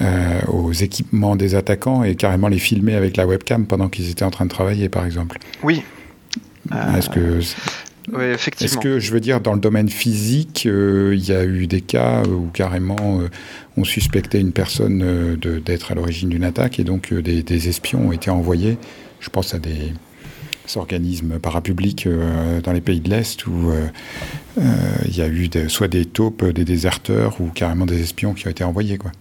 euh, 0.00 0.40
aux 0.48 0.72
équipements 0.72 1.36
des 1.36 1.54
attaquants 1.54 2.04
et 2.04 2.14
carrément 2.14 2.48
les 2.48 2.58
filmer 2.58 2.94
avec 2.94 3.16
la 3.16 3.26
webcam 3.26 3.66
pendant 3.66 3.88
qu'ils 3.88 4.10
étaient 4.10 4.24
en 4.24 4.30
train 4.30 4.44
de 4.44 4.50
travailler, 4.50 4.88
par 4.88 5.04
exemple. 5.04 5.38
Oui. 5.62 5.82
Est-ce 6.96 7.08
que 7.08 7.40
est-ce 8.60 8.78
que, 8.78 8.98
je 8.98 9.12
veux 9.12 9.20
dire, 9.20 9.40
dans 9.40 9.54
le 9.54 9.60
domaine 9.60 9.88
physique, 9.88 10.66
euh, 10.66 11.14
il 11.14 11.26
y 11.26 11.32
a 11.32 11.44
eu 11.44 11.66
des 11.66 11.80
cas 11.80 12.22
où 12.24 12.48
carrément 12.52 13.20
euh, 13.20 13.28
on 13.76 13.84
suspectait 13.84 14.40
une 14.40 14.52
personne 14.52 15.02
euh, 15.02 15.60
d'être 15.60 15.92
à 15.92 15.94
l'origine 15.94 16.28
d'une 16.28 16.44
attaque 16.44 16.80
et 16.80 16.84
donc 16.84 17.12
des, 17.12 17.68
espions 17.68 18.08
ont 18.08 18.12
été 18.12 18.30
envoyés 18.30 18.78
Je 19.20 19.28
pense 19.28 19.54
à 19.54 19.58
des 19.58 19.92
organismes 20.76 21.38
parapublics 21.38 22.08
dans 22.62 22.72
les 22.72 22.80
pays 22.80 23.00
de 23.00 23.10
l'Est 23.10 23.46
où 23.46 23.72
il 24.56 25.16
y 25.16 25.22
a 25.22 25.28
eu 25.28 25.48
soit 25.68 25.88
des 25.88 26.04
taupes, 26.04 26.44
des 26.44 26.64
déserteurs 26.64 27.40
ou 27.40 27.48
carrément 27.48 27.86
des 27.86 28.00
espions 28.00 28.34
qui 28.34 28.46
ont 28.46 28.50
été 28.50 28.64
envoyés. 28.64 28.98
Quoi. 28.98 29.12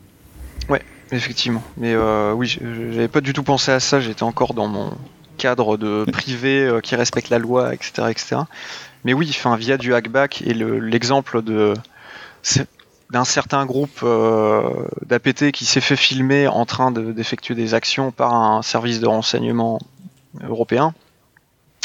Ouais, 0.69 0.81
effectivement. 1.11 1.63
Mais 1.77 1.95
oui, 2.33 2.57
j'avais 2.93 3.07
pas 3.07 3.21
du 3.21 3.33
tout 3.33 3.43
pensé 3.43 3.71
à 3.71 3.79
ça, 3.79 3.99
j'étais 3.99 4.23
encore 4.23 4.53
dans 4.53 4.67
mon 4.67 4.91
cadre 5.37 5.77
de 5.77 6.05
privé 6.11 6.79
qui 6.83 6.95
respecte 6.95 7.29
la 7.29 7.39
loi, 7.39 7.73
etc. 7.73 8.07
etc. 8.09 8.37
Mais 9.05 9.13
oui, 9.13 9.27
enfin, 9.29 9.55
via 9.55 9.77
du 9.77 9.93
hackback 9.93 10.41
et 10.41 10.53
l'exemple 10.53 11.41
de 11.41 11.73
d'un 13.09 13.25
certain 13.25 13.65
groupe 13.65 14.01
euh, 14.03 14.85
d'APT 15.05 15.51
qui 15.51 15.65
s'est 15.65 15.81
fait 15.81 15.95
filmer 15.95 16.47
en 16.47 16.65
train 16.65 16.91
d'effectuer 16.91 17.55
des 17.55 17.73
actions 17.73 18.11
par 18.11 18.33
un 18.33 18.61
service 18.61 18.99
de 18.99 19.07
renseignement 19.07 19.79
européen. 20.43 20.93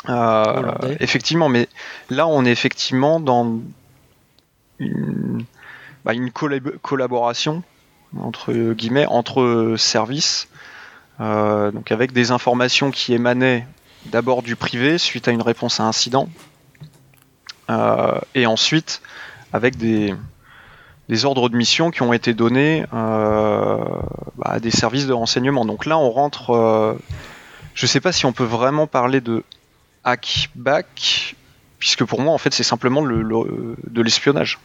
Euh, 0.08 0.72
effectivement, 1.00 1.48
mais 1.48 1.68
là 2.10 2.26
on 2.26 2.44
est 2.44 2.50
effectivement 2.50 3.20
dans 3.20 3.58
une, 4.78 5.44
bah, 6.04 6.12
une 6.12 6.30
collaboration 6.30 7.62
entre 8.20 8.52
guillemets 8.72 9.06
entre 9.06 9.76
services, 9.78 10.48
euh, 11.20 11.70
donc 11.70 11.90
avec 11.90 12.12
des 12.12 12.30
informations 12.30 12.90
qui 12.90 13.14
émanaient 13.14 13.66
d'abord 14.06 14.42
du 14.42 14.56
privé 14.56 14.98
suite 14.98 15.26
à 15.28 15.30
une 15.30 15.42
réponse 15.42 15.80
à 15.80 15.84
incident, 15.84 16.28
et 18.34 18.46
ensuite 18.46 19.00
avec 19.54 19.76
des, 19.76 20.14
des 21.08 21.24
ordres 21.24 21.48
de 21.48 21.56
mission 21.56 21.90
qui 21.90 22.02
ont 22.02 22.12
été 22.12 22.34
donnés 22.34 22.84
euh, 22.92 23.78
bah, 24.36 24.50
à 24.50 24.60
des 24.60 24.70
services 24.70 25.06
de 25.06 25.12
renseignement. 25.12 25.64
Donc 25.64 25.86
là, 25.86 25.98
on 25.98 26.10
rentre. 26.10 26.50
Euh, 26.50 26.94
je 27.74 27.86
ne 27.86 27.88
sais 27.88 28.00
pas 28.00 28.12
si 28.12 28.26
on 28.26 28.32
peut 28.32 28.44
vraiment 28.44 28.86
parler 28.86 29.20
de 29.20 29.44
hackback, 30.04 31.36
puisque 31.78 32.04
pour 32.04 32.20
moi, 32.20 32.32
en 32.32 32.38
fait, 32.38 32.52
c'est 32.52 32.62
simplement 32.62 33.04
le, 33.04 33.76
de 33.86 34.02
l'espionnage. 34.02 34.58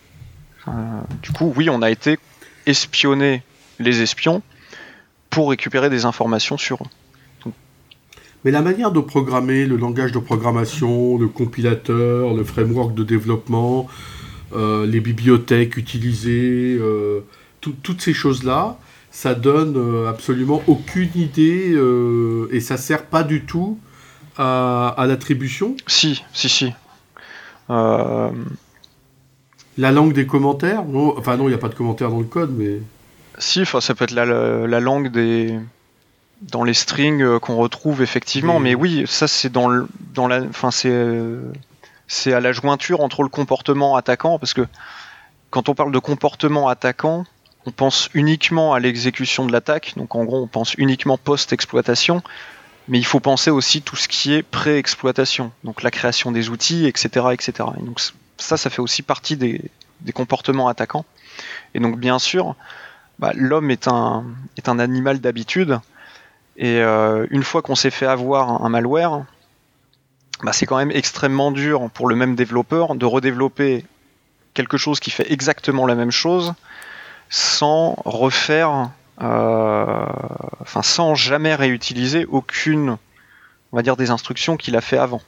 Du 1.23 1.31
coup, 1.31 1.53
oui, 1.55 1.69
on 1.69 1.81
a 1.81 1.89
été 1.89 2.19
espionner 2.65 3.43
les 3.79 4.01
espions 4.01 4.41
pour 5.29 5.49
récupérer 5.49 5.89
des 5.89 6.05
informations 6.05 6.57
sur 6.57 6.83
eux. 6.83 7.51
Mais 8.45 8.51
la 8.51 8.61
manière 8.61 8.91
de 8.91 9.01
programmer, 9.01 9.65
le 9.65 9.75
langage 9.75 10.13
de 10.13 10.19
programmation, 10.19 11.17
le 11.17 11.27
compilateur, 11.27 12.33
le 12.33 12.43
framework 12.45 12.93
de 12.93 13.03
développement, 13.03 13.87
euh, 14.55 14.85
les 14.85 15.01
bibliothèques 15.01 15.75
utilisées, 15.75 16.77
euh, 16.79 17.21
toutes 17.59 18.01
ces 18.01 18.13
choses-là, 18.13 18.79
ça 19.11 19.35
donne 19.35 19.75
euh, 19.75 20.09
absolument 20.09 20.61
aucune 20.67 21.09
idée 21.15 21.77
et 22.51 22.59
ça 22.61 22.77
sert 22.77 23.05
pas 23.05 23.23
du 23.23 23.43
tout 23.43 23.77
à, 24.39 25.05
l'attribution. 25.07 25.75
Si, 25.87 26.23
si, 26.33 26.49
si. 26.49 26.73
La 29.79 29.91
langue 29.93 30.13
des 30.13 30.25
commentaires 30.25 30.83
Enfin 31.17 31.37
non, 31.37 31.45
il 31.45 31.49
n'y 31.49 31.55
a 31.55 31.59
pas 31.59 31.69
de 31.69 31.75
commentaires 31.75 32.09
dans 32.09 32.19
le 32.19 32.25
code, 32.25 32.51
mais... 32.57 32.81
Si, 33.37 33.61
enfin 33.61 33.79
ça 33.79 33.95
peut 33.95 34.03
être 34.03 34.11
la, 34.11 34.79
langue 34.79 35.09
des 35.09 35.57
dans 36.41 36.63
les 36.63 36.73
strings 36.73 37.39
qu'on 37.39 37.55
retrouve 37.55 38.01
effectivement, 38.01 38.59
mais 38.59 38.75
oui, 38.75 39.05
ça 39.07 39.27
c'est 39.27 39.49
dans 39.49 39.85
dans 40.13 40.27
la, 40.27 40.41
enfin 40.41 40.71
c'est 40.71 40.91
c'est 42.07 42.33
à 42.33 42.41
la 42.41 42.51
jointure 42.51 42.99
entre 43.01 43.23
le 43.23 43.29
comportement 43.29 43.95
attaquant, 43.95 44.39
parce 44.39 44.53
que 44.53 44.67
quand 45.51 45.69
on 45.69 45.75
parle 45.75 45.93
de 45.93 45.99
comportement 45.99 46.67
attaquant, 46.67 47.23
on 47.65 47.71
pense 47.71 48.09
uniquement 48.13 48.73
à 48.73 48.79
l'exécution 48.79 49.45
de 49.45 49.51
l'attaque, 49.51 49.93
donc 49.95 50.15
en 50.15 50.25
gros 50.25 50.41
on 50.41 50.47
pense 50.47 50.73
uniquement 50.73 51.17
post-exploitation, 51.17 52.21
mais 52.89 52.97
il 52.97 53.05
faut 53.05 53.19
penser 53.19 53.51
aussi 53.51 53.81
tout 53.81 53.95
ce 53.95 54.07
qui 54.07 54.33
est 54.33 54.43
pré-exploitation, 54.43 55.51
donc 55.63 55.83
la 55.83 55.91
création 55.91 56.31
des 56.31 56.49
outils, 56.49 56.87
etc. 56.87 57.27
etc. 57.31 57.69
Et 57.79 57.83
donc 57.83 58.01
ça, 58.37 58.57
ça 58.57 58.69
fait 58.69 58.81
aussi 58.81 59.03
partie 59.03 59.37
des, 59.37 59.61
comportements 60.13 60.67
attaquants. 60.67 61.05
Et 61.75 61.79
donc 61.79 61.99
bien 61.99 62.17
sûr, 62.19 62.55
bah, 63.19 63.31
l'homme 63.35 63.69
est 63.69 63.87
un, 63.87 64.25
est 64.57 64.69
un 64.69 64.79
animal 64.79 65.19
d'habitude, 65.19 65.79
et 66.57 66.81
euh, 66.81 67.27
une 67.29 67.43
fois 67.43 67.61
qu'on 67.61 67.75
s'est 67.75 67.91
fait 67.91 68.07
avoir 68.07 68.65
un 68.65 68.69
malware, 68.69 69.23
bah, 70.43 70.51
c'est 70.51 70.65
quand 70.65 70.77
même 70.77 70.91
extrêmement 70.91 71.51
dur 71.51 71.89
pour 71.93 72.07
le 72.07 72.15
même 72.15 72.35
développeur 72.35 72.95
de 72.95 73.05
redévelopper 73.05 73.85
quelque 74.55 74.77
chose 74.77 74.99
qui 74.99 75.11
fait 75.11 75.31
exactement 75.31 75.85
la 75.85 75.95
même 75.95 76.11
chose 76.11 76.53
sans 77.29 77.95
refaire, 78.03 78.89
enfin 79.19 80.81
sans 80.81 81.15
jamais 81.15 81.55
réutiliser 81.55 82.25
aucune, 82.25 82.97
on 83.71 83.75
va 83.75 83.81
dire, 83.81 83.97
des 83.97 84.11
instructions 84.11 84.57
qu'il 84.57 84.75
a 84.75 84.81
fait 84.81 84.97
avant. 84.97 85.21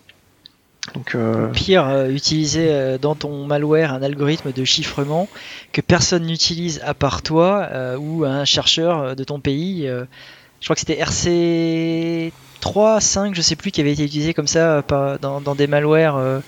Donc, 0.96 1.14
euh... 1.14 1.48
Pire, 1.50 1.88
euh, 1.88 2.10
utiliser 2.10 2.70
euh, 2.72 2.98
dans 2.98 3.14
ton 3.14 3.46
malware 3.46 3.94
un 3.94 4.02
algorithme 4.02 4.52
de 4.52 4.66
chiffrement 4.66 5.30
que 5.74 5.82
personne 5.82 6.26
n'utilise 6.26 6.82
à 6.84 6.96
part 6.96 7.22
toi 7.22 7.70
ou 8.00 8.26
un 8.26 8.46
chercheur 8.46 9.16
de 9.16 9.24
ton 9.24 9.40
pays. 9.40 9.86
je 9.86 10.66
crois 10.66 10.76
que 10.76 10.80
c'était 10.80 10.98
RC 11.00 12.34
3, 12.62 13.02
5, 13.02 13.36
je 13.36 13.42
sais 13.42 13.58
plus, 13.58 13.72
qui 13.72 13.82
avait 13.82 13.92
été 13.92 14.06
utilisé 14.06 14.34
comme 14.34 14.48
ça 14.48 14.84
euh, 14.92 15.18
dans, 15.18 15.56
des 15.56 15.68
malwares. 15.68 16.16
Euh. 16.18 16.40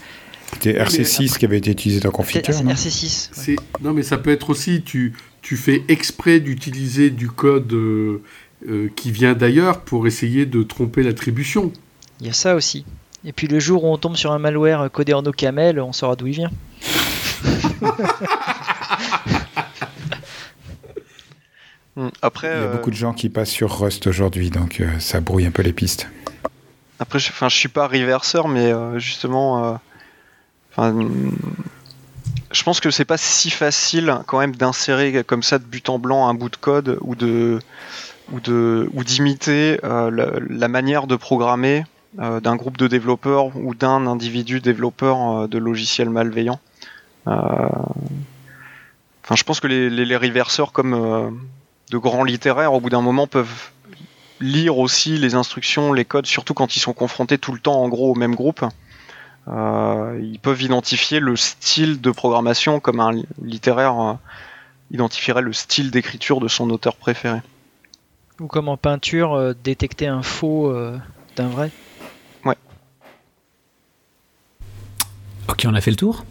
C'était 0.54 0.74
RC6 0.74 1.38
qui 1.38 1.46
avait 1.46 1.58
été 1.58 1.72
utilisé 1.72 2.00
dans 2.00 2.12
Confiture. 2.12 2.54
RC6. 2.54 3.58
Non, 3.82 3.91
mais 3.94 4.04
ça 4.04 4.18
peut 4.18 4.32
être 4.32 4.50
aussi, 4.50 4.84
tu, 4.84 5.14
tu 5.44 5.58
fais 5.58 5.84
exprès 5.88 6.39
d'utiliser 6.39 7.12
du 7.12 7.30
code 7.30 7.72
euh, 7.72 8.20
qui 8.96 9.12
vient 9.12 9.34
d'ailleurs 9.34 9.82
pour 9.82 10.08
essayer 10.08 10.48
de 10.48 10.64
tromper 10.64 11.04
l'attribution. 11.04 11.72
Il 12.20 12.28
y 12.28 12.30
a 12.30 12.34
ça 12.34 12.56
aussi. 12.56 12.86
Et 13.26 13.32
puis 13.32 13.48
le 13.48 13.60
jour 13.60 13.84
où 13.84 13.88
on 13.88 13.98
tombe 13.98 14.16
sur 14.16 14.32
un 14.32 14.39
malware 14.39 14.89
codé 14.91 15.14
en 15.14 15.24
OCaml, 15.24 15.80
on 15.80 15.94
saura 15.94 16.16
d'où 16.16 16.28
il 16.28 16.34
vient. 16.34 16.52
Hmm. 21.96 22.10
Après, 22.24 22.48
il 22.48 22.62
y 22.62 22.66
a 22.66 22.68
beaucoup 22.68 22.89
de 22.89 22.96
gens 22.96 23.14
qui 23.14 23.30
passent 23.30 23.52
sur 23.52 23.80
Rust 23.80 24.08
aujourd'hui, 24.08 24.50
donc 24.50 24.82
euh, 24.82 24.98
ça 25.00 25.22
brouille 25.22 25.46
un 25.46 25.52
peu 25.52 25.62
les 25.62 25.74
pistes. 25.74 26.08
Après, 27.00 27.20
je, 27.20 27.30
enfin, 27.30 27.50
je 27.50 27.56
suis 27.56 27.70
pas 27.70 27.88
reverseur, 27.88 28.48
mais 28.48 28.74
euh, 28.74 28.98
justement, 28.98 29.80
euh, 30.80 30.91
je 32.54 32.64
pense 32.64 32.80
que 32.80 32.91
c'est 32.91 33.06
pas 33.06 33.18
si 33.18 33.49
facile 33.49 34.20
quand 34.28 34.39
même 34.39 34.56
d'insérer 34.56 35.24
comme 35.24 35.43
ça 35.43 35.60
de 35.60 35.66
but 35.66 35.89
en 35.89 35.99
blanc 35.99 36.28
un 36.28 36.34
bout 36.34 36.49
de 36.49 36.56
code 36.56 36.97
ou 37.01 37.16
de 37.16 37.60
ou 38.32 38.39
de 38.39 38.89
ou 38.93 39.04
d'imiter 39.04 39.80
la, 39.84 40.68
manière 40.68 41.08
de 41.08 41.16
programmer 41.16 41.84
d'un 42.18 42.56
groupe 42.56 42.78
de 42.78 42.88
développeurs 42.88 43.56
ou 43.58 43.76
d'un 43.76 44.08
individu 44.08 44.62
développeur 44.62 45.49
de 45.49 45.58
logiciels 45.58 46.10
malveillants. 46.10 46.60
Enfin, 47.26 47.95
je 49.36 49.43
pense 49.43 49.60
que 49.60 49.68
les, 49.68 49.89
les, 49.89 50.06
les 50.06 50.18
reverseurs 50.18 50.72
comme 50.72 51.41
de 51.91 51.97
grands 51.97 52.24
littéraires, 52.24 52.74
au 52.74 52.80
bout 52.80 52.89
d'un 52.89 53.01
moment, 53.01 53.28
peuvent 53.28 53.72
lire 54.39 54.78
aussi 54.78 55.18
les 55.18 55.36
instructions, 55.36 55.93
les 55.93 56.06
codes, 56.06 56.26
surtout 56.26 56.54
quand 56.54 56.76
ils 56.76 56.80
sont 56.80 56.93
confrontés 56.93 57.38
tout 57.38 57.51
le 57.51 57.60
temps 57.60 57.82
en 57.82 57.88
gros 57.88 58.12
au 58.12 58.16
même 58.16 58.36
groupe. 58.36 58.66
Euh, 59.48 60.20
ils 60.22 60.39
peuvent 60.39 60.62
identifier 60.62 61.20
le 61.20 61.36
style 61.36 62.00
de 62.00 62.12
programmation 62.12 62.80
comme 62.80 63.00
un 63.00 63.12
littéraire 63.41 64.00
euh, 64.00 64.14
identifierait 64.91 65.41
le 65.41 65.54
style 65.54 65.91
d'écriture 65.91 66.39
de 66.39 66.48
son 66.48 66.70
auteur 66.70 66.96
préféré. 66.96 67.41
Ou 68.39 68.48
comme 68.48 68.70
en 68.70 68.78
peinture, 68.78 69.34
euh, 69.34 69.54
détecter 69.64 70.08
un 70.08 70.24
faux 70.24 70.74
d'un 71.36 71.48
vrai. 71.48 71.72
Ouais. 72.46 72.58
Ok, 75.50 75.66
on 75.68 75.74
a 75.74 75.82
fait 75.82 75.91
le 75.91 75.98
tour. 75.98 76.24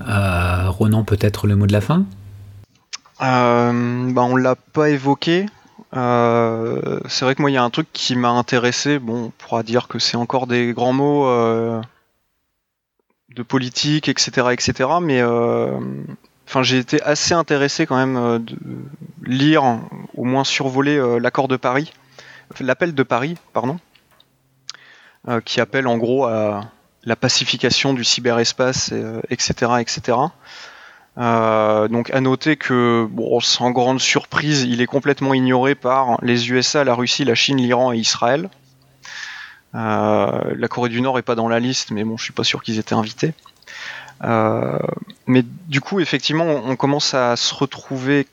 Ronan, 0.00 1.04
peut-être 1.04 1.46
le 1.46 1.56
mot 1.56 1.66
de 1.66 1.72
la 1.72 1.80
fin? 1.80 2.04
Euh, 3.20 4.12
bah, 4.12 4.22
on 4.22 4.36
l'a 4.36 4.56
pas 4.56 4.90
évoqué. 4.90 5.46
Euh, 5.96 7.00
c'est 7.08 7.24
vrai 7.24 7.34
que 7.34 7.42
moi, 7.42 7.50
il 7.50 7.54
y 7.54 7.58
a 7.58 7.62
un 7.62 7.70
truc 7.70 7.88
qui 7.92 8.16
m'a 8.16 8.30
intéressé. 8.30 8.98
Bon, 8.98 9.26
on 9.26 9.30
pourra 9.30 9.62
dire 9.62 9.88
que 9.88 9.98
c'est 9.98 10.16
encore 10.16 10.46
des 10.46 10.72
grands 10.72 10.92
mots 10.92 11.26
euh, 11.26 11.80
de 13.34 13.42
politique, 13.42 14.08
etc., 14.08 14.48
etc. 14.52 14.90
Mais 15.00 15.22
enfin, 15.22 16.62
j'ai 16.62 16.78
été 16.78 17.02
assez 17.02 17.34
intéressé 17.34 17.86
quand 17.86 17.96
même 17.96 18.44
de 18.44 18.56
lire, 19.24 19.80
au 20.14 20.24
moins 20.24 20.44
survoler 20.44 21.00
l'accord 21.20 21.48
de 21.48 21.56
Paris, 21.56 21.92
l'appel 22.60 22.94
de 22.94 23.02
Paris, 23.02 23.36
pardon, 23.52 23.78
qui 25.44 25.60
appelle 25.60 25.86
en 25.86 25.96
gros 25.98 26.26
à 26.26 26.62
la 27.04 27.16
pacification 27.16 27.92
du 27.92 28.04
cyberespace, 28.04 28.92
etc., 29.30 29.72
etc. 29.80 30.16
Euh, 31.16 31.86
donc 31.86 32.10
à 32.10 32.20
noter 32.20 32.56
que, 32.56 33.08
sans 33.40 33.70
grande 33.70 34.00
surprise, 34.00 34.62
il 34.62 34.80
est 34.80 34.86
complètement 34.86 35.34
ignoré 35.34 35.74
par 35.74 36.18
les 36.22 36.50
USA, 36.50 36.82
la 36.84 36.94
Russie, 36.94 37.24
la 37.24 37.34
Chine, 37.34 37.58
l'Iran 37.58 37.92
et 37.92 37.98
Israël. 37.98 38.48
Euh, 39.74 40.54
la 40.56 40.68
Corée 40.68 40.88
du 40.88 41.00
Nord 41.00 41.18
est 41.18 41.22
pas 41.22 41.34
dans 41.34 41.48
la 41.48 41.60
liste, 41.60 41.90
mais 41.90 42.04
bon, 42.04 42.16
je 42.16 42.24
suis 42.24 42.32
pas 42.32 42.44
sûr 42.44 42.62
qu'ils 42.62 42.78
étaient 42.78 42.94
invités. 42.94 43.34
Euh, 44.22 44.78
mais 45.26 45.42
du 45.66 45.80
coup, 45.80 46.00
effectivement, 46.00 46.44
on 46.44 46.76
commence 46.76 47.14
à 47.14 47.36
se 47.36 47.54
retrouver 47.54 48.26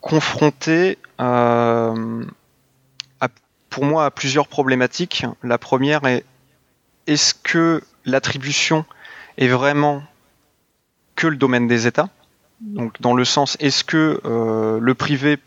confronté, 0.00 0.98
à, 1.18 1.92
pour 3.70 3.84
moi, 3.84 4.04
à 4.06 4.10
plusieurs 4.10 4.48
problématiques. 4.48 5.24
La 5.42 5.58
première 5.58 6.06
est 6.06 6.24
est-ce 7.06 7.34
que 7.34 7.82
l'attribution 8.04 8.84
est 9.38 9.48
vraiment 9.48 10.02
que 11.16 11.26
le 11.26 11.36
domaine 11.36 11.66
des 11.66 11.86
États? 11.86 12.08
Donc 12.60 13.00
dans 13.00 13.14
le 13.14 13.24
sens, 13.24 13.56
est-ce 13.60 13.84
que 13.84 14.20
euh, 14.24 14.78
le 14.80 14.94
privé 14.94 15.38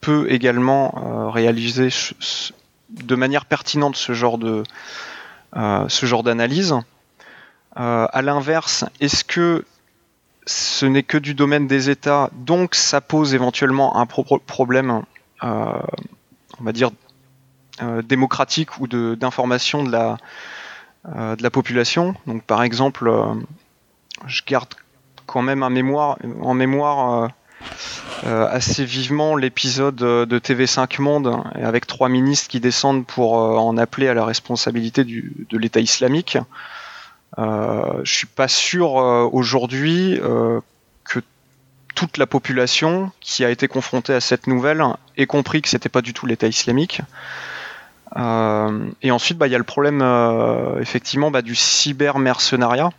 peut 0.00 0.30
également 0.30 0.94
euh, 0.96 1.30
réaliser 1.30 1.88
de 2.92 3.14
manière 3.16 3.46
pertinente 3.46 3.96
ce 3.96 4.12
genre 4.12 4.38
de 4.38 4.62
euh, 5.56 5.88
ce 5.88 6.06
genre 6.06 6.22
d'analyse 6.22 6.74
À 7.74 8.22
l'inverse, 8.22 8.84
est-ce 9.00 9.24
que 9.24 9.64
ce 10.46 10.86
n'est 10.86 11.02
que 11.02 11.18
du 11.18 11.34
domaine 11.34 11.66
des 11.66 11.90
États, 11.90 12.30
donc 12.32 12.74
ça 12.74 13.00
pose 13.00 13.34
éventuellement 13.34 13.96
un 13.96 14.06
problème, 14.06 15.02
on 15.42 15.84
va 16.60 16.72
dire, 16.72 16.90
démocratique 18.02 18.78
ou 18.80 18.86
d'information 18.88 19.84
de, 19.84 19.92
la, 19.92 20.16
de 21.06 21.42
la 21.42 21.50
population? 21.50 22.14
Donc 22.26 22.42
par 22.42 22.62
exemple, 22.62 23.10
je 24.26 24.42
garde 24.46 24.74
quand 25.26 25.42
même 25.42 25.62
un 25.62 25.70
mémoire, 25.70 26.18
en 26.42 26.54
mémoire 26.54 27.24
euh, 27.24 27.26
euh, 27.26 27.28
assez 28.24 28.84
vivement 28.84 29.34
l'épisode 29.36 29.96
de 29.96 30.38
TV5 30.38 31.00
Monde 31.00 31.42
avec 31.54 31.86
trois 31.86 32.08
ministres 32.08 32.48
qui 32.48 32.60
descendent 32.60 33.06
pour 33.06 33.38
euh, 33.38 33.56
en 33.56 33.76
appeler 33.76 34.08
à 34.08 34.14
la 34.14 34.24
responsabilité 34.24 35.04
de 35.04 35.58
l'État 35.58 35.80
islamique. 35.80 36.38
je 37.36 38.02
suis 38.04 38.26
pas 38.26 38.48
sûr 38.48 38.94
aujourd'hui 38.94 40.20
que 41.04 41.20
toute 41.94 42.16
la 42.18 42.26
population 42.26 43.10
qui 43.20 43.44
a 43.44 43.50
été 43.50 43.68
confrontée 43.68 44.14
à 44.14 44.20
cette 44.20 44.46
nouvelle 44.46 44.82
ait 45.16 45.26
compris 45.26 45.62
que 45.62 45.68
c'était 45.68 45.88
pas 45.88 46.02
du 46.02 46.12
tout 46.12 46.26
l'État 46.26 46.46
islamique. 46.46 47.00
et 48.16 49.10
ensuite, 49.10 49.38
bah, 49.38 49.46
il 49.48 49.50
y 49.50 49.56
a 49.56 49.58
le 49.58 49.64
problème 49.64 50.02
effectivement 50.80 51.30
bah, 51.30 51.42
du 51.42 51.54
cyber-mercenariat 51.54 52.90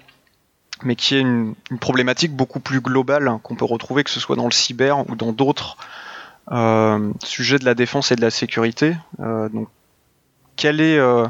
mais 0.84 0.96
qui 0.96 1.16
est 1.16 1.20
une, 1.22 1.56
problématique 1.80 2.36
beaucoup 2.36 2.60
plus 2.60 2.82
globale 2.82 3.28
hein, 3.28 3.40
qu'on 3.42 3.56
peut 3.56 3.66
retrouver 3.66 4.04
que 4.04 4.10
ce 4.10 4.20
soit 4.20 4.36
dans 4.36 4.46
le 4.46 4.52
cyber 4.52 5.10
ou 5.10 5.16
dans 5.16 5.32
d'autres 5.32 5.78
euh, 6.52 7.12
sujets 7.24 7.60
de 7.60 7.66
la 7.66 7.74
défense 7.74 8.12
et 8.12 8.16
de 8.16 8.22
la 8.22 8.30
sécurité. 8.30 8.96
Euh, 9.20 9.50
donc, 9.50 9.68
quel 10.56 10.82
est 10.82 10.98
euh, 10.98 11.26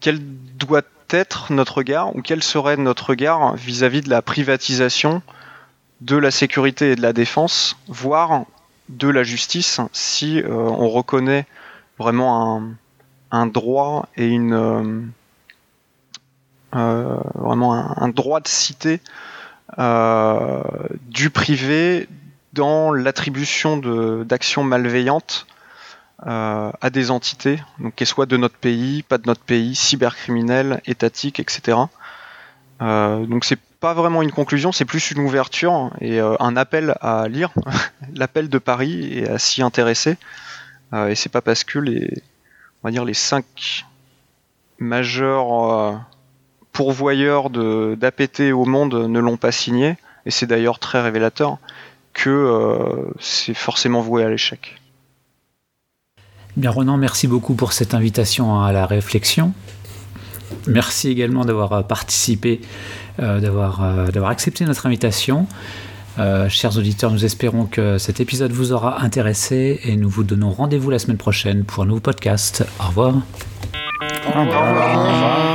quel 0.00 0.20
doit 0.56 0.82
être 1.10 1.52
notre 1.52 1.78
regard 1.78 2.14
ou 2.14 2.22
quel 2.22 2.42
serait 2.42 2.76
notre 2.76 3.10
regard 3.10 3.56
vis-à-vis 3.56 4.02
de 4.02 4.10
la 4.10 4.22
privatisation 4.22 5.22
de 6.00 6.16
la 6.16 6.30
sécurité 6.30 6.92
et 6.92 6.96
de 6.96 7.02
la 7.02 7.12
défense, 7.12 7.76
voire 7.88 8.44
de 8.90 9.08
la 9.08 9.22
justice, 9.22 9.80
si 9.92 10.42
on 10.46 10.90
reconnaît 10.90 11.46
vraiment 11.98 12.58
un, 12.58 12.74
un 13.30 13.46
droit 13.46 14.08
et 14.16 14.26
une 14.26 15.10
vraiment 16.74 17.72
un, 18.00 18.08
droit 18.08 18.40
de 18.40 18.48
cité 18.48 19.00
euh, 19.78 20.62
du 21.08 21.30
privé 21.30 22.08
dans 22.52 22.92
l'attribution 22.92 23.78
d'actions 24.24 24.62
malveillantes 24.62 25.46
euh, 26.26 26.70
à 26.80 26.90
des 26.90 27.10
entités, 27.10 27.60
donc 27.80 27.94
qu'elles 27.94 28.06
soient 28.06 28.26
de 28.26 28.36
notre 28.36 28.56
pays, 28.56 29.02
pas 29.02 29.18
de 29.18 29.26
notre 29.26 29.40
pays, 29.40 29.74
cybercriminels, 29.74 30.80
étatiques, 30.86 31.40
etc. 31.40 31.78
Euh, 32.82 33.26
donc 33.26 33.44
c'est 33.44 33.58
pas 33.80 33.94
vraiment 33.94 34.22
une 34.22 34.30
conclusion, 34.30 34.70
c'est 34.70 34.84
plus 34.84 35.10
une 35.10 35.20
ouverture 35.20 35.90
et 36.00 36.20
un 36.20 36.56
appel 36.56 36.94
à 37.00 37.26
lire 37.28 37.52
l'appel 38.14 38.48
de 38.48 38.58
Paris 38.58 39.18
et 39.18 39.28
à 39.28 39.38
s'y 39.38 39.62
intéresser. 39.62 40.16
et 40.92 41.14
c'est 41.16 41.30
pas 41.30 41.42
parce 41.42 41.64
que 41.64 41.78
les, 41.80 42.22
on 42.82 42.88
va 42.88 42.92
dire 42.92 43.04
les 43.04 43.14
cinq 43.14 43.84
majeurs 44.78 46.00
pourvoyeurs 46.74 47.48
d'APT 47.48 48.52
au 48.52 48.66
monde 48.66 48.94
ne 48.94 49.18
l'ont 49.20 49.38
pas 49.38 49.52
signé, 49.52 49.96
et 50.26 50.30
c'est 50.30 50.46
d'ailleurs 50.46 50.78
très 50.78 51.00
révélateur, 51.00 51.56
que 52.12 52.30
euh, 52.30 53.10
c'est 53.20 53.54
forcément 53.54 54.02
voué 54.02 54.24
à 54.24 54.28
l'échec. 54.28 54.76
Bien 56.56 56.70
Ronan, 56.70 56.96
merci 56.96 57.26
beaucoup 57.26 57.54
pour 57.54 57.72
cette 57.72 57.94
invitation 57.94 58.60
à 58.60 58.72
la 58.72 58.86
réflexion. 58.86 59.52
Merci 60.66 61.08
également 61.08 61.44
d'avoir 61.44 61.72
euh, 61.72 61.82
participé, 61.82 62.60
euh, 63.20 63.40
d'avoir 63.40 64.28
accepté 64.28 64.64
notre 64.64 64.86
invitation. 64.86 65.46
chers 66.48 66.76
auditeurs, 66.76 67.12
nous 67.12 67.24
espérons 67.24 67.66
que 67.66 67.98
cet 67.98 68.20
épisode 68.20 68.52
vous 68.52 68.72
aura 68.72 69.02
intéressé 69.02 69.80
et 69.84 69.96
nous 69.96 70.08
vous 70.08 70.24
donnons 70.24 70.50
rendez-vous 70.50 70.90
la 70.90 70.98
semaine 70.98 71.18
prochaine 71.18 71.64
pour 71.64 71.84
un 71.84 71.86
nouveau 71.86 72.00
podcast. 72.00 72.64
Au 72.80 72.88
revoir. 72.88 73.14
Au 74.26 74.40
revoir. 74.40 74.62
Au 74.62 75.12
revoir. 75.12 75.53